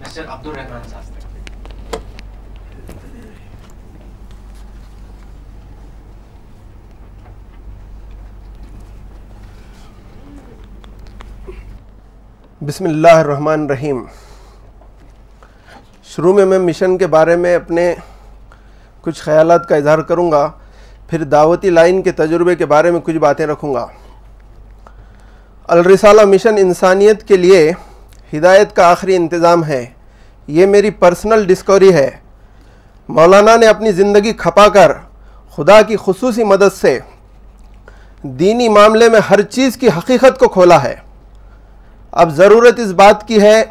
Mr. 0.00 0.26
Abdul 0.26 0.54
Rahman 0.54 0.84
Sahib. 0.88 1.11
بسم 12.66 12.84
اللہ 12.86 13.14
الرحمن 13.20 13.60
الرحیم 13.60 14.02
شروع 16.10 16.34
میں 16.34 16.44
میں 16.46 16.58
مشن 16.66 16.96
کے 16.98 17.06
بارے 17.14 17.34
میں 17.44 17.54
اپنے 17.56 17.86
کچھ 19.04 19.20
خیالات 19.22 19.66
کا 19.68 19.76
اظہار 19.76 19.98
کروں 20.10 20.30
گا 20.32 20.44
پھر 21.10 21.22
دعوتی 21.32 21.70
لائن 21.70 22.00
کے 22.02 22.12
تجربے 22.22 22.54
کے 22.62 22.66
بارے 22.74 22.90
میں 22.90 23.00
کچھ 23.04 23.16
باتیں 23.26 23.44
رکھوں 23.52 23.72
گا 23.74 23.86
الرسالہ 25.78 26.24
مشن 26.34 26.58
انسانیت 26.68 27.26
کے 27.28 27.36
لیے 27.44 27.68
ہدایت 28.36 28.76
کا 28.76 28.90
آخری 28.90 29.16
انتظام 29.16 29.64
ہے 29.66 29.84
یہ 30.60 30.66
میری 30.76 30.90
پرسنل 31.04 31.44
ڈسکوری 31.52 31.92
ہے 31.94 32.08
مولانا 33.20 33.56
نے 33.56 33.66
اپنی 33.76 33.92
زندگی 34.02 34.32
کھپا 34.44 34.68
کر 34.74 34.92
خدا 35.56 35.80
کی 35.88 35.96
خصوصی 36.04 36.44
مدد 36.56 36.76
سے 36.80 36.98
دینی 38.38 38.68
معاملے 38.80 39.08
میں 39.16 39.20
ہر 39.30 39.42
چیز 39.56 39.76
کی 39.80 39.88
حقیقت 39.98 40.38
کو 40.40 40.48
کھولا 40.58 40.82
ہے 40.82 40.96
اب 42.20 42.30
ضرورت 42.38 42.78
اس 42.80 42.90
بات 42.94 43.26
کی 43.28 43.40
ہے 43.42 43.62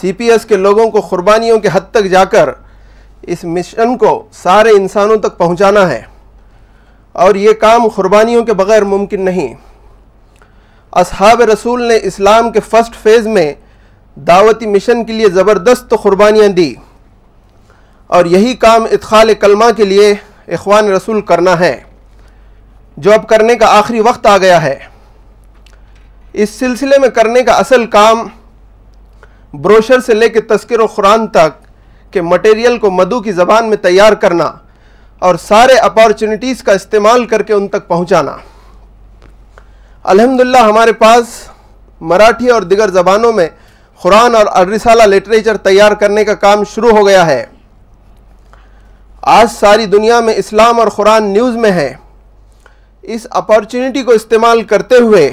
سی 0.00 0.12
پی 0.18 0.30
ایس 0.32 0.44
کے 0.46 0.56
لوگوں 0.56 0.88
کو 0.90 1.00
قربانیوں 1.10 1.58
کے 1.60 1.68
حد 1.72 1.90
تک 1.92 2.04
جا 2.10 2.24
کر 2.34 2.48
اس 3.34 3.44
مشن 3.56 3.96
کو 3.98 4.10
سارے 4.42 4.70
انسانوں 4.76 5.16
تک 5.24 5.36
پہنچانا 5.38 5.88
ہے 5.90 6.00
اور 7.24 7.34
یہ 7.34 7.52
کام 7.60 7.88
قربانیوں 7.94 8.44
کے 8.46 8.52
بغیر 8.60 8.82
ممکن 8.92 9.24
نہیں 9.24 9.54
اصحاب 11.02 11.40
رسول 11.52 11.82
نے 11.88 11.96
اسلام 12.10 12.50
کے 12.52 12.60
فرسٹ 12.70 12.96
فیز 13.02 13.26
میں 13.38 13.52
دعوتی 14.28 14.66
مشن 14.74 15.04
کے 15.06 15.12
لیے 15.12 15.28
زبردست 15.30 15.94
قربانیاں 16.02 16.48
دی 16.60 16.74
اور 18.16 18.24
یہی 18.36 18.54
کام 18.66 18.84
ادخال 18.92 19.34
کلمہ 19.40 19.70
کے 19.76 19.84
لیے 19.84 20.12
اخوان 20.56 20.92
رسول 20.92 21.20
کرنا 21.30 21.58
ہے 21.60 21.76
جو 23.06 23.12
اب 23.14 23.28
کرنے 23.28 23.54
کا 23.56 23.76
آخری 23.78 24.00
وقت 24.10 24.26
آ 24.26 24.36
گیا 24.42 24.62
ہے 24.62 24.78
اس 26.42 26.50
سلسلے 26.58 26.98
میں 27.00 27.08
کرنے 27.14 27.42
کا 27.42 27.52
اصل 27.58 27.86
کام 27.96 28.26
بروشر 29.62 30.00
سے 30.06 30.14
لے 30.14 30.28
کے 30.28 30.40
تذکر 30.48 30.80
و 30.80 30.86
قرآن 30.94 31.26
تک 31.36 31.66
کے 32.12 32.22
مٹیریل 32.22 32.78
کو 32.78 32.90
مدو 32.90 33.20
کی 33.22 33.32
زبان 33.32 33.68
میں 33.68 33.76
تیار 33.82 34.12
کرنا 34.22 34.50
اور 35.26 35.34
سارے 35.44 35.74
اپارچونیٹیز 35.86 36.62
کا 36.62 36.72
استعمال 36.80 37.26
کر 37.26 37.42
کے 37.42 37.52
ان 37.52 37.68
تک 37.68 37.86
پہنچانا 37.88 38.36
الحمدللہ 40.12 40.58
ہمارے 40.70 40.92
پاس 41.02 41.28
مراٹھی 42.10 42.50
اور 42.50 42.62
دیگر 42.70 42.90
زبانوں 42.90 43.32
میں 43.32 43.48
قرآن 44.02 44.34
اور 44.36 44.46
ارسالہ 44.60 45.02
لٹریچر 45.14 45.56
تیار 45.62 45.92
کرنے 46.00 46.24
کا 46.24 46.34
کام 46.44 46.62
شروع 46.74 46.90
ہو 46.98 47.06
گیا 47.06 47.24
ہے 47.26 47.44
آج 49.38 49.50
ساری 49.52 49.86
دنیا 49.96 50.20
میں 50.28 50.34
اسلام 50.38 50.78
اور 50.80 50.88
قرآن 50.96 51.32
نیوز 51.32 51.56
میں 51.64 51.70
ہے 51.80 51.92
اس 53.14 53.26
اپارچونیٹی 53.40 54.02
کو 54.02 54.12
استعمال 54.12 54.62
کرتے 54.72 54.96
ہوئے 55.02 55.30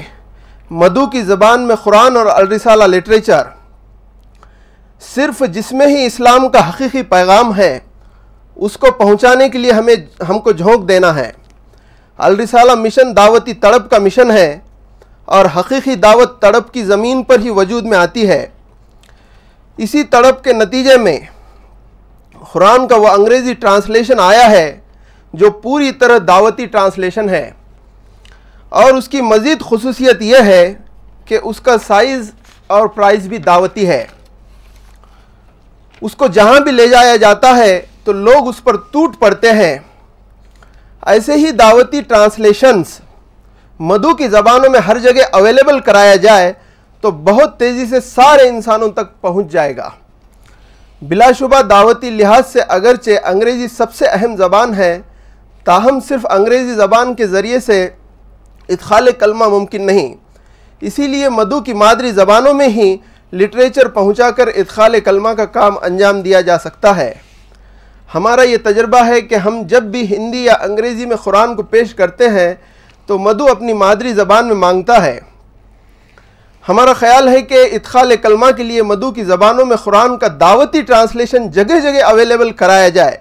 مدو 0.70 1.04
کی 1.10 1.20
زبان 1.22 1.66
میں 1.66 1.74
قرآن 1.82 2.16
اور 2.16 2.26
الرسالہ 2.34 2.84
لٹریچر 2.96 3.48
صرف 5.14 5.42
جس 5.54 5.70
میں 5.72 5.86
ہی 5.86 6.04
اسلام 6.06 6.48
کا 6.52 6.68
حقیقی 6.68 7.02
پیغام 7.10 7.54
ہے 7.56 7.78
اس 8.66 8.76
کو 8.80 8.90
پہنچانے 8.98 9.48
کے 9.48 9.58
لیے 9.58 9.72
ہمیں 9.72 9.94
ہم 10.28 10.38
کو 10.40 10.52
جھونک 10.52 10.88
دینا 10.88 11.14
ہے 11.14 11.30
الرسالہ 12.28 12.74
مشن 12.80 13.16
دعوتی 13.16 13.54
تڑپ 13.66 13.90
کا 13.90 13.98
مشن 14.02 14.30
ہے 14.30 14.50
اور 15.36 15.46
حقیقی 15.56 15.94
دعوت 16.06 16.40
تڑپ 16.42 16.72
کی 16.74 16.84
زمین 16.84 17.22
پر 17.30 17.40
ہی 17.44 17.50
وجود 17.56 17.84
میں 17.86 17.98
آتی 17.98 18.28
ہے 18.28 18.46
اسی 19.86 20.02
تڑپ 20.10 20.42
کے 20.44 20.52
نتیجے 20.52 20.96
میں 21.02 21.18
قرآن 22.52 22.86
کا 22.88 22.96
وہ 22.96 23.08
انگریزی 23.08 23.54
ٹرانسلیشن 23.64 24.20
آیا 24.22 24.50
ہے 24.50 24.66
جو 25.40 25.50
پوری 25.62 25.92
طرح 26.00 26.18
دعوتی 26.28 26.66
ٹرانسلیشن 26.74 27.28
ہے 27.28 27.50
اور 28.82 28.92
اس 28.94 29.08
کی 29.08 29.20
مزید 29.22 29.60
خصوصیت 29.70 30.22
یہ 30.22 30.38
ہے 30.46 30.74
کہ 31.24 31.38
اس 31.42 31.60
کا 31.60 31.76
سائز 31.86 32.30
اور 32.76 32.86
پرائز 32.94 33.26
بھی 33.28 33.38
دعوتی 33.38 33.86
ہے 33.88 34.04
اس 36.00 36.14
کو 36.18 36.26
جہاں 36.36 36.58
بھی 36.60 36.72
لے 36.72 36.86
جایا 36.88 37.14
جاتا 37.16 37.56
ہے 37.56 37.80
تو 38.04 38.12
لوگ 38.12 38.48
اس 38.48 38.62
پر 38.64 38.76
ٹوٹ 38.92 39.18
پڑتے 39.18 39.52
ہیں 39.52 39.76
ایسے 41.12 41.34
ہی 41.44 41.50
دعوتی 41.58 42.00
ٹرانسلیشنز 42.08 42.98
مدو 43.90 44.14
کی 44.16 44.28
زبانوں 44.28 44.70
میں 44.70 44.80
ہر 44.86 44.98
جگہ 45.02 45.22
اویلیبل 45.38 45.78
کرایا 45.86 46.14
جائے 46.26 46.52
تو 47.00 47.10
بہت 47.26 47.58
تیزی 47.58 47.86
سے 47.86 48.00
سارے 48.00 48.48
انسانوں 48.48 48.88
تک 48.92 49.20
پہنچ 49.20 49.50
جائے 49.52 49.76
گا 49.76 49.88
بلا 51.08 51.30
شبہ 51.38 51.60
دعوتی 51.70 52.10
لحاظ 52.10 52.46
سے 52.52 52.60
اگرچہ 52.76 53.26
انگریزی 53.30 53.68
سب 53.76 53.94
سے 53.94 54.06
اہم 54.08 54.36
زبان 54.36 54.74
ہے 54.74 54.96
تاہم 55.64 55.98
صرف 56.08 56.26
انگریزی 56.38 56.74
زبان 56.74 57.14
کے 57.14 57.26
ذریعے 57.26 57.60
سے 57.60 57.86
ادخال 58.74 59.10
کلمہ 59.18 59.48
ممکن 59.48 59.86
نہیں 59.86 60.14
اسی 60.88 61.06
لیے 61.08 61.28
مدو 61.38 61.60
کی 61.68 61.72
مادری 61.82 62.10
زبانوں 62.12 62.52
میں 62.54 62.68
ہی 62.76 62.96
لٹریچر 63.40 63.88
پہنچا 63.94 64.30
کر 64.38 64.46
ادخال 64.62 64.98
کلمہ 65.04 65.28
کا 65.36 65.44
کام 65.56 65.74
انجام 65.86 66.20
دیا 66.22 66.40
جا 66.48 66.58
سکتا 66.64 66.96
ہے 66.96 67.12
ہمارا 68.14 68.42
یہ 68.48 68.56
تجربہ 68.64 68.98
ہے 69.06 69.20
کہ 69.20 69.34
ہم 69.46 69.62
جب 69.68 69.82
بھی 69.94 70.02
ہندی 70.16 70.44
یا 70.44 70.54
انگریزی 70.64 71.06
میں 71.06 71.16
قرآن 71.24 71.54
کو 71.56 71.62
پیش 71.70 71.94
کرتے 71.94 72.28
ہیں 72.38 72.54
تو 73.06 73.18
مدو 73.28 73.48
اپنی 73.50 73.72
مادری 73.82 74.12
زبان 74.14 74.46
میں 74.48 74.54
مانگتا 74.66 75.02
ہے 75.04 75.18
ہمارا 76.68 76.92
خیال 77.00 77.28
ہے 77.28 77.40
کہ 77.50 77.62
ادخال 77.72 78.14
کلمہ 78.22 78.46
کے 78.56 78.62
لیے 78.62 78.82
مدو 78.82 79.10
کی 79.18 79.24
زبانوں 79.24 79.64
میں 79.66 79.76
قرآن 79.84 80.16
کا 80.18 80.26
دعوتی 80.40 80.82
ٹرانسلیشن 80.88 81.50
جگہ 81.58 81.78
جگہ 81.82 82.02
اویلیبل 82.10 82.50
کرایا 82.62 82.88
جائے 82.96 83.16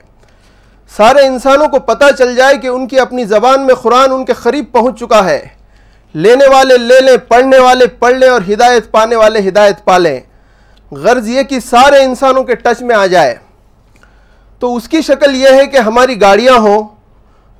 سارے 0.95 1.25
انسانوں 1.27 1.67
کو 1.67 1.79
پتہ 1.85 2.05
چل 2.17 2.35
جائے 2.35 2.57
کہ 2.61 2.67
ان 2.67 2.87
کی 2.87 2.99
اپنی 2.99 3.23
زبان 3.25 3.65
میں 3.67 3.75
قرآن 3.81 4.11
ان 4.13 4.25
کے 4.25 4.33
قریب 4.41 4.65
پہنچ 4.71 4.99
چکا 4.99 5.23
ہے 5.25 5.39
لینے 6.25 6.47
والے 6.51 6.77
لے 6.77 6.99
لیں 7.03 7.15
پڑھنے 7.27 7.59
والے 7.59 7.87
پڑھ 7.99 8.13
لیں 8.15 8.29
اور 8.29 8.41
ہدایت 8.53 8.91
پانے 8.91 9.15
والے 9.15 9.47
ہدایت 9.47 9.83
پا 9.85 9.97
لیں 9.97 10.19
غرض 11.03 11.27
یہ 11.29 11.43
کہ 11.49 11.59
سارے 11.69 12.03
انسانوں 12.03 12.43
کے 12.43 12.55
ٹچ 12.55 12.81
میں 12.81 12.95
آ 12.95 13.05
جائے 13.15 13.33
تو 14.59 14.75
اس 14.75 14.87
کی 14.89 15.01
شکل 15.07 15.35
یہ 15.35 15.57
ہے 15.59 15.65
کہ 15.71 15.77
ہماری 15.87 16.19
گاڑیاں 16.21 16.57
ہوں 16.67 16.87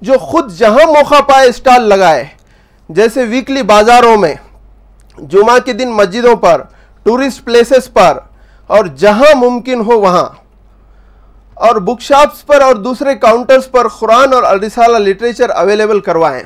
جو 0.09 0.17
خود 0.19 0.51
جہاں 0.57 0.85
موقع 0.93 1.19
پائے 1.31 1.49
اسٹال 1.49 1.83
لگائے 1.89 2.23
جیسے 2.99 3.23
ویکلی 3.29 3.61
بازاروں 3.73 4.15
میں 4.17 4.33
جمعہ 5.33 5.57
کے 5.65 5.73
دن 5.73 5.91
مسجدوں 5.97 6.35
پر 6.45 6.61
ٹورسٹ 7.03 7.43
پلیسز 7.45 7.91
پر 7.93 8.17
اور 8.77 8.85
جہاں 9.03 9.35
ممکن 9.39 9.81
ہو 9.87 9.99
وہاں 10.01 10.25
اور 11.63 11.75
بک 11.87 12.01
شاپس 12.01 12.45
پر 12.45 12.61
اور 12.61 12.75
دوسرے 12.85 13.13
کاؤنٹرز 13.17 13.69
پر 13.71 13.87
قرآن 13.99 14.33
اور 14.33 14.43
الرسالہ 14.43 14.97
لٹریچر 15.07 15.49
اویلیبل 15.55 15.99
کروائیں 16.07 16.41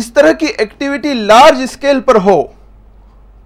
اس 0.00 0.12
طرح 0.14 0.32
کی 0.40 0.46
ایکٹیویٹی 0.58 1.12
لارج 1.14 1.60
اسکیل 1.62 2.00
پر 2.08 2.16
ہو 2.24 2.40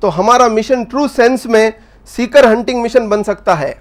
تو 0.01 0.19
ہمارا 0.19 0.47
مشن 0.57 0.85
ٹرو 0.91 1.07
سینس 1.17 1.45
میں 1.57 1.71
سیکر 2.17 2.51
ہنٹنگ 2.53 2.83
مشن 2.83 3.09
بن 3.09 3.25
سکتا 3.25 3.59
ہے 3.61 3.73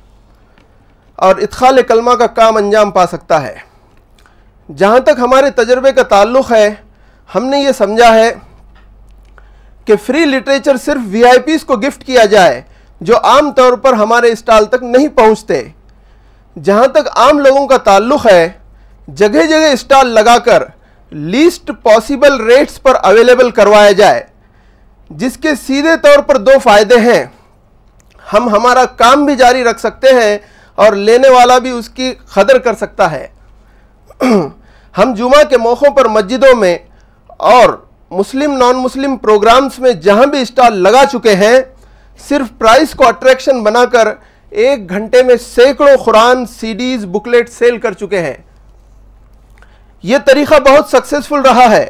اور 1.27 1.35
ادخال 1.47 1.81
کلمہ 1.87 2.13
کا 2.19 2.27
کام 2.41 2.57
انجام 2.57 2.91
پا 2.91 3.05
سکتا 3.11 3.41
ہے 3.47 3.55
جہاں 4.77 4.99
تک 5.07 5.19
ہمارے 5.19 5.49
تجربے 5.63 5.91
کا 5.93 6.03
تعلق 6.13 6.51
ہے 6.51 6.69
ہم 7.35 7.45
نے 7.49 7.59
یہ 7.59 7.71
سمجھا 7.77 8.13
ہے 8.15 8.31
کہ 9.85 9.95
فری 10.05 10.25
لٹریچر 10.25 10.77
صرف 10.85 11.07
وی 11.11 11.23
آئی 11.25 11.39
پیز 11.45 11.63
کو 11.65 11.75
گفٹ 11.87 12.03
کیا 12.05 12.25
جائے 12.35 12.61
جو 13.09 13.17
عام 13.29 13.51
طور 13.57 13.73
پر 13.83 13.93
ہمارے 14.03 14.31
اسٹال 14.31 14.65
تک 14.75 14.83
نہیں 14.83 15.07
پہنچتے 15.15 15.61
جہاں 16.63 16.87
تک 16.93 17.07
عام 17.17 17.39
لوگوں 17.39 17.65
کا 17.67 17.77
تعلق 17.83 18.25
ہے 18.27 18.49
جگہ 19.17 19.45
جگہ 19.49 19.71
اسٹال 19.73 20.07
لگا 20.13 20.37
کر 20.45 20.63
لیسٹ 21.11 21.71
پاسبل 21.83 22.39
ریٹس 22.45 22.81
پر 22.83 22.97
اویلیبل 23.03 23.49
کروایا 23.51 23.91
جائے 23.99 24.21
جس 25.21 25.37
کے 25.41 25.53
سیدھے 25.65 25.95
طور 26.03 26.19
پر 26.27 26.37
دو 26.41 26.51
فائدے 26.63 26.97
ہیں 27.09 27.23
ہم 28.33 28.47
ہمارا 28.55 28.83
کام 28.97 29.25
بھی 29.25 29.35
جاری 29.35 29.63
رکھ 29.63 29.79
سکتے 29.79 30.13
ہیں 30.21 30.37
اور 30.83 30.93
لینے 31.07 31.29
والا 31.29 31.57
بھی 31.65 31.69
اس 31.69 31.89
کی 31.97 32.13
قدر 32.33 32.57
کر 32.67 32.73
سکتا 32.79 33.09
ہے 33.11 33.27
ہم 34.97 35.13
جمعہ 35.17 35.43
کے 35.49 35.57
موقعوں 35.57 35.93
پر 35.95 36.07
مسجدوں 36.15 36.55
میں 36.59 36.77
اور 37.53 37.69
مسلم 38.17 38.55
نان 38.57 38.75
مسلم 38.83 39.15
پروگرامز 39.17 39.79
میں 39.79 39.91
جہاں 40.07 40.25
بھی 40.31 40.41
اسٹال 40.41 40.77
لگا 40.83 41.03
چکے 41.11 41.35
ہیں 41.35 41.57
صرف 42.29 42.57
پرائس 42.57 42.93
کو 42.95 43.07
اٹریکشن 43.07 43.63
بنا 43.63 43.83
کر 43.91 44.07
ایک 44.59 44.89
گھنٹے 44.97 45.21
میں 45.23 45.35
سینکڑوں 45.41 45.95
قرآن 46.05 46.45
سیڈیز 46.59 47.05
بکلیٹ 47.11 47.49
سیل 47.49 47.77
کر 47.81 47.93
چکے 47.99 48.19
ہیں 48.21 48.33
یہ 50.09 50.17
طریقہ 50.27 50.59
بہت 50.67 50.87
سکسیزفل 50.89 51.41
رہا 51.45 51.69
ہے 51.71 51.89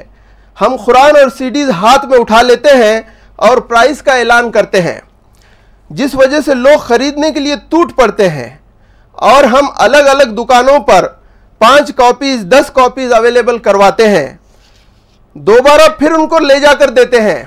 ہم 0.62 0.76
قرآن 0.86 1.16
اور 1.20 1.30
سیڈیز 1.38 1.70
ہاتھ 1.82 2.06
میں 2.06 2.18
اٹھا 2.20 2.42
لیتے 2.42 2.76
ہیں 2.84 3.00
اور 3.48 3.58
پرائز 3.70 4.02
کا 4.06 4.14
اعلان 4.22 4.52
کرتے 4.58 4.82
ہیں 4.82 5.00
جس 6.00 6.14
وجہ 6.16 6.40
سے 6.46 6.54
لوگ 6.56 6.78
خریدنے 6.80 7.32
کے 7.34 7.40
لیے 7.40 7.56
ٹوٹ 7.70 7.96
پڑتے 7.98 8.28
ہیں 8.30 8.50
اور 9.32 9.44
ہم 9.54 9.70
الگ 9.86 10.10
الگ 10.12 10.36
دکانوں 10.44 10.78
پر 10.88 11.08
پانچ 11.66 11.92
کاپیز 11.96 12.46
دس 12.52 12.70
کاپیز 12.76 13.14
اویلیبل 13.14 13.58
کرواتے 13.70 14.08
ہیں 14.10 14.28
دوبارہ 15.50 15.88
پھر 16.00 16.12
ان 16.12 16.28
کو 16.28 16.40
لے 16.40 16.60
جا 16.60 16.74
کر 16.80 16.90
دیتے 17.00 17.22
ہیں 17.22 17.44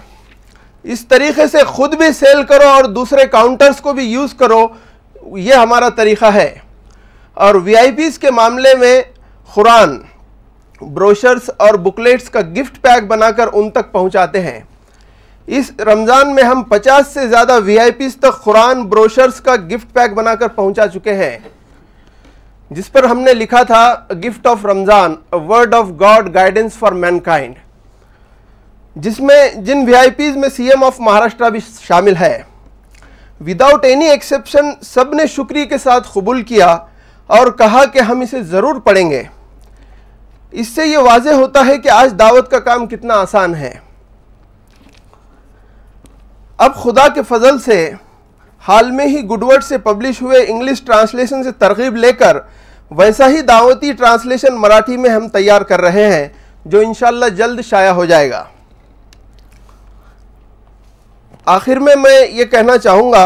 اس 0.92 1.06
طریقے 1.08 1.46
سے 1.52 1.62
خود 1.66 1.94
بھی 1.98 2.10
سیل 2.18 2.42
کرو 2.48 2.68
اور 2.68 2.84
دوسرے 2.98 3.26
کاؤنٹرز 3.32 3.80
کو 3.80 3.92
بھی 3.92 4.04
یوز 4.12 4.34
کرو 4.38 4.66
یہ 5.42 5.54
ہمارا 5.54 5.88
طریقہ 5.96 6.30
ہے 6.34 6.52
اور 7.44 7.54
وی 7.64 7.76
آئی 7.76 7.92
پیز 7.96 8.18
کے 8.18 8.30
معاملے 8.30 8.74
میں 8.78 9.00
قرآن 9.54 9.96
بروشرز 10.94 11.50
اور 11.64 11.74
بکلیٹس 11.82 12.28
کا 12.30 12.40
گفٹ 12.56 12.80
پیک 12.82 13.06
بنا 13.08 13.30
کر 13.36 13.48
ان 13.60 13.70
تک 13.70 13.90
پہنچاتے 13.92 14.40
ہیں 14.42 14.60
اس 15.58 15.70
رمضان 15.86 16.34
میں 16.34 16.42
ہم 16.44 16.62
پچاس 16.68 17.06
سے 17.14 17.26
زیادہ 17.28 17.58
وی 17.64 17.78
آئی 17.78 17.90
پیز 17.96 18.16
تک 18.20 18.42
قرآن 18.44 18.82
بروشرز 18.88 19.40
کا 19.44 19.54
گفٹ 19.72 19.92
پیک 19.94 20.14
بنا 20.14 20.34
کر 20.40 20.48
پہنچا 20.54 20.86
چکے 20.94 21.14
ہیں 21.14 21.36
جس 22.76 22.92
پر 22.92 23.04
ہم 23.04 23.20
نے 23.20 23.32
لکھا 23.34 23.62
تھا 23.72 23.82
gift 24.24 24.46
of 24.46 24.64
Ramzan 24.66 25.14
word 25.48 25.74
of 25.74 25.90
God 26.00 26.34
guidance 26.34 26.74
for 26.78 26.92
mankind 27.30 27.54
جس 29.04 29.20
میں 29.20 29.48
جن 29.66 29.84
وی 29.86 29.94
آئی 29.96 30.10
پیز 30.16 30.36
میں 30.36 30.48
سی 30.56 30.68
ایم 30.70 30.84
آف 30.84 31.00
مہاراشٹرا 31.00 31.48
بھی 31.48 31.60
شامل 31.86 32.16
ہے 32.20 32.38
وداؤٹ 33.46 33.84
اینی 33.84 34.08
ایکسپشن 34.10 34.64
سب 34.84 35.12
نے 35.14 35.26
شکریہ 35.36 35.64
کے 35.68 35.78
ساتھ 35.78 36.08
قبول 36.12 36.42
کیا 36.48 36.68
اور 37.38 37.50
کہا 37.58 37.84
کہ 37.92 38.00
ہم 38.08 38.20
اسے 38.20 38.42
ضرور 38.50 38.80
پڑھیں 38.84 39.10
گے 39.10 39.22
اس 40.60 40.68
سے 40.74 40.86
یہ 40.86 40.98
واضح 41.06 41.34
ہوتا 41.40 41.64
ہے 41.66 41.76
کہ 41.78 41.88
آج 41.90 42.12
دعوت 42.18 42.50
کا 42.50 42.58
کام 42.68 42.86
کتنا 42.86 43.14
آسان 43.20 43.54
ہے 43.54 43.72
اب 46.66 46.74
خدا 46.82 47.08
کے 47.14 47.22
فضل 47.28 47.58
سے 47.64 47.78
حال 48.68 48.90
میں 48.96 49.06
ہی 49.06 49.22
گڈورڈ 49.30 49.64
سے 49.64 49.78
پبلش 49.88 50.22
ہوئے 50.22 50.44
انگلش 50.48 50.82
ٹرانسلیشن 50.82 51.42
سے 51.44 51.52
ترغیب 51.58 51.96
لے 51.96 52.12
کر 52.18 52.36
ویسا 52.98 53.28
ہی 53.30 53.40
دعوتی 53.48 53.92
ٹرانسلیشن 53.92 54.56
مراٹھی 54.60 54.96
میں 54.96 55.10
ہم 55.10 55.28
تیار 55.32 55.62
کر 55.72 55.80
رہے 55.80 56.10
ہیں 56.12 56.26
جو 56.72 56.80
انشاءاللہ 56.86 57.28
جلد 57.38 57.60
شائع 57.70 57.90
ہو 57.90 58.04
جائے 58.04 58.30
گا 58.30 58.44
آخر 61.52 61.76
میں 61.86 61.94
میں 62.02 62.18
یہ 62.32 62.44
کہنا 62.52 62.76
چاہوں 62.84 63.10
گا 63.12 63.24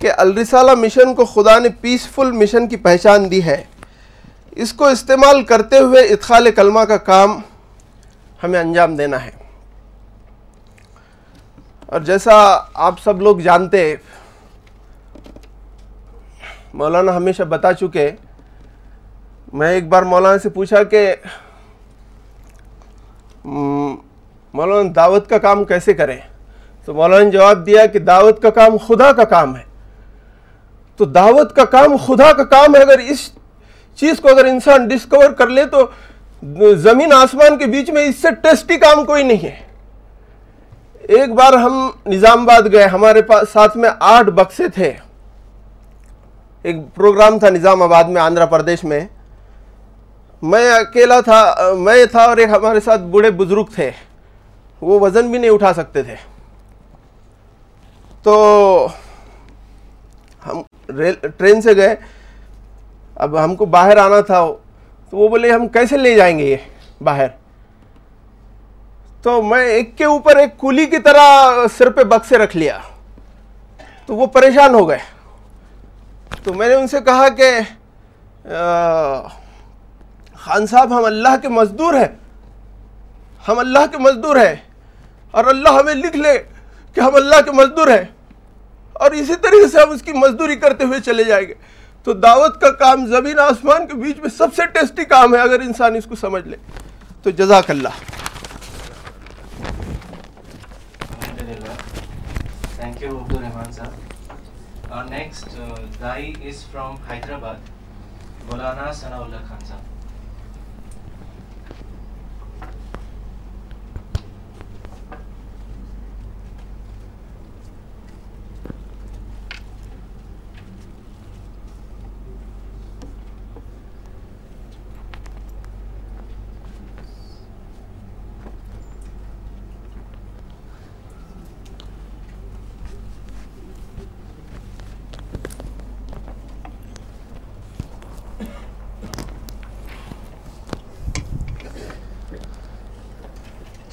کہ 0.00 0.10
الرسالہ 0.18 0.74
مشن 0.78 1.14
کو 1.14 1.24
خدا 1.32 1.58
نے 1.58 1.68
پیسفل 1.80 2.30
مشن 2.42 2.68
کی 2.68 2.76
پہچان 2.86 3.30
دی 3.30 3.42
ہے 3.44 3.62
اس 4.62 4.72
کو 4.80 4.86
استعمال 4.88 5.42
کرتے 5.50 5.78
ہوئے 5.78 6.02
ادخال 6.14 6.50
کلمہ 6.56 6.80
کا 6.88 6.96
کام 7.10 7.38
ہمیں 8.44 8.58
انجام 8.60 8.96
دینا 8.96 9.24
ہے 9.24 9.30
اور 11.92 12.00
جیسا 12.00 12.32
آپ 12.86 13.00
سب 13.04 13.20
لوگ 13.22 13.38
جانتے 13.48 13.84
مولانا 16.80 17.16
ہمیشہ 17.16 17.42
بتا 17.54 17.72
چکے 17.80 18.10
میں 19.60 19.72
ایک 19.72 19.88
بار 19.88 20.02
مولانا 20.14 20.38
سے 20.42 20.48
پوچھا 20.50 20.82
کہ 20.94 21.10
مولانا 23.44 24.90
دعوت 24.96 25.28
کا 25.30 25.38
کام 25.46 25.64
کیسے 25.64 25.94
کریں 25.94 26.18
تو 26.84 26.94
مولانا 26.94 27.22
نے 27.24 27.30
جواب 27.30 27.66
دیا 27.66 27.84
کہ 27.92 27.98
دعوت 28.06 28.40
کا 28.42 28.50
کام 28.54 28.76
خدا 28.86 29.10
کا 29.16 29.24
کام 29.34 29.56
ہے 29.56 29.62
تو 30.96 31.04
دعوت 31.18 31.54
کا 31.56 31.64
کام 31.74 31.96
خدا 32.06 32.32
کا 32.36 32.44
کام 32.54 32.74
ہے 32.76 32.80
اگر 32.80 32.98
اس 33.10 33.30
چیز 34.00 34.20
کو 34.22 34.28
اگر 34.28 34.44
انسان 34.46 34.88
ڈسکور 34.88 35.32
کر 35.38 35.48
لے 35.58 35.64
تو 35.74 35.86
زمین 36.86 37.12
آسمان 37.12 37.58
کے 37.58 37.66
بیچ 37.74 37.90
میں 37.96 38.04
اس 38.08 38.16
سے 38.22 38.30
ٹیسٹی 38.42 38.76
کام 38.84 39.04
کوئی 39.06 39.22
نہیں 39.22 39.44
ہے 39.48 39.60
ایک 41.18 41.32
بار 41.34 41.52
ہم 41.64 41.76
نظام 42.12 42.40
آباد 42.40 42.70
گئے 42.72 42.84
ہمارے 42.92 43.22
پاس 43.30 43.48
ساتھ 43.52 43.76
میں 43.76 43.90
آٹھ 44.14 44.30
بکسے 44.40 44.68
تھے 44.74 44.92
ایک 46.70 46.76
پروگرام 46.94 47.38
تھا 47.38 47.48
نظام 47.50 47.82
آباد 47.82 48.10
میں 48.16 48.20
آندھرا 48.22 48.46
پردیش 48.52 48.84
میں 48.92 49.00
میں 50.52 50.70
اکیلا 50.72 51.20
تھا 51.24 51.54
میں 51.78 52.04
تھا 52.10 52.22
اور 52.26 52.36
ایک 52.44 52.48
ہمارے 52.56 52.80
ساتھ 52.84 53.00
بوڑھے 53.10 53.30
بزرگ 53.40 53.64
تھے 53.74 53.90
وہ 54.90 55.00
وزن 55.00 55.30
بھی 55.30 55.38
نہیں 55.38 55.50
اٹھا 55.50 55.72
سکتے 55.76 56.02
تھے 56.02 56.14
تو 58.24 58.34
ہم 60.46 60.60
ریل 60.98 61.14
ٹرین 61.36 61.60
سے 61.60 61.74
گئے 61.76 61.94
اب 63.24 63.42
ہم 63.44 63.54
کو 63.56 63.64
باہر 63.76 63.96
آنا 64.04 64.20
تھا 64.26 64.44
تو 65.10 65.16
وہ 65.16 65.28
بولے 65.28 65.50
ہم 65.52 65.66
کیسے 65.76 65.96
لے 65.96 66.14
جائیں 66.16 66.38
گے 66.38 66.44
یہ 66.44 66.70
باہر 67.04 67.28
تو 69.22 69.40
میں 69.42 69.64
ایک 69.72 69.96
کے 69.98 70.04
اوپر 70.04 70.36
ایک 70.36 70.56
کولی 70.58 70.86
کی 70.94 70.98
طرح 71.04 71.58
سر 71.78 71.90
پہ 71.98 72.04
بکسے 72.14 72.38
رکھ 72.38 72.56
لیا 72.56 72.78
تو 74.06 74.14
وہ 74.16 74.26
پریشان 74.38 74.74
ہو 74.74 74.88
گئے 74.88 74.98
تو 76.44 76.54
میں 76.54 76.68
نے 76.68 76.74
ان 76.74 76.86
سے 76.88 77.00
کہا 77.06 77.28
کہ 77.40 77.50
خان 80.44 80.66
صاحب 80.66 80.96
ہم 80.98 81.04
اللہ 81.04 81.36
کے 81.42 81.48
مزدور 81.58 81.94
ہیں 81.94 82.08
ہم 83.48 83.58
اللہ 83.58 83.86
کے 83.92 83.98
مزدور 83.98 84.36
ہیں 84.36 84.54
اور 85.38 85.44
اللہ 85.54 85.78
ہمیں 85.80 85.94
لکھ 85.94 86.16
لے 86.16 86.36
کہ 86.94 87.00
ہم 87.00 87.14
اللہ 87.14 87.40
کے 87.44 87.50
مزدور 87.60 87.88
ہیں 87.88 88.04
اور 89.04 89.10
اسی 89.20 89.36
طریقے 89.42 89.68
سے 89.72 89.80
ہم 89.80 89.90
اس 89.90 90.02
کی 90.06 90.12
مزدوری 90.24 90.56
کرتے 90.64 90.84
ہوئے 90.84 91.00
چلے 91.04 91.24
جائیں 91.24 91.46
گے 91.48 91.54
تو 92.04 92.12
دعوت 92.24 92.60
کا 92.60 92.70
کام 92.82 93.06
زمین 93.12 93.38
آسمان 93.38 93.86
کے 93.86 93.94
بیچ 94.02 94.18
میں 94.20 94.28
سب 94.36 94.54
سے 94.56 94.66
ٹیسٹی 94.74 95.04
کام 95.12 95.34
ہے 95.34 95.40
اگر 95.40 95.60
انسان 95.68 95.96
اس 95.96 96.04
کو 96.10 96.16
سمجھ 96.22 96.46
لے 96.48 96.56
تو 97.22 97.30
جزاک 97.42 97.70
اللہ 97.70 98.00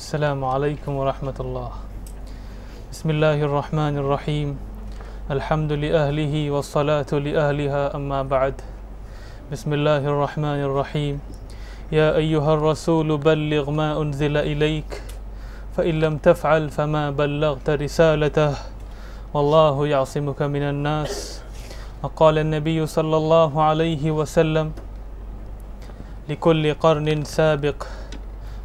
السلام 0.09 0.43
علیکم 0.49 0.95
ورحمت 0.97 1.39
اللہ 1.41 1.73
بسم 2.91 3.09
اللہ 3.13 3.41
الرحمن 3.47 3.97
الرحیم 4.03 4.53
الحمد 5.35 5.71
لأهله 5.71 6.39
والصلاة 6.53 7.19
لأهلها 7.25 7.99
اما 7.99 8.21
بعد 8.31 8.63
بسم 9.51 9.75
اللہ 9.77 10.07
الرحمن 10.13 10.63
الرحیم 10.69 11.19
یا 11.97 12.07
ایوہ 12.21 12.41
الرسول 12.55 13.13
بلغ 13.27 13.69
ما 13.81 13.85
انزل 14.05 14.41
الیک 14.43 14.97
فإن 15.11 16.03
لم 16.07 16.17
تفعل 16.29 16.67
فما 16.79 17.03
بلغت 17.21 17.69
رسالته 17.85 18.49
والله 19.35 19.87
يعصمك 19.93 20.51
من 20.57 20.67
الناس 20.73 21.15
وقال 22.01 22.45
النبي 22.47 22.77
صلى 22.97 23.17
الله 23.21 23.63
عليه 23.69 24.11
وسلم 24.21 24.75
لكل 26.33 26.73
قرن 26.87 27.15
سابق 27.39 27.89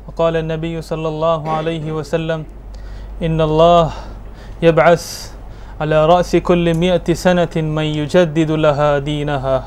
وقال 0.09 0.37
النبي 0.37 0.83
صلى 0.83 1.09
الله 1.09 1.41
عليه 1.51 1.93
وسلم 1.93 2.45
إن 3.23 3.41
الله 3.41 3.91
يبعث 4.63 5.07
على 5.81 6.07
رأس 6.07 6.37
كل 6.37 6.75
مئة 6.75 7.15
سنة 7.15 7.55
من 7.57 7.83
يجدد 7.85 8.51
لها 8.51 8.99
دينها 8.99 9.65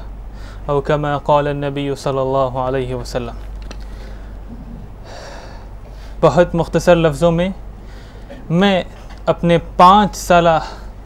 أو 0.70 0.82
كما 0.82 1.18
قال 1.18 1.48
النبي 1.48 1.90
صلی 1.96 2.20
اللہ 2.20 2.58
علیہ 2.68 2.96
وسلم 2.96 3.46
بہت 6.22 6.56
مختصر 6.56 6.96
لفظوں 6.96 7.32
میں 7.32 7.50
میں 8.62 8.82
اپنے 9.34 9.58
پانچ 9.78 10.16
سالہ 10.16 10.58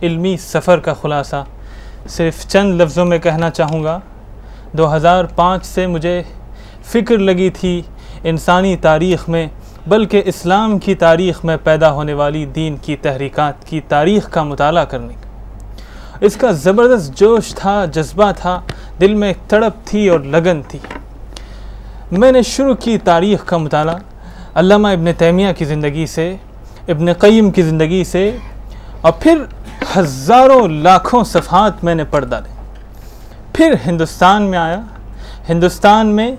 علمی 0.04 0.36
سفر 0.42 0.80
کا 0.88 0.94
خلاصہ 1.02 1.44
صرف 2.10 2.46
چند 2.48 2.82
لفظوں 2.82 3.06
میں 3.06 3.18
کہنا 3.28 3.50
چاہوں 3.50 3.84
گا 3.84 3.98
دو 4.78 4.96
ہزار 4.96 5.26
پانچ 5.36 5.66
سے 5.66 5.88
مجھے 5.88 6.22
فکر 6.92 7.18
لگی 7.30 7.50
تھی 7.60 7.82
انسانی 8.30 8.76
تاریخ 8.82 9.28
میں 9.30 9.46
بلکہ 9.90 10.22
اسلام 10.32 10.78
کی 10.80 10.94
تاریخ 11.04 11.44
میں 11.46 11.56
پیدا 11.64 11.92
ہونے 11.92 12.14
والی 12.14 12.44
دین 12.56 12.76
کی 12.82 12.96
تحریکات 13.02 13.66
کی 13.68 13.80
تاریخ 13.90 14.30
کا 14.32 14.44
مطالعہ 14.44 14.84
کرنے 14.92 15.14
کا 15.22 16.20
اس 16.26 16.36
کا 16.42 16.52
زبردست 16.64 17.20
جوش 17.20 17.54
تھا 17.58 17.84
جذبہ 17.94 18.32
تھا 18.42 18.60
دل 19.02 19.14
میں 19.22 19.28
ایک 19.28 19.38
تڑپ 19.50 19.86
تھی 19.88 20.08
اور 20.10 20.20
لگن 20.36 20.62
تھی 20.70 20.80
میں 22.22 22.32
نے 22.32 22.42
شروع 22.52 22.76
کی 22.84 22.98
تاریخ 23.04 23.46
کا 23.50 23.58
مطالعہ 23.66 23.98
علامہ 24.60 24.88
ابن 24.96 25.12
تیمیہ 25.18 25.52
کی 25.58 25.66
زندگی 25.66 26.06
سے 26.14 26.34
ابن 26.92 27.12
قیم 27.20 27.50
کی 27.52 27.62
زندگی 27.64 28.04
سے 28.12 28.30
اور 29.02 29.12
پھر 29.22 29.44
ہزاروں 29.96 30.68
لاکھوں 30.68 31.24
صفحات 31.34 31.84
میں 31.84 31.96
نے 31.96 32.04
پڑھ 32.12 32.26
ڈالے 32.30 32.50
پھر 33.54 33.74
ہندوستان 33.86 34.44
میں 34.52 34.58
آیا 34.60 34.80
ہندوستان 35.50 36.08
میں 36.16 36.32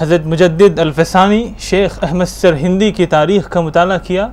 حضرت 0.00 0.26
مجدد 0.26 0.80
الفسانی 0.80 1.42
شیخ 1.68 1.98
احمد 2.04 2.24
سر 2.28 2.54
ہندی 2.60 2.90
کی 2.96 3.06
تاریخ 3.14 3.48
کا 3.50 3.60
مطالعہ 3.68 3.98
کیا 4.06 4.26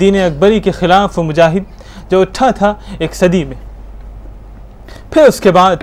دین 0.00 0.16
اکبری 0.24 0.60
کے 0.66 0.70
خلاف 0.72 1.18
وہ 1.18 1.22
مجاہد 1.30 1.64
جو 2.10 2.20
اٹھا 2.20 2.50
تھا 2.58 2.72
ایک 2.98 3.14
صدی 3.14 3.44
میں 3.44 3.56
پھر 5.12 5.22
اس 5.30 5.40
کے 5.44 5.50
بعد 5.58 5.76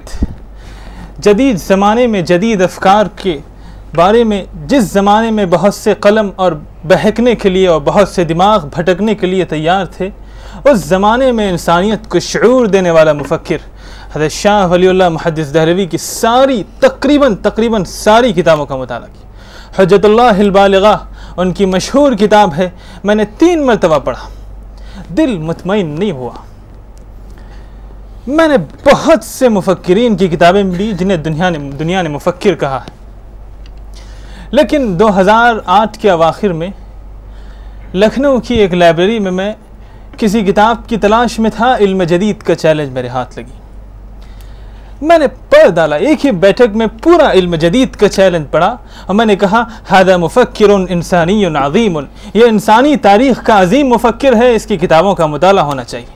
جدید 1.25 1.57
زمانے 1.65 2.07
میں 2.13 2.21
جدید 2.32 2.61
افکار 2.69 3.05
کے 3.21 3.38
بارے 3.95 4.23
میں 4.32 4.43
جس 4.73 4.84
زمانے 4.93 5.32
میں 5.38 5.45
بہت 5.55 5.73
سے 5.75 5.93
قلم 6.07 6.30
اور 6.43 6.51
بہکنے 6.91 7.36
کے 7.41 7.49
لیے 7.49 7.67
اور 7.73 7.82
بہت 7.89 8.09
سے 8.09 8.23
دماغ 8.32 8.65
بھٹکنے 8.75 9.15
کے 9.21 9.28
لیے 9.28 9.45
تیار 9.53 9.86
تھے 9.97 10.09
اس 10.69 10.80
زمانے 10.88 11.32
میں 11.38 11.49
انسانیت 11.49 12.07
کو 12.09 12.19
شعور 12.32 12.65
دینے 12.75 12.91
والا 12.97 13.13
مفکر 13.21 13.67
حضرت 14.18 14.32
شاہ 14.32 14.65
ولی 14.68 14.88
اللہ 14.88 15.09
محدث 15.09 15.53
دہلوی 15.53 15.86
کی 15.88 15.97
ساری 16.03 16.61
تقریباً 16.80 17.36
تقریباً 17.41 17.84
ساری 17.88 18.32
کتابوں 18.34 18.65
کا 18.65 18.76
مطالعہ 18.76 19.07
کیا 19.13 19.82
حجت 19.82 20.05
اللہ 20.05 20.39
البالغہ 20.45 20.95
ان 21.41 21.51
کی 21.59 21.65
مشہور 21.74 22.11
کتاب 22.20 22.53
ہے 22.57 22.70
میں 23.07 23.15
نے 23.15 23.26
تین 23.39 23.65
مرتبہ 23.65 23.99
پڑھا 24.05 24.28
دل 25.18 25.38
مطمئن 25.49 25.88
نہیں 25.99 26.11
ہوا 26.22 26.32
میں 28.38 28.47
نے 28.47 28.55
بہت 28.86 29.24
سے 29.26 29.49
مفکرین 29.57 30.15
کی 30.18 30.28
کتابیں 30.28 30.63
بھی 30.78 30.91
جنہیں 30.99 31.18
دنیا 31.28 31.49
نے 31.49 31.57
دنیا 31.80 32.01
نے 32.01 32.09
مفکر 32.15 32.55
کہا 32.63 32.80
ہے 32.86 34.01
لیکن 34.59 34.93
دو 34.99 35.09
ہزار 35.20 35.55
آٹھ 35.78 35.99
کے 35.99 36.09
اواخر 36.11 36.53
میں 36.63 36.70
لکھنؤ 37.93 38.39
کی 38.47 38.55
ایک 38.65 38.74
لائبریری 38.74 39.20
میں 39.28 39.32
میں 39.41 39.53
کسی 40.18 40.41
کتاب 40.51 40.88
کی 40.89 40.97
تلاش 41.07 41.39
میں 41.45 41.49
تھا 41.55 41.76
علم 41.80 42.03
جدید 42.15 42.41
کا 42.47 42.55
چیلنج 42.65 42.89
میرے 42.99 43.07
ہاتھ 43.20 43.38
لگی 43.39 43.55
میں 45.02 45.18
نے 45.18 45.28
پڑھ 45.50 45.70
ڈالا 45.76 45.95
ایک 46.08 46.26
ہی 46.26 46.32
بیٹھک 46.43 46.76
میں 46.76 46.86
پورا 47.04 47.32
علم 47.32 47.56
جدید 47.62 47.95
کا 48.00 48.10
چیلنج 48.10 48.45
پڑھا 48.52 48.76
اور 49.06 49.16
میں 49.16 49.26
نے 49.26 49.36
کہا 49.43 49.64
ہادہ 49.91 50.18
مفکر 50.18 50.70
انسانی 50.80 51.43
عظیم 51.66 51.98
یہ 52.34 52.45
انسانی 52.45 52.95
تاریخ 53.02 53.43
کا 53.45 53.62
عظیم 53.62 53.89
مفکر 53.93 54.36
ہے 54.41 54.54
اس 54.56 54.66
کی 54.68 54.78
کتابوں 54.78 55.14
کا 55.16 55.26
مطالعہ 55.34 55.64
ہونا 55.66 55.84
چاہیے 55.84 56.16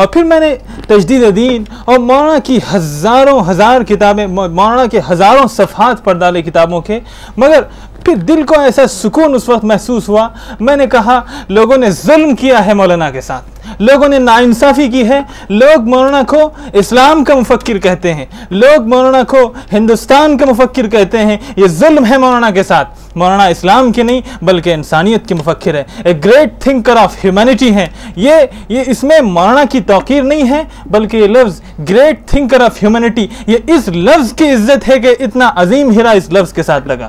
اور 0.00 0.06
پھر 0.12 0.24
میں 0.24 0.38
نے 0.40 0.54
تجدید 0.86 1.22
دین 1.36 1.62
اور 1.84 1.98
مولانا 1.98 2.38
کی 2.44 2.58
ہزاروں 2.74 3.40
ہزار 3.48 3.82
کتابیں 3.88 4.26
مولانا 4.26 4.84
کے 4.90 5.00
ہزاروں 5.10 5.46
صفحات 5.54 6.04
پر 6.04 6.14
ڈالے 6.18 6.42
کتابوں 6.42 6.80
کے 6.88 6.98
مگر 7.36 7.62
کہ 8.08 8.14
دل 8.28 8.42
کو 8.48 8.58
ایسا 8.60 8.86
سکون 8.88 9.34
اس 9.34 9.48
وقت 9.48 9.64
محسوس 9.70 10.08
ہوا 10.08 10.28
میں 10.66 10.74
نے 10.76 10.86
کہا 10.92 11.20
لوگوں 11.56 11.76
نے 11.78 11.90
ظلم 12.02 12.34
کیا 12.40 12.64
ہے 12.66 12.74
مولانا 12.74 13.08
کے 13.10 13.20
ساتھ 13.20 13.82
لوگوں 13.82 14.08
نے 14.08 14.18
ناانصافی 14.18 14.86
کی 14.90 15.02
ہے 15.08 15.18
لوگ 15.50 15.88
مولانا 15.94 16.22
کو 16.28 16.48
اسلام 16.82 17.24
کا 17.24 17.34
مفکر 17.38 17.78
کہتے 17.86 18.14
ہیں 18.14 18.24
لوگ 18.50 18.86
مولانا 18.94 19.22
کو 19.30 19.42
ہندوستان 19.72 20.36
کا 20.38 20.46
مفکر 20.50 20.86
کہتے 20.96 21.24
ہیں 21.26 21.36
یہ 21.56 21.66
ظلم 21.82 22.06
ہے 22.10 22.18
مولانا 22.24 22.50
کے 22.54 22.62
ساتھ 22.68 22.96
مولانا 23.16 23.46
اسلام 23.56 23.92
کے 23.92 24.02
نہیں 24.02 24.20
بلکہ 24.50 24.74
انسانیت 24.74 25.26
کی 25.28 25.34
مفکر 25.34 25.80
ہے 26.06 26.12
گریٹ 26.24 26.58
تھنکر 26.62 26.96
آف 27.04 27.16
ہیومینٹی 27.24 27.74
ہے 27.74 27.86
یہ 28.26 28.82
اس 28.86 29.04
میں 29.04 29.20
مولانا 29.30 29.64
کی 29.72 29.80
توقیر 29.94 30.22
نہیں 30.32 30.50
ہے 30.54 30.62
بلکہ 30.96 31.16
یہ 31.16 31.26
لفظ 31.36 31.60
گریٹ 31.90 32.26
تھنکر 32.30 32.60
آف 32.68 32.82
ہیومینٹی 32.82 33.26
یہ 33.46 33.72
اس 33.76 33.88
لفظ 33.94 34.32
کی 34.38 34.50
عزت 34.54 34.88
ہے 34.88 34.98
کہ 35.00 35.14
اتنا 35.24 35.52
عظیم 35.62 35.90
ہیرا 35.98 36.10
اس 36.22 36.30
لفظ 36.32 36.52
کے 36.52 36.62
ساتھ 36.72 36.88
لگا 36.88 37.08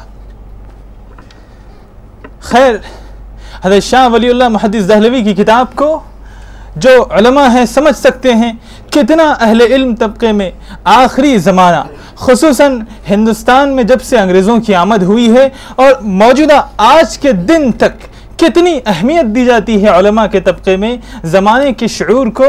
خیر 2.41 2.75
حضرت 3.63 3.83
شاہ 3.83 4.07
ولی 4.13 4.29
اللہ 4.29 4.47
محدث 4.49 4.87
دہلوی 4.89 5.21
کی 5.23 5.33
کتاب 5.43 5.73
کو 5.75 5.99
جو 6.83 6.89
علماء 7.17 7.47
ہیں 7.53 7.65
سمجھ 7.65 7.95
سکتے 7.97 8.33
ہیں 8.41 8.51
کتنا 8.93 9.23
اہل 9.39 9.61
علم 9.61 9.95
طبقے 9.99 10.31
میں 10.31 10.49
آخری 10.93 11.37
زمانہ 11.49 11.83
خصوصاً 12.25 12.79
ہندوستان 13.09 13.75
میں 13.75 13.83
جب 13.91 14.01
سے 14.03 14.17
انگریزوں 14.19 14.59
کی 14.65 14.75
آمد 14.75 15.03
ہوئی 15.07 15.31
ہے 15.35 15.47
اور 15.83 15.91
موجودہ 16.23 16.61
آج 16.87 17.17
کے 17.19 17.31
دن 17.49 17.71
تک 17.79 18.03
کتنی 18.39 18.77
اہمیت 18.85 19.35
دی 19.35 19.43
جاتی 19.45 19.81
ہے 19.83 19.89
علماء 19.97 20.25
کے 20.31 20.39
طبقے 20.41 20.75
میں 20.83 20.95
زمانے 21.33 21.73
کے 21.79 21.87
شعور 21.95 22.27
کو 22.35 22.47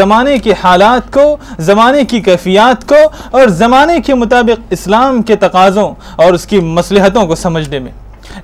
زمانے 0.00 0.36
کے 0.44 0.52
حالات 0.62 1.12
کو 1.14 1.24
زمانے 1.70 2.04
کی 2.10 2.20
کیفیات 2.28 2.86
کو 2.88 2.96
اور 3.38 3.48
زمانے 3.64 4.00
کے 4.06 4.14
مطابق 4.24 4.60
اسلام 4.78 5.22
کے 5.30 5.36
تقاضوں 5.46 5.90
اور 6.22 6.32
اس 6.34 6.46
کی 6.46 6.60
مصلحتوں 6.78 7.26
کو 7.26 7.34
سمجھنے 7.46 7.78
میں 7.78 7.90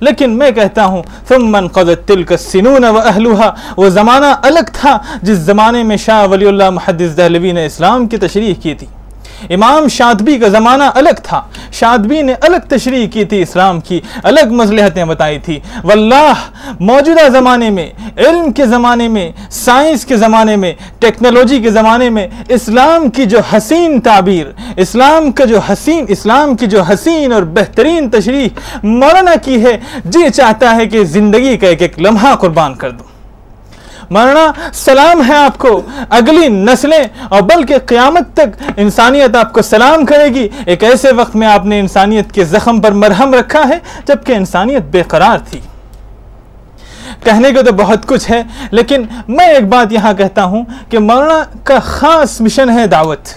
لیکن 0.07 0.37
میں 0.37 0.49
کہتا 0.55 0.85
ہوں 0.93 1.39
من 1.55 1.67
قضت 1.73 2.07
تلک 2.07 2.31
السنون 2.31 2.83
و 2.85 2.97
اہلہا 2.99 3.51
وہ 3.77 3.89
زمانہ 3.99 4.33
الگ 4.49 4.69
تھا 4.79 4.97
جس 5.21 5.37
زمانے 5.51 5.83
میں 5.91 5.97
شاہ 6.05 6.25
ولی 6.31 6.47
اللہ 6.47 6.69
محدث 6.79 7.17
دہلوی 7.17 7.51
نے 7.59 7.65
اسلام 7.65 8.07
کی 8.11 8.17
تشریح 8.25 8.53
کی 8.61 8.73
تھی 8.79 8.87
امام 9.53 9.87
شادبی 9.87 10.37
کا 10.39 10.47
زمانہ 10.51 10.83
الگ 10.95 11.19
تھا 11.23 11.41
شادبی 11.79 12.21
نے 12.21 12.33
الگ 12.47 12.67
تشریح 12.69 13.07
کی 13.13 13.23
تھی 13.33 13.41
اسلام 13.41 13.79
کی 13.87 13.99
الگ 14.31 14.51
مصلحتیں 14.61 15.03
بتائی 15.05 15.37
تھی 15.43 15.59
واللہ 15.83 16.33
موجودہ 16.79 17.27
زمانے 17.31 17.69
میں 17.77 17.87
علم 18.25 18.51
کے 18.55 18.65
زمانے 18.67 19.07
میں 19.07 19.29
سائنس 19.51 20.05
کے 20.05 20.17
زمانے 20.17 20.55
میں 20.63 20.73
ٹیکنالوجی 20.99 21.59
کے 21.61 21.71
زمانے 21.71 22.09
میں 22.17 22.27
اسلام 22.57 23.09
کی 23.17 23.25
جو 23.35 23.39
حسین 23.53 23.99
تعبیر 24.09 24.45
اسلام 24.85 25.31
کا 25.39 25.45
جو 25.53 25.59
حسین 25.69 26.05
اسلام 26.17 26.55
کی 26.57 26.67
جو 26.75 26.81
حسین 26.93 27.33
اور 27.33 27.43
بہترین 27.59 28.09
تشریح 28.09 28.77
مولانا 28.85 29.35
کی 29.45 29.63
ہے 29.65 29.77
جی 30.05 30.29
چاہتا 30.33 30.75
ہے 30.75 30.85
کہ 30.95 31.03
زندگی 31.17 31.55
کا 31.57 31.67
ایک 31.67 31.81
ایک 31.81 31.99
لمحہ 32.01 32.35
قربان 32.41 32.75
کر 32.83 32.91
دوں 32.91 33.17
مرانا 34.15 34.53
سلام 34.73 35.21
ہے 35.27 35.33
آپ 35.35 35.57
کو 35.59 35.79
اگلی 36.19 36.47
نسلیں 36.51 37.01
اور 37.29 37.41
بلکہ 37.51 37.77
قیامت 37.87 38.33
تک 38.35 38.61
انسانیت 38.85 39.35
آپ 39.35 39.51
کو 39.53 39.61
سلام 39.61 40.05
کرے 40.05 40.27
گی 40.35 40.47
ایک 40.65 40.83
ایسے 40.83 41.11
وقت 41.19 41.35
میں 41.41 41.47
آپ 41.47 41.65
نے 41.71 41.79
انسانیت 41.79 42.31
کے 42.33 42.43
زخم 42.55 42.79
پر 42.81 42.91
مرہم 43.03 43.33
رکھا 43.33 43.67
ہے 43.69 43.77
جبکہ 44.07 44.33
انسانیت 44.35 44.83
بے 44.91 45.01
قرار 45.07 45.37
تھی 45.49 45.59
کہنے 47.23 47.51
کو 47.51 47.61
تو 47.67 47.71
بہت 47.83 48.05
کچھ 48.07 48.29
ہے 48.31 48.41
لیکن 48.71 49.03
میں 49.27 49.45
ایک 49.53 49.67
بات 49.69 49.91
یہاں 49.93 50.13
کہتا 50.17 50.43
ہوں 50.53 50.63
کہ 50.89 50.99
مولانا 50.99 51.43
کا 51.69 51.79
خاص 51.91 52.39
مشن 52.41 52.69
ہے 52.77 52.85
دعوت 52.95 53.27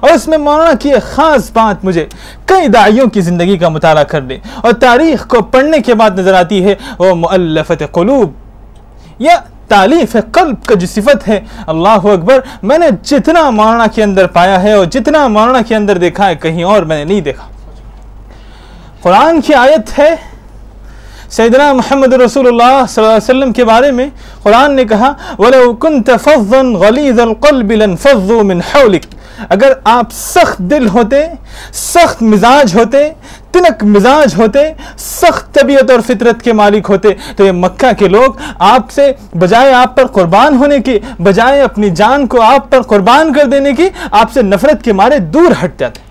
اور 0.00 0.10
اس 0.14 0.26
میں 0.28 0.38
مولانا 0.38 0.72
کی 0.82 0.92
ایک 0.94 1.02
خاص 1.14 1.50
بات 1.52 1.84
مجھے 1.84 2.04
کئی 2.52 2.68
دائیوں 2.76 3.06
کی 3.14 3.20
زندگی 3.30 3.56
کا 3.58 3.68
مطالعہ 3.76 4.04
کر 4.12 4.20
دے 4.30 4.38
اور 4.62 4.72
تاریخ 4.84 5.26
کو 5.28 5.40
پڑھنے 5.54 5.78
کے 5.86 5.94
بعد 6.02 6.18
نظر 6.18 6.34
آتی 6.40 6.64
ہے 6.64 6.74
وہ 6.98 7.14
مؤلفت 7.22 7.82
قلوب 7.92 9.18
یا 9.22 9.38
تعلیف 9.72 10.14
ہے 10.16 10.20
قلب 10.36 10.64
کا 10.68 10.74
جو 10.82 10.86
صفت 10.94 11.26
ہے 11.28 11.38
اللہ 11.72 12.06
اکبر 12.12 12.38
میں 12.68 12.78
نے 12.82 12.86
جتنا 13.10 13.42
مارنہ 13.60 13.86
کے 13.94 14.02
اندر 14.02 14.26
پایا 14.38 14.62
ہے 14.62 14.72
اور 14.78 14.86
جتنا 14.94 15.26
مارنہ 15.36 15.60
کے 15.68 15.74
اندر 15.76 15.98
دیکھا 16.06 16.26
ہے 16.28 16.34
کہیں 16.44 16.62
اور 16.72 16.82
میں 16.90 16.98
نے 16.98 17.04
نہیں 17.12 17.20
دیکھا 17.30 17.46
قرآن 19.02 19.40
کی 19.46 19.54
آیت 19.66 19.98
ہے 19.98 20.08
سیدنا 21.36 21.72
محمد 21.78 22.12
رسول 22.22 22.46
اللہ 22.48 22.72
صلی 22.88 23.02
اللہ 23.04 23.14
علیہ 23.16 23.24
وسلم 23.30 23.52
کے 23.58 23.64
بارے 23.64 23.90
میں 23.98 24.06
قرآن 24.42 24.74
نے 24.76 24.84
کہا 24.92 25.12
وَلَوْ 25.38 25.60
كُنْتَ 25.86 26.16
فَضًّا 26.24 26.72
غَلِيذَ 26.84 27.20
الْقَلْبِ 27.28 27.74
لَنْ 27.82 27.94
مِنْ 27.94 28.62
حَوْلِكَ 28.72 29.46
اگر 29.56 29.72
آپ 29.92 30.12
سخت 30.12 30.58
دل 30.70 30.88
ہوتے 30.94 31.20
سخت 31.82 32.22
مزاج 32.32 32.74
ہوتے 32.78 33.08
تنک 33.52 33.82
مزاج 33.94 34.34
ہوتے 34.38 34.60
سخت 34.98 35.52
طبیعت 35.54 35.90
اور 35.90 36.00
فطرت 36.06 36.42
کے 36.42 36.52
مالک 36.60 36.86
ہوتے 36.90 37.08
تو 37.36 37.46
یہ 37.46 37.52
مکہ 37.64 37.92
کے 37.98 38.08
لوگ 38.08 38.40
آپ 38.74 38.90
سے 38.92 39.10
بجائے 39.42 39.72
آپ 39.74 39.96
پر 39.96 40.06
قربان 40.18 40.56
ہونے 40.60 40.78
کی 40.88 40.98
بجائے 41.28 41.60
اپنی 41.62 41.90
جان 42.02 42.26
کو 42.34 42.42
آپ 42.52 42.70
پر 42.70 42.82
قربان 42.92 43.32
کر 43.32 43.46
دینے 43.54 43.72
کی 43.80 43.88
آپ 44.10 44.32
سے 44.34 44.42
نفرت 44.52 44.84
کے 44.84 44.92
مارے 45.02 45.18
دور 45.36 45.52
ہٹ 45.64 45.78
جاتے 45.80 46.08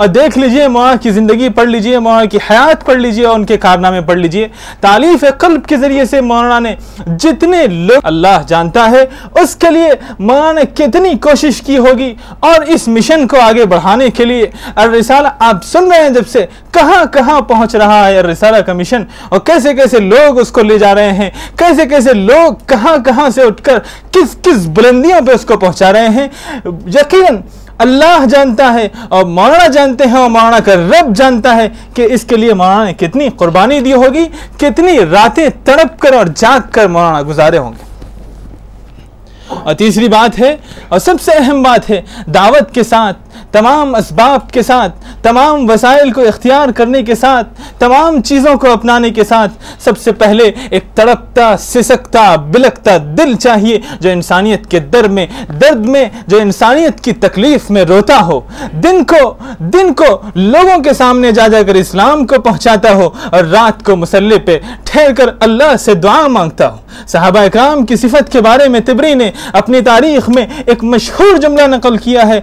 اور 0.00 0.08
دیکھ 0.08 0.36
لیجئے 0.38 0.66
مولانا 0.74 0.94
کی 1.02 1.10
زندگی 1.12 1.48
پڑھ 1.56 1.66
لیجئے 1.68 1.98
ماں 2.04 2.24
کی 2.30 2.38
حیات 2.50 2.84
پڑھ 2.86 2.96
لیجئے 2.98 3.24
اور 3.26 3.34
ان 3.38 3.44
کے 3.46 3.56
کارنامے 3.64 4.00
پڑھ 4.06 4.18
لیجئے 4.18 4.46
تعلیف 4.80 5.24
قلب 5.40 5.66
کے 5.68 5.76
ذریعے 5.78 6.04
سے 6.12 6.20
مولانا 6.28 6.58
نے 6.68 6.74
جتنے 7.22 7.66
لوگ 7.70 8.06
اللہ 8.10 8.46
جانتا 8.48 8.88
ہے 8.90 9.04
اس 9.42 9.54
کے 9.64 9.70
لیے 9.70 9.88
مولانا 10.18 10.52
نے 10.60 10.62
کتنی 10.76 11.14
کوشش 11.28 11.60
کی 11.66 11.76
ہوگی 11.86 12.14
اور 12.50 12.62
اس 12.74 12.86
مشن 12.96 13.26
کو 13.32 13.40
آگے 13.40 13.64
بڑھانے 13.74 14.08
کے 14.16 14.24
لیے 14.24 14.50
الرسالہ 14.84 15.28
آپ 15.50 15.64
سن 15.72 15.92
رہے 15.92 16.02
ہیں 16.06 16.10
جب 16.14 16.28
سے 16.32 16.46
کہاں 16.78 17.04
کہاں 17.12 17.40
پہنچ 17.54 17.76
رہا 17.76 18.04
ہے 18.06 18.18
الرسالہ 18.18 18.62
کا 18.66 18.72
مشن 18.80 19.02
اور 19.28 19.40
کیسے 19.50 19.74
کیسے 19.82 20.00
لوگ 20.08 20.38
اس 20.40 20.52
کو 20.58 20.62
لے 20.70 20.78
جا 20.78 20.94
رہے 20.94 21.12
ہیں 21.20 21.30
کیسے 21.58 21.86
کیسے 21.88 22.14
لوگ 22.26 22.54
کہاں 22.68 22.96
کہاں 23.04 23.28
سے 23.34 23.42
اٹھ 23.46 23.62
کر 23.64 23.78
کس 24.12 24.36
کس 24.42 24.66
بلندیوں 24.76 25.20
پہ 25.26 25.32
اس 25.40 25.44
کو 25.52 25.56
پہنچا 25.58 25.92
رہے 25.92 26.08
ہیں 26.18 26.28
یقیناً 27.00 27.40
اللہ 27.82 28.24
جانتا 28.30 28.72
ہے 28.74 28.86
اور 29.16 29.24
مولانا 29.36 29.66
جانتے 29.76 30.04
ہیں 30.12 30.16
اور 30.20 30.28
مولانا 30.30 30.58
کا 30.64 30.74
رب 30.76 31.14
جانتا 31.16 31.54
ہے 31.56 31.68
کہ 31.94 32.08
اس 32.14 32.24
کے 32.28 32.36
لیے 32.36 32.54
مولانا 32.62 32.84
نے 32.84 32.92
کتنی 33.06 33.28
قربانی 33.42 33.80
دی 33.86 33.92
ہوگی 34.02 34.24
کتنی 34.60 34.98
راتیں 35.12 35.48
تڑپ 35.64 35.98
کر 36.02 36.12
اور 36.18 36.26
جاگ 36.42 36.70
کر 36.72 36.88
مولانا 36.96 37.22
گزارے 37.28 37.58
ہوں 37.64 37.72
گے 37.78 37.88
اور 39.64 39.74
تیسری 39.82 40.08
بات 40.08 40.38
ہے 40.40 40.56
اور 40.88 40.98
سب 41.00 41.20
سے 41.24 41.32
اہم 41.38 41.62
بات 41.62 41.90
ہے 41.90 42.00
دعوت 42.34 42.72
کے 42.74 42.82
ساتھ 42.82 43.16
تمام 43.52 43.94
اسباب 43.94 44.50
کے 44.52 44.62
ساتھ 44.62 45.04
تمام 45.22 45.68
وسائل 45.70 46.10
کو 46.12 46.20
اختیار 46.28 46.68
کرنے 46.76 47.02
کے 47.04 47.14
ساتھ 47.14 47.46
تمام 47.78 48.20
چیزوں 48.28 48.54
کو 48.64 48.70
اپنانے 48.72 49.10
کے 49.18 49.24
ساتھ 49.24 49.52
سب 49.84 49.98
سے 49.98 50.12
پہلے 50.22 50.50
ایک 50.70 50.84
تڑپتا 50.96 51.52
سسکتا 51.60 52.24
بلکتا 52.52 52.96
دل 53.18 53.34
چاہیے 53.42 53.78
جو 54.00 54.10
انسانیت 54.10 54.66
کے 54.70 54.78
در 54.92 55.08
میں 55.16 55.26
درد 55.60 55.86
میں 55.88 56.04
جو 56.26 56.38
انسانیت 56.40 57.00
کی 57.04 57.12
تکلیف 57.24 57.68
میں 57.76 57.84
روتا 57.88 58.20
ہو 58.26 58.40
دن 58.84 59.04
کو 59.12 59.32
دن 59.72 59.92
کو 60.02 60.16
لوگوں 60.36 60.78
کے 60.84 60.92
سامنے 61.02 61.32
جا 61.40 61.46
جا 61.52 61.62
کر 61.66 61.74
اسلام 61.82 62.26
کو 62.26 62.40
پہنچاتا 62.44 62.92
ہو 63.02 63.08
اور 63.30 63.44
رات 63.52 63.82
کو 63.86 63.96
مسلح 63.96 64.44
پہ 64.46 64.58
ٹھہر 64.90 65.12
کر 65.16 65.28
اللہ 65.48 65.76
سے 65.84 65.94
دعا 66.06 66.26
مانگتا 66.38 66.68
ہو 66.72 66.78
صحابہ 67.06 67.46
کرام 67.52 67.84
کی 67.86 67.96
صفت 67.96 68.32
کے 68.32 68.40
بارے 68.46 68.68
میں 68.68 68.80
تبری 68.86 69.12
نے 69.14 69.30
اپنی 69.60 69.80
تاریخ 69.88 70.28
میں 70.36 70.46
ایک 70.66 70.82
مشہور 70.94 71.36
جملہ 71.42 71.66
نقل 71.76 71.96
کیا 72.04 72.26
ہے 72.28 72.40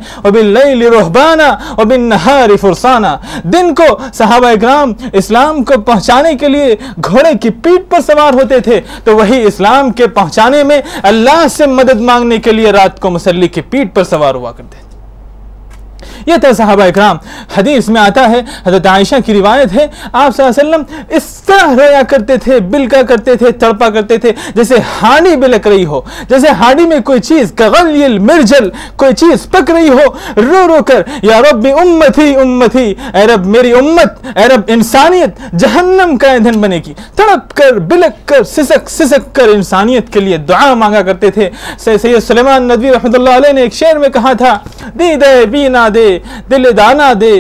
دن 3.54 3.74
کو 3.76 3.84
صحابہ 4.14 4.48
اکرام 4.48 4.92
اسلام 5.12 5.64
کو 5.64 5.80
پہنچانے 5.86 6.34
کے 6.40 6.48
لیے 6.48 6.76
گھوڑے 7.06 7.34
کی 7.42 7.50
پیٹ 7.64 7.90
پر 7.92 8.02
سوار 8.08 8.34
ہوتے 8.42 8.60
تھے 8.70 8.80
تو 9.04 9.16
وہی 9.18 9.42
اسلام 9.46 9.92
کے 10.02 10.08
پہنچانے 10.20 10.64
میں 10.72 10.82
اللہ 11.14 11.46
سے 11.58 11.66
مدد 11.80 12.02
مانگنے 12.12 12.38
کے 12.48 12.52
لیے 12.52 12.72
رات 12.72 13.00
کو 13.00 13.10
مسلی 13.10 13.48
کی 13.58 13.62
پیٹ 13.74 13.96
پر 13.96 14.04
سوار 14.14 14.36
ہوا 14.36 14.52
کرتے 14.52 14.78
تھے 14.80 14.86
یہ 16.28 16.38
تھا 16.42 16.52
صحابہ 16.54 16.84
اکرام 16.84 17.18
حدیث 17.58 17.88
میں 17.96 18.00
آتا 18.02 18.30
ہے 18.30 18.40
حضرت 18.66 18.88
عائشہ 18.94 19.16
کی 19.26 19.34
روایت 19.34 19.74
ہے 19.74 19.86
آپ 20.12 20.36
صلی 20.36 20.46
اللہ 20.46 20.62
علیہ 20.78 20.80
وسلم 20.80 20.84
اس 21.18 21.24
طرح 21.48 21.74
رویا 21.76 22.02
کرتے 22.10 22.38
تھے 22.46 22.60
بلکا 22.74 23.02
کرتے 23.12 23.36
تھے 23.44 23.52
تڑپا 23.62 23.90
کرتے 23.98 24.18
تھے 24.26 24.32
جیسے 24.56 24.76
ہانی 25.02 25.36
بلک 25.44 25.68
رہی 25.68 25.86
ہو 25.92 26.02
جیسے 26.30 26.48
ہانی 26.62 26.86
میں 26.88 27.00
کوئی 27.10 27.20
چیز 27.30 27.52
کغلیل 27.58 28.18
مرجل 28.32 28.70
کوئی 29.04 29.14
چیز 29.22 29.46
پک 29.52 29.72
رہی 29.72 29.90
ہو 29.90 30.04
رو 30.52 30.66
رو 30.74 30.82
کر 30.88 31.02
یا 31.30 31.40
رب 31.50 31.68
امتی 31.86 32.36
امتی 32.42 32.94
اے 33.14 33.26
رب 33.34 33.46
میری 33.56 33.72
امت 33.84 34.38
اے 34.38 34.48
رب 34.56 34.72
انسانیت 34.78 35.40
جہنم 35.64 36.18
کا 36.24 36.32
ایندھن 36.32 36.60
بنے 36.62 36.82
گی 36.88 36.94
تڑپ 37.16 37.54
کر 37.58 37.80
بلک 37.94 38.28
کر 38.30 38.44
سسک 38.56 38.90
سسک 38.98 39.34
کر 39.36 39.48
انسانیت 39.54 40.12
کے 40.14 40.20
لیے 40.28 40.38
دعا 40.52 40.74
مانگا 40.84 41.02
کرتے 41.12 41.32
تھے 41.40 41.50
سید 41.86 42.20
سلیمان 42.28 42.68
ندوی 42.68 42.92
رحمۃ 42.94 43.16
اللہ 43.20 43.38
علیہ 43.42 43.52
نے 43.54 43.62
ایک 43.62 43.74
شعر 43.74 43.98
میں 44.06 44.10
کہا 44.20 44.34
تھا 44.44 44.56
دیدے 45.00 45.34
بینا 45.52 45.88
دے 45.94 46.17
دل 46.52 46.64
دانا 46.80 47.10
دے 47.22 47.34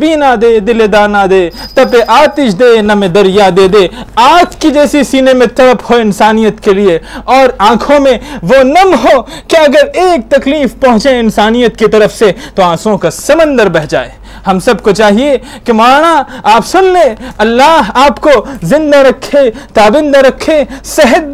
بینا 0.00 0.30
دے 0.42 0.52
دل 0.68 0.80
دانا 0.94 1.22
دے 1.32 1.42
تپ 1.74 1.92
آتش 2.18 2.50
دے 2.60 2.70
نم 2.88 3.00
دریا 3.16 3.48
دے 3.56 3.66
دے 3.74 3.84
آج 4.32 4.56
کی 4.60 4.70
جیسی 4.76 5.02
سینے 5.10 5.32
میں 5.40 5.46
تڑپ 5.56 5.80
ہو 5.90 5.96
انسانیت 6.06 6.56
کے 6.64 6.72
لیے 6.78 6.98
اور 7.36 7.46
آنکھوں 7.70 7.98
میں 8.04 8.16
وہ 8.50 8.62
نم 8.74 8.94
ہو 9.04 9.16
کہ 9.48 9.56
اگر 9.66 9.84
ایک 10.02 10.28
تکلیف 10.34 10.78
پہنچے 10.80 11.18
انسانیت 11.20 11.78
کی 11.78 11.86
طرف 11.94 12.12
سے 12.18 12.32
تو 12.54 12.62
آنسوں 12.62 12.96
کا 13.02 13.10
سمندر 13.26 13.68
بہ 13.74 13.84
جائے 13.94 14.10
ہم 14.46 14.58
سب 14.64 14.80
کو 14.82 14.90
چاہیے 15.00 15.36
کہ 15.64 15.72
مولانا 15.72 16.22
آپ 16.54 16.66
سن 16.66 16.84
لیں 16.92 17.14
اللہ 17.46 17.90
آپ 18.04 18.20
کو 18.20 18.30
زندہ 18.72 18.96
رکھے 19.08 19.40
تابندہ 19.74 20.18
رکھے 20.28 20.62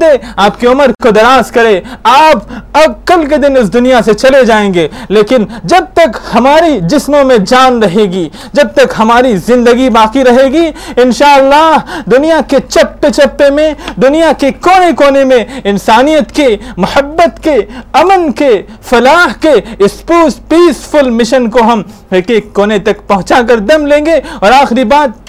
دے 0.01 0.11
آپ 0.45 0.59
کی 0.61 0.67
عمر 0.67 0.91
کو 1.03 1.11
دراز 1.17 1.51
کرے 1.53 1.81
آپ 2.13 2.53
اب 2.79 2.93
کل 3.07 3.25
کے 3.29 3.37
دن 3.47 3.57
اس 3.61 3.73
دنیا 3.73 4.01
سے 4.05 4.15
چلے 4.15 4.45
جائیں 4.47 4.73
گے 4.75 4.87
لیکن 5.17 5.45
جب 5.73 5.85
تک 5.95 6.17
ہماری 6.35 6.79
جسموں 6.91 7.23
میں 7.25 7.37
جان 7.53 7.83
رہے 7.83 8.05
گی 8.13 8.29
جب 8.53 8.73
تک 8.75 8.95
ہماری 8.99 9.37
زندگی 9.47 9.89
باقی 9.97 10.25
رہے 10.25 10.47
گی 10.53 10.67
انشاءاللہ 11.03 12.01
دنیا 12.11 12.41
کے 12.49 12.57
چپے 12.69 13.11
چپے 13.17 13.51
میں 13.55 13.73
دنیا 14.03 14.33
کے 14.39 14.51
کونے 14.63 14.91
کونے 14.99 15.25
میں 15.33 15.43
انسانیت 15.65 16.33
کے 16.37 16.49
محبت 16.77 17.43
کے 17.45 17.57
امن 18.01 18.31
کے 18.43 18.51
فلاح 18.91 19.27
کے 19.41 19.55
اس 19.85 20.03
پوس 20.07 20.39
پیس 20.49 20.85
فل 20.91 21.11
مشن 21.21 21.51
کو 21.51 21.63
ہم 21.73 21.83
ایک 22.17 22.31
ایک 22.31 22.53
کونے 22.55 22.79
تک 22.87 23.07
پہنچا 23.09 23.41
کر 23.49 23.59
دم 23.70 23.87
لیں 23.93 24.05
گے 24.07 24.16
اور 24.41 24.53
آخری 24.61 24.84
بات 24.95 25.24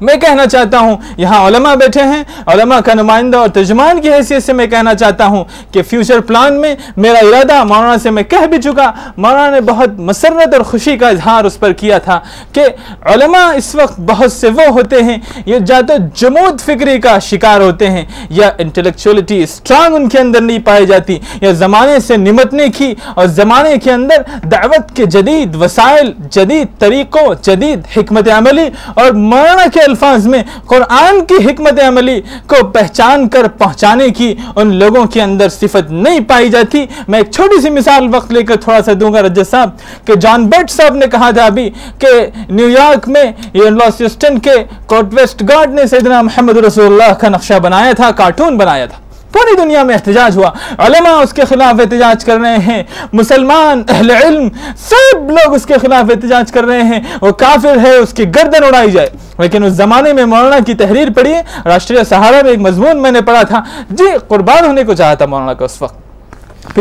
میں 0.00 0.14
کہنا 0.20 0.46
چاہتا 0.46 0.78
ہوں 0.78 0.96
یہاں 1.18 1.44
علماء 1.46 1.74
بیٹھے 1.80 2.02
ہیں 2.12 2.22
علماء 2.52 2.78
کا 2.84 2.94
نمائندہ 2.94 3.36
اور 3.36 3.48
ترجمان 3.54 4.00
کی 4.00 4.12
حیثیت 4.12 4.42
سے 4.42 4.52
میں 4.60 4.66
کہنا 4.70 4.94
چاہتا 4.94 5.26
ہوں 5.34 5.44
کہ 5.72 5.82
فیوچر 5.90 6.20
پلان 6.28 6.60
میں 6.60 6.74
میرا 6.96 7.18
ارادہ 7.28 7.62
مولانا 7.64 7.96
سے 8.02 8.10
میں 8.10 8.22
کہہ 8.30 8.46
بھی 8.50 8.60
چکا 8.62 8.90
مولانا 9.16 9.50
نے 9.54 9.60
بہت 9.70 9.98
مسرت 10.10 10.54
اور 10.54 10.62
خوشی 10.70 10.96
کا 10.98 11.08
اظہار 11.08 11.44
اس 11.44 11.58
پر 11.60 11.72
کیا 11.82 11.98
تھا 12.04 12.18
کہ 12.52 12.64
علماء 13.14 13.44
اس 13.56 13.74
وقت 13.74 13.98
بہت 14.10 14.32
سے 14.32 14.48
وہ 14.56 14.66
ہوتے 14.78 15.02
ہیں 15.02 15.16
یہ 15.46 15.58
جاتے 15.68 15.92
جمود 16.20 16.60
فکری 16.66 16.98
کا 17.00 17.18
شکار 17.30 17.60
ہوتے 17.60 17.90
ہیں 17.90 18.04
یا 18.40 18.50
انٹلیکچولیٹی 18.58 19.42
اسٹرانگ 19.42 19.94
ان 19.94 20.08
کے 20.08 20.18
اندر 20.18 20.40
نہیں 20.40 20.58
پائی 20.64 20.86
جاتی 20.86 21.18
یا 21.40 21.52
زمانے 21.64 21.98
سے 22.06 22.16
نمٹنے 22.16 22.68
کی 22.76 22.92
اور 23.14 23.26
زمانے 23.40 23.76
کے 23.84 23.92
اندر 23.92 24.22
دعوت 24.52 24.94
کے 24.96 25.04
جدید 25.18 25.54
وسائل 25.62 26.12
جدید 26.32 26.78
طریقوں 26.80 27.28
جدید 27.44 27.86
حکمت 27.96 28.28
عملی 28.38 28.68
اور 29.00 29.10
مولانا 29.18 29.66
کے 29.72 29.86
الفاظ 29.88 30.26
میں 30.32 30.42
قرآن 30.72 31.24
کی 31.30 31.34
حکمت 31.48 31.80
عملی 31.86 32.20
کو 32.52 32.62
پہچان 32.76 33.28
کر 33.34 33.48
پہنچانے 33.62 34.08
کی 34.18 34.34
ان 34.54 34.74
لوگوں 34.82 35.04
کے 35.14 35.22
اندر 35.22 35.48
صفت 35.60 35.90
نہیں 36.04 36.20
پائی 36.28 36.48
جاتی 36.56 36.84
میں 37.12 37.18
ایک 37.18 37.30
چھوٹی 37.36 37.60
سی 37.62 37.70
مثال 37.78 38.06
وقت 38.14 38.32
لے 38.36 38.42
کر 38.50 38.56
تھوڑا 38.64 38.80
سا 38.86 38.92
دوں 39.00 39.12
گا 39.14 39.22
رجت 39.26 39.50
صاحب 39.50 39.70
کہ 40.06 40.14
جان 40.26 40.46
بیٹ 40.54 40.70
صاحب 40.76 40.94
نے 41.02 41.06
کہا 41.16 41.30
تھا 41.38 41.44
ابھی 41.52 41.68
کہ 42.04 42.10
نیو 42.60 42.68
یارک 42.68 43.08
میں 43.16 43.24
یونیورسٹن 43.62 44.38
کے 44.48 44.54
کوٹ 44.94 45.14
ویسٹ 45.20 45.42
گارڈ 45.48 45.74
نے 45.80 45.86
سیدنا 45.94 46.22
محمد 46.30 46.56
رسول 46.70 46.86
اللہ 46.92 47.12
کا 47.20 47.28
نقشہ 47.38 47.58
بنایا 47.68 47.92
تھا 48.02 48.10
کارٹون 48.22 48.56
بنایا 48.58 48.86
تھا 48.94 49.06
پوری 49.32 49.56
دنیا 49.56 49.82
میں 49.88 49.94
احتجاج 49.94 50.36
ہوا 50.36 50.50
علماء 50.84 51.12
اس 51.22 51.32
کے 51.38 51.44
خلاف 51.48 51.80
احتجاج 51.80 52.24
کر 52.24 52.38
رہے 52.44 52.58
ہیں 52.68 52.82
مسلمان 53.20 53.82
اہل 53.96 54.10
علم 54.20 54.48
سب 54.88 55.30
لوگ 55.36 55.54
اس 55.54 55.66
کے 55.70 55.78
خلاف 55.82 56.10
احتجاج 56.14 56.52
کر 56.52 56.64
رہے 56.72 56.82
ہیں 56.92 57.00
وہ 57.20 57.32
کافر 57.46 57.78
ہے 57.86 57.94
اس 57.96 58.14
کی 58.20 58.24
گردن 58.36 58.64
اڑائی 58.68 58.90
جائے 58.90 59.08
لیکن 59.42 59.64
اس 59.64 59.72
زمانے 59.72 60.12
میں 60.12 60.24
مولانا 60.26 60.58
کی 60.66 60.74
تحریر 60.82 61.08
پڑی 61.16 61.32
راشٹریہ 61.64 62.02
سہارا 62.08 62.40
میں 62.42 62.50
ایک 62.50 62.60
مضمون 62.60 63.02
میں 63.02 63.10
نے 63.12 63.20
پڑھا 63.30 63.42
تھا 63.52 63.62
جی 63.90 64.10
قربان 64.28 64.64
ہونے 64.66 64.84
کو 64.84 64.94
چاہا 65.02 65.14
تھا 65.20 65.26
مولانا 65.34 65.54
کا 65.60 65.64
اس 65.64 65.80
وقت 65.82 66.06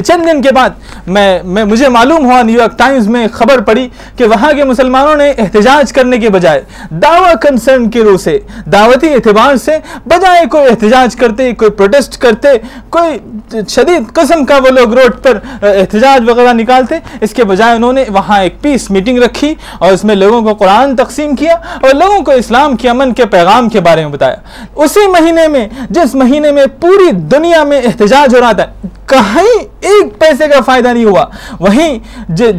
چند 0.02 0.26
دن 0.26 0.42
کے 0.42 0.52
بعد 0.56 1.08
میں 1.18 1.64
مجھے 1.66 1.90
معلوم 1.90 2.26
ہوا 2.26 2.42
نیو 2.46 2.60
یارک 2.60 2.78
ٹائمز 2.78 3.08
میں 3.10 3.26
خبر 3.34 3.62
پڑی 3.66 3.88
کہ 4.18 4.26
وہاں 4.28 4.52
کے 4.56 4.64
مسلمانوں 4.64 5.16
نے 5.18 5.30
احتجاج 5.38 5.94
کرنے 5.94 6.18
کے 6.18 6.30
بجائے 6.30 6.62
دعوی 7.02 8.02
روح 8.04 8.18
سے 8.24 8.38
دعوتی 8.72 9.14
اعتبار 9.14 9.56
سے 9.66 9.78
بجائے 10.10 10.46
کوئی 10.52 10.68
احتجاج 10.70 11.16
کرتے 11.16 11.52
کوئی 11.58 11.72
پروٹیسٹ 11.78 12.18
کرتے 12.22 12.50
کوئی 12.96 13.60
شدید 13.70 14.12
قسم 14.16 14.44
کا 14.46 14.58
وہ 14.64 14.70
لوگ 14.78 14.94
روڈ 14.98 15.22
پر 15.24 15.38
احتجاج 15.62 16.30
وغیرہ 16.30 16.54
نکالتے 16.54 16.96
اس 17.22 17.34
کے 17.34 17.44
بجائے 17.54 17.76
انہوں 17.76 17.94
نے 17.94 18.04
وہاں 18.14 18.40
ایک 18.44 18.62
پیس 18.62 18.90
میٹنگ 18.92 19.22
رکھی 19.24 19.54
اور 19.80 19.92
اس 19.94 20.04
میں 20.06 20.16
لوگوں 20.16 20.42
کو 20.50 20.54
قرآن 20.66 20.96
تقسیم 20.96 21.36
کیا 21.36 21.56
اور 21.82 21.96
لوگوں 21.96 22.20
کو 22.26 22.32
اسلام 22.44 22.76
کے 22.82 22.90
امن 22.90 23.14
کے 23.14 23.26
پیغام 23.38 23.70
کے 23.70 23.80
بارے 23.90 24.06
میں 24.06 24.12
بتایا 24.14 24.36
اسی 24.84 25.08
مہینے 25.20 25.48
میں 25.58 25.68
جس 25.90 26.16
مہینے 26.16 26.52
میں 26.52 26.66
پوری 26.82 27.12
دنیا 27.36 27.64
میں 27.72 27.82
احتجاج 27.88 28.36
ہو 28.36 28.40
رہا 28.42 28.52
تھا 28.58 28.66
کہیں 29.10 29.58
ایک 29.90 30.18
پیسے 30.20 30.48
کا 30.54 30.60
فائدہ 30.66 30.88
نہیں 30.88 31.06
ہوا 31.06 31.26
وہیں 31.60 31.98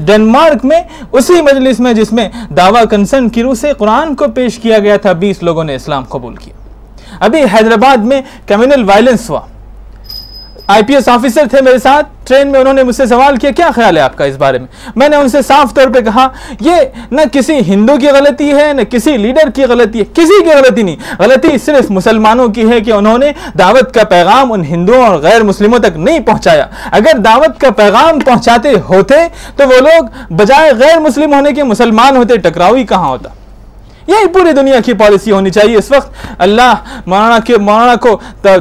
ڈنمارک 0.07 0.65
میں 0.71 0.81
اسی 1.19 1.41
مجلس 1.51 1.81
میں 1.87 1.93
جس 1.95 2.13
میں 2.19 2.29
دعویٰ 2.57 2.85
کنسن 2.91 3.29
کی 3.37 3.43
سے 3.61 3.73
قرآن 3.79 4.15
کو 4.23 4.29
پیش 4.35 4.59
کیا 4.63 4.79
گیا 4.89 4.97
تھا 5.05 5.13
بیس 5.25 5.43
لوگوں 5.43 5.65
نے 5.65 5.75
اسلام 5.75 6.05
قبول 6.09 6.37
کیا 6.45 7.17
ابھی 7.27 7.43
حیدرآباد 7.55 8.05
میں 8.13 8.21
کمینل 8.49 8.85
وائلنس 8.89 9.31
ہوا 9.31 9.41
آئی 10.73 10.83
پی 10.89 10.95
ایس 10.95 11.07
آفیسر 11.09 11.47
تھے 11.51 11.61
میرے 11.65 11.79
ساتھ 11.83 12.07
ٹرین 12.29 12.51
میں 12.53 12.59
انہوں 12.61 12.75
نے 12.75 12.83
مجھ 12.85 12.95
سے 12.97 13.05
سوال 13.09 13.37
کیا 13.41 13.51
کیا 13.57 13.71
خیال 13.75 13.97
ہے 13.97 14.01
آپ 14.03 14.17
کا 14.17 14.25
اس 14.25 14.35
بارے 14.39 14.59
میں 14.59 14.67
میں 15.03 15.09
نے 15.09 15.17
ان 15.17 15.29
سے 15.29 15.39
صاف 15.47 15.73
طور 15.75 15.89
پہ 15.95 16.01
کہا 16.09 16.27
یہ 16.67 16.75
نہ 17.11 17.21
کسی 17.33 17.59
ہندو 17.69 17.97
کی 18.01 18.09
غلطی 18.17 18.51
ہے 18.55 18.73
نہ 18.73 18.83
کسی 18.91 19.17
لیڈر 19.23 19.51
کی 19.57 19.65
غلطی 19.69 19.99
ہے 20.01 20.05
کسی 20.15 20.43
کی 20.45 20.51
غلطی 20.57 20.83
نہیں 20.83 21.15
غلطی 21.19 21.57
صرف 21.67 21.91
مسلمانوں 22.01 22.49
کی 22.59 22.69
ہے 22.71 22.81
کہ 22.81 22.91
انہوں 22.99 23.19
نے 23.25 23.33
دعوت 23.59 23.95
کا 23.95 24.05
پیغام 24.11 24.53
ان 24.53 24.65
ہندوؤں 24.65 25.07
اور 25.07 25.19
غیر 25.23 25.43
مسلموں 25.53 25.79
تک 25.89 25.97
نہیں 25.97 26.21
پہنچایا 26.27 26.67
اگر 27.01 27.19
دعوت 27.25 27.61
کا 27.61 27.71
پیغام 27.83 28.19
پہنچاتے 28.27 28.73
ہوتے 28.89 29.27
تو 29.57 29.69
وہ 29.69 29.81
لوگ 29.89 30.35
بجائے 30.43 30.73
غیر 30.85 30.99
مسلم 31.09 31.35
ہونے 31.35 31.53
کے 31.61 31.65
مسلمان 31.75 32.17
ہوتے 32.17 32.37
ٹکراؤ 32.49 32.75
ہی 32.75 32.85
کہاں 32.95 33.09
ہوتا 33.09 33.29
یہی 34.09 34.27
پورے 34.33 34.53
دنیا 34.57 34.79
کی 34.85 34.93
پالیسی 35.01 35.31
ہونی 35.33 35.51
چاہیے 35.57 35.77
اس 35.77 35.91
وقت 35.91 36.13
اللہ 36.47 37.01
مولانا 37.07 37.39
کے 37.47 37.57
مولانا 37.65 37.95
کو 38.05 38.17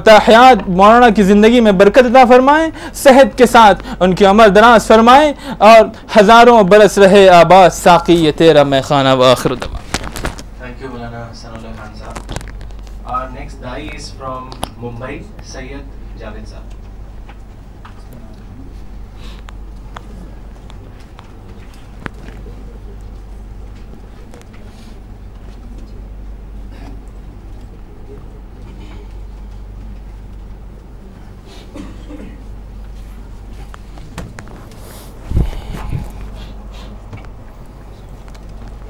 تحیات 0.07 0.67
مولانا 0.67 1.09
کی 1.19 1.23
زندگی 1.29 1.59
میں 1.67 1.71
برکت 1.83 2.09
عطا 2.11 2.23
فرمائیں 2.29 2.67
صحت 3.03 3.37
کے 3.37 3.45
ساتھ 3.53 3.83
ان 3.99 4.15
کی 4.15 4.25
عمر 4.31 4.47
دراز 4.57 4.87
فرمائیں 4.87 5.31
اور 5.69 5.85
ہزاروں 6.19 6.61
برس 6.73 6.97
رہے 7.05 7.27
آباد 7.39 7.69
ساقی 7.77 8.15
یہ 8.25 8.31
تیرا 8.37 8.63
میں 8.71 8.81
خانہ 8.89 9.13
و 9.19 9.23
آخر 9.31 9.55
دماغ 9.55 10.25
تھانکیو 10.59 10.89
مولانا 10.91 11.23
حسن 11.31 11.47
اللہ 11.47 11.77
خان 11.79 11.95
صاحب 11.99 13.11
اور 13.13 13.27
نیکس 13.39 13.61
دائی 13.63 13.89
اس 13.95 14.11
فرام 14.17 14.49
ممبئی 14.81 15.19
سید 15.53 15.86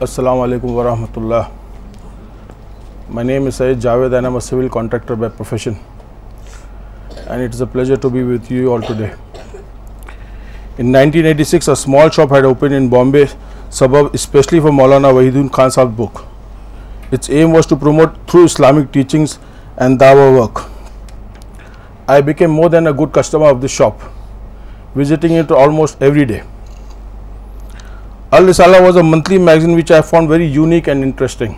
السلام 0.05 0.39
علیکم 0.39 0.75
و 0.75 0.83
رحمۃ 0.83 1.17
اللہ 1.17 1.43
my 3.13 3.27
name 3.27 3.45
A 3.45 3.51
Saeed 3.51 3.79
Javed 3.81 4.13
I'm 4.13 4.33
A 4.35 4.39
C 4.47 4.67
contractor 4.71 5.23
and 7.25 7.43
it 7.43 7.53
is 7.53 7.61
pleasure 7.71 8.05
small 11.71 12.33
in 12.47 12.87
Bombay 12.89 13.23
سبب 13.79 14.07
اسپیشلی 14.19 14.59
فار 14.63 14.71
مولانا 14.81 15.07
وحید 15.17 15.37
خان 15.53 15.69
صاحب 15.77 15.95
book 15.99 16.19
it's 17.13 17.29
aim 17.29 17.55
was 17.55 17.67
to 17.67 17.75
promote 17.81 18.13
through 18.29 18.41
Islamic 18.51 18.93
teachings 18.93 19.37
and 19.83 19.99
داور 19.99 20.31
work 20.39 20.59
I 22.15 22.21
became 22.29 22.53
more 22.55 22.69
then 22.69 22.87
a 22.87 22.93
good 23.01 23.13
customer 23.15 23.53
of 23.55 23.61
the 23.61 23.67
shop 23.77 24.07
visiting 24.97 25.51
almost 25.63 26.01
every 26.03 26.25
day 26.33 26.39
Al 28.29 28.43
Risala 28.43 28.81
was 28.83 28.97
a 28.97 29.03
monthly 29.03 29.37
magazine 29.37 29.73
which 29.73 29.89
I 29.89 30.01
found 30.01 30.27
very 30.27 30.45
unique 30.45 30.87
and 30.87 31.01
interesting. 31.01 31.57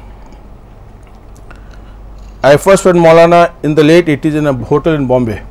I 2.44 2.58
first 2.58 2.86
read 2.86 2.94
Maulana 2.94 3.56
in 3.64 3.74
the 3.74 3.84
late 3.84 4.06
80s 4.06 4.36
in 4.36 4.46
a 4.46 4.54
hotel 4.54 4.94
in 4.94 5.08
Bombay. 5.08 5.44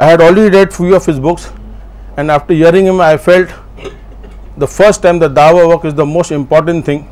I 0.00 0.06
had 0.06 0.20
already 0.20 0.50
read 0.50 0.74
few 0.74 0.96
of 0.96 1.06
his 1.06 1.20
books, 1.20 1.52
and 2.16 2.32
after 2.32 2.52
hearing 2.52 2.84
him 2.84 3.00
I 3.00 3.16
felt 3.28 3.54
the 4.56 4.66
first 4.66 5.04
time 5.04 5.20
the 5.20 5.30
Dawah 5.30 5.68
work 5.68 5.84
is 5.84 5.94
the 5.94 6.10
most 6.16 6.32
important 6.32 6.84
thing 6.84 7.02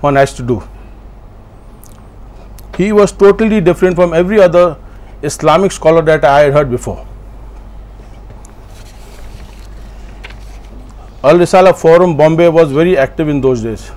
one 0.00 0.16
has 0.16 0.32
to 0.40 0.42
do. 0.42 0.62
He 2.78 2.92
was 2.92 3.12
totally 3.12 3.60
different 3.60 3.94
from 3.94 4.14
every 4.14 4.40
other 4.40 4.78
Islamic 5.20 5.70
scholar 5.70 6.00
that 6.00 6.24
I 6.24 6.44
had 6.44 6.54
heard 6.54 6.70
before. 6.70 7.00
Al 11.30 11.38
Risala 11.42 11.70
Forum 11.80 12.16
Bombay 12.16 12.48
was 12.48 12.72
very 12.72 12.96
active 12.98 13.28
in 13.28 13.40
those 13.40 13.60
days. 13.62 13.90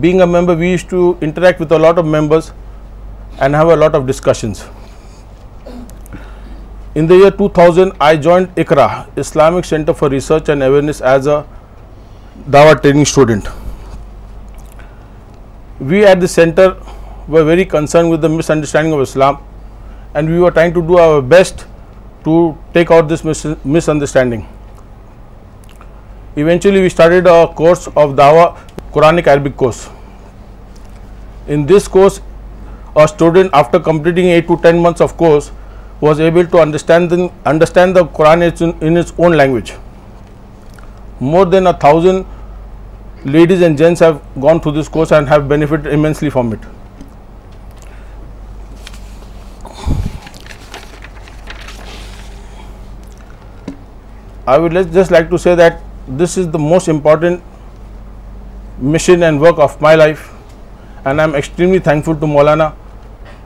Being 0.00 0.20
a 0.20 0.26
member, 0.26 0.54
we 0.54 0.72
used 0.72 0.90
to 0.90 1.16
interact 1.22 1.58
with 1.58 1.72
a 1.72 1.78
lot 1.78 1.98
of 1.98 2.04
members 2.04 2.52
and 3.40 3.54
have 3.54 3.68
a 3.68 3.76
lot 3.76 3.94
of 3.94 4.06
discussions. 4.06 4.66
In 6.94 7.06
the 7.06 7.16
year 7.16 7.30
2000, 7.30 7.92
I 7.98 8.16
joined 8.16 8.54
ICRA, 8.54 9.06
Islamic 9.16 9.64
Center 9.64 9.94
for 9.94 10.10
Research 10.10 10.50
and 10.50 10.62
Awareness, 10.62 11.00
as 11.00 11.26
a 11.26 11.44
Dawah 12.50 12.80
training 12.80 13.06
student. 13.06 13.48
We 15.80 16.04
at 16.04 16.20
the 16.20 16.28
center 16.28 16.76
were 17.26 17.44
very 17.44 17.64
concerned 17.64 18.10
with 18.10 18.20
the 18.20 18.28
misunderstanding 18.28 18.92
of 18.92 19.00
Islam, 19.00 19.40
and 20.14 20.28
we 20.28 20.38
were 20.40 20.50
trying 20.50 20.74
to 20.78 20.84
do 20.90 21.00
our 21.04 21.22
best 21.36 21.64
to 22.26 22.36
take 22.74 22.92
out 22.94 23.12
this 23.12 23.44
misunderstanding. 23.76 24.46
Eventually, 26.44 26.80
we 26.86 26.88
started 26.94 27.28
a 27.32 27.36
course 27.60 27.86
of 28.04 28.16
Dawah, 28.20 28.46
Quranic 28.96 29.28
Arabic 29.34 29.56
course. 29.56 29.88
In 31.46 31.66
this 31.66 31.88
course, 31.96 32.20
a 32.96 33.06
student 33.06 33.50
after 33.62 33.80
completing 33.88 34.32
8 34.38 34.46
to 34.48 34.56
10 34.66 34.82
months 34.86 35.02
of 35.06 35.16
course 35.16 35.50
was 36.00 36.20
able 36.28 36.46
to 36.54 36.58
understand 36.60 37.10
the 37.10 38.04
Quran 38.18 38.82
in 38.90 38.96
its 39.04 39.12
own 39.18 39.36
language. 39.42 39.74
More 41.20 41.44
than 41.44 41.70
1,000 41.72 43.32
ladies 43.36 43.62
and 43.62 43.78
gents 43.78 44.00
have 44.00 44.22
gone 44.40 44.60
through 44.60 44.72
this 44.72 44.88
course 44.88 45.12
and 45.12 45.28
have 45.28 45.48
benefited 45.48 45.92
immensely 45.98 46.30
from 46.38 46.52
it. 46.52 46.64
I 54.52 54.60
would 54.60 54.74
just 54.94 55.12
like 55.12 55.24
to 55.30 55.36
say 55.42 55.54
that 55.56 55.76
this 56.18 56.36
is 56.38 56.46
the 56.52 56.58
most 56.58 56.88
important 56.88 58.82
mission 58.94 59.22
and 59.22 59.40
work 59.42 59.60
of 59.60 59.74
my 59.82 59.96
life 59.96 60.18
and 61.06 61.20
I 61.20 61.28
am 61.28 61.34
extremely 61.34 61.78
thankful 61.88 62.14
to 62.20 62.26
Maulana 62.26 62.68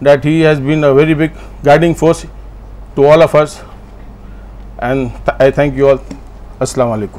that 0.05 0.27
has 0.27 0.59
be 0.67 0.75
very 0.83 1.15
big 1.21 1.39
guarding 1.67 1.95
force 2.01 2.25
to 2.95 3.11
all 3.13 3.23
of us 3.23 3.57
and 4.89 5.31
I 5.39 5.51
thank 5.59 5.79
you 5.79 5.89
السلام 6.59 6.91
علیکم 6.93 7.19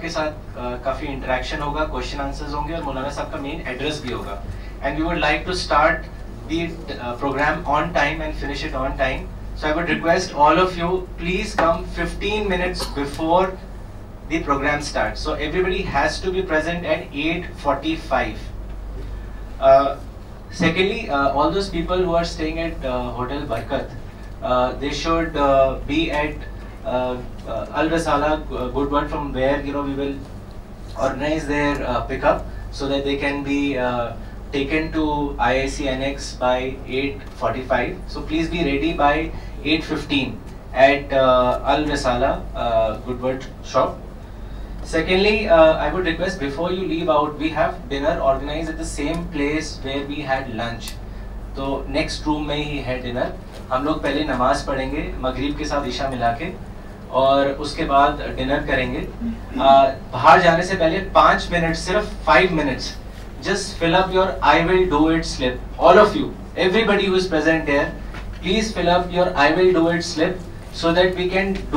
کے 0.00 0.08
ساتھ 0.08 0.34
کافی 0.82 1.06
interaction 1.08 1.62
ہوگا 1.62 1.82
اور 1.82 1.88
مولانا 2.82 3.10
صاحب 3.10 3.32
کا 3.32 3.38
مین 3.40 3.60
address 3.66 4.00
بھی 4.00 4.12
ہوگا 4.12 4.38
please 14.40 15.20
be 38.50 38.64
re 38.64 38.92
by 38.98 39.28
at 39.62 39.84
fine 40.06 40.34
at 40.74 41.12
Risala 41.92 42.34
shop 43.72 43.94
Secondly, 44.84 45.48
uh, 45.48 45.76
I 45.78 45.92
would 45.94 46.04
request 46.06 46.40
before 46.40 46.72
you 46.72 46.84
leave 46.86 47.08
out, 47.08 47.38
we 47.38 47.50
have 47.50 47.88
dinner 47.88 48.18
organized 48.20 48.68
at 48.68 48.78
the 48.78 48.84
same 48.84 49.24
place 49.28 49.78
where 49.84 50.04
we 50.12 50.22
had 50.32 50.52
lunch. 50.62 50.90
تو 51.56 51.64
ہم 53.74 53.82
لوگ 53.84 53.96
پہلے 54.02 54.22
نماز 54.24 54.64
پڑھیں 54.66 54.90
گے 54.90 55.02
مغرب 55.20 55.58
کے 55.58 55.64
ساتھ 55.64 55.88
عشاء 55.88 56.08
ملا 56.10 56.30
کے 56.38 56.50
اور 57.22 57.46
اس 57.46 57.74
کے 57.74 57.84
بعد 57.88 58.20
ڈنر 58.36 58.62
کریں 58.66 58.92
گے 58.92 59.04
باہر 59.56 60.40
جانے 60.44 60.62
سے 60.66 60.76
پہلے 60.78 61.00
پانچ 61.12 61.50
منٹ 61.50 61.76
صرف 61.78 62.28
minutes 62.30 62.90
just 63.48 63.78
fill 63.80 63.96
slip 65.34 65.82
all 65.90 65.98
of 65.98 66.16
you 66.16 66.30
everyone 66.64 67.66
dear 67.66 67.90
please 68.42 68.74
fill 68.74 70.00
slip 70.12 70.50
دراصل 70.80 71.70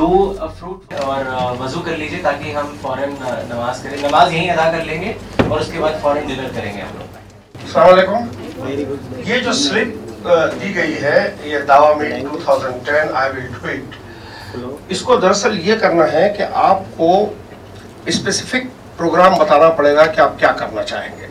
یہ 15.64 15.74
کرنا 15.80 16.12
ہے 16.12 16.28
کہ 16.36 16.42
آپ 16.60 16.80
کو 16.96 17.32
اسپیسیفک 18.04 18.56
پروگرام 18.98 19.34
بتانا 19.38 19.68
پڑے 19.68 19.94
گا 19.94 20.06
کہ 20.06 20.20
آپ 20.20 20.38
کیا 20.38 20.52
کرنا 20.58 20.82
چاہیں 20.82 21.10
گے 21.20 21.26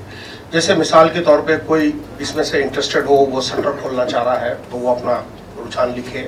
جیسے 0.51 0.73
مثال 0.75 1.09
کے 1.13 1.21
طور 1.23 1.39
پہ 1.45 1.57
کوئی 1.65 1.91
اس 2.25 2.35
میں 2.35 2.43
سے 2.51 2.61
انٹرسٹڈ 2.63 3.05
ہو 3.09 3.15
وہ 3.35 3.41
سینٹر 3.49 3.71
کھولنا 3.81 4.05
چاہ 4.13 4.23
رہا 4.23 4.41
ہے 4.41 4.53
تو 4.69 4.77
وہ 4.79 4.95
اپنا 4.95 5.19
رجحان 5.63 5.91
لکھے 5.95 6.27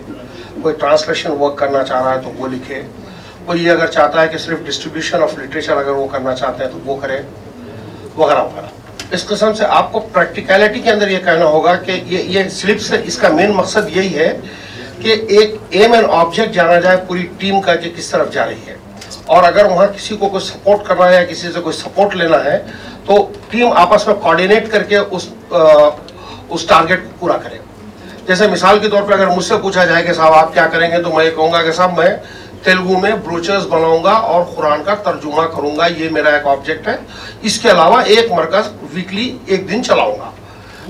کوئی 0.62 0.76
ٹرانسلیشن 0.80 1.32
ورک 1.40 1.58
کرنا 1.58 1.84
چاہ 1.84 2.02
رہا 2.04 2.14
ہے 2.16 2.22
تو 2.24 2.32
وہ 2.38 2.48
لکھے 2.52 2.82
کوئی 3.46 3.64
یہ 3.66 3.72
اگر 3.72 3.88
چاہتا 3.96 4.22
ہے 4.22 4.28
کہ 4.28 4.38
صرف 4.46 4.66
ڈسٹریبیوشن 4.68 5.24
آف 5.24 5.38
لٹریچر 5.40 5.78
اگر 5.78 5.92
وہ 6.02 6.08
کرنا 6.12 6.34
چاہتے 6.36 6.64
ہیں 6.64 6.72
تو 6.72 6.80
وہ 6.86 6.96
کرے 7.02 7.22
وغیرہ 8.16 8.42
وغیرہ 8.44 8.66
اس 9.16 9.26
قسم 9.28 9.54
سے 9.58 9.66
آپ 9.80 9.92
کو 9.92 10.00
پریکٹیکلٹی 10.14 10.80
کے 10.88 10.92
اندر 10.92 11.10
یہ 11.10 11.20
کہنا 11.26 11.46
ہوگا 11.56 11.76
کہ 11.86 12.00
یہ 12.06 12.24
یہ 12.38 12.50
سلپ 12.60 12.82
سے 12.88 13.02
اس 13.12 13.18
کا 13.18 13.30
مین 13.36 13.52
مقصد 13.56 13.96
یہی 13.98 14.16
ہے 14.18 14.32
کہ 15.02 15.16
ایک 15.38 15.56
ایم 15.70 15.94
اینڈ 15.94 16.06
آبجیکٹ 16.20 16.54
جانا 16.54 16.80
جائے 16.86 16.98
پوری 17.08 17.26
ٹیم 17.40 17.62
کا 17.68 17.76
کہ 17.84 17.90
کس 17.98 18.10
طرف 18.12 18.32
جا 18.34 18.46
رہی 18.48 18.68
ہے 18.68 18.76
اور 19.36 19.44
اگر 19.44 19.66
وہاں 19.72 19.86
کسی 19.96 20.16
کو 20.18 20.30
کوئی 20.30 20.44
سپورٹ 20.46 20.86
کرنا 20.88 21.10
ہے 21.10 21.14
یا 21.16 21.24
کسی 21.30 21.52
سے 21.54 21.62
کوئی 21.64 21.76
سپورٹ 21.78 22.16
لینا 22.24 22.44
ہے 22.44 22.58
تو 23.06 23.26
ٹیم 23.50 23.72
آپس 23.86 24.08
میں 24.08 24.16
کوارڈینیٹ 24.22 24.70
کر 24.72 24.84
کے 24.92 24.98
اس 24.98 25.28
اس 26.50 26.66
ٹارگیٹ 26.68 27.00
پورا 27.20 27.38
کرے 27.44 27.58
جیسے 28.28 28.48
مثال 28.52 28.80
کے 28.80 28.88
طور 28.90 29.04
پر 29.08 29.14
اگر 29.14 29.28
مجھ 29.36 29.44
سے 29.46 29.58
پوچھا 29.62 29.84
جائے 29.86 30.04
کہ 30.06 30.14
صاحب 30.14 30.34
آپ 30.34 30.54
کیا 30.54 30.66
کریں 30.72 30.90
گے 30.92 31.02
تو 31.04 31.10
میں 31.14 31.24
یہ 31.26 31.30
کہوں 31.36 31.52
گا 31.52 31.62
کہ 31.64 31.72
صاحب 31.76 31.98
میں 31.98 32.08
تیلگو 32.64 32.98
میں 33.00 33.12
بروچرز 33.26 33.68
بناؤں 33.72 34.04
گا 34.04 34.12
اور 34.34 34.44
قرآن 34.56 34.84
کا 34.86 34.96
ترجمہ 35.04 35.42
کروں 35.56 35.76
گا 35.78 35.86
یہ 35.98 36.10
میرا 36.14 36.30
ایک 36.36 36.48
آبجیکٹ 36.54 36.88
ہے 36.88 36.96
اس 37.50 37.60
کے 37.62 37.70
علاوہ 37.72 38.02
ایک 38.16 38.32
مرکز 38.32 38.68
ویکلی 38.96 39.28
ایک 39.46 39.70
دن 39.70 39.84
چلاؤں 39.90 40.20
گا 40.20 40.30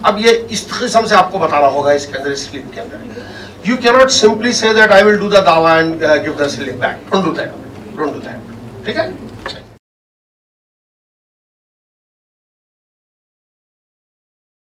اب 0.10 0.20
یہ 0.26 0.44
اس 0.58 0.66
قسم 0.80 1.06
سے 1.10 1.16
آپ 1.16 1.32
کو 1.32 1.38
بتانا 1.46 1.68
ہوگا 1.78 1.92
اس 2.00 2.06
کے 2.08 2.18
اندر 2.18 2.32
اس 2.32 2.48
سلپ 2.52 2.74
کے 2.74 2.82
اندر 2.82 3.68
you 3.70 3.78
can 3.84 3.90
not 3.98 4.12
simply 4.18 4.52
say 4.62 4.74
that 4.82 4.92
I 4.98 5.04
will 5.04 5.18
do 5.20 5.30
the 5.30 5.42
دعوی 5.52 5.72
and 5.78 6.02
give 6.24 6.34
the 6.40 6.50
slip 6.58 6.82
back 6.82 7.10
don't 7.12 7.26
do 7.26 7.32
that 7.42 7.96
don't 7.98 8.26
ٹھیک 8.86 8.98
ہے 8.98 9.37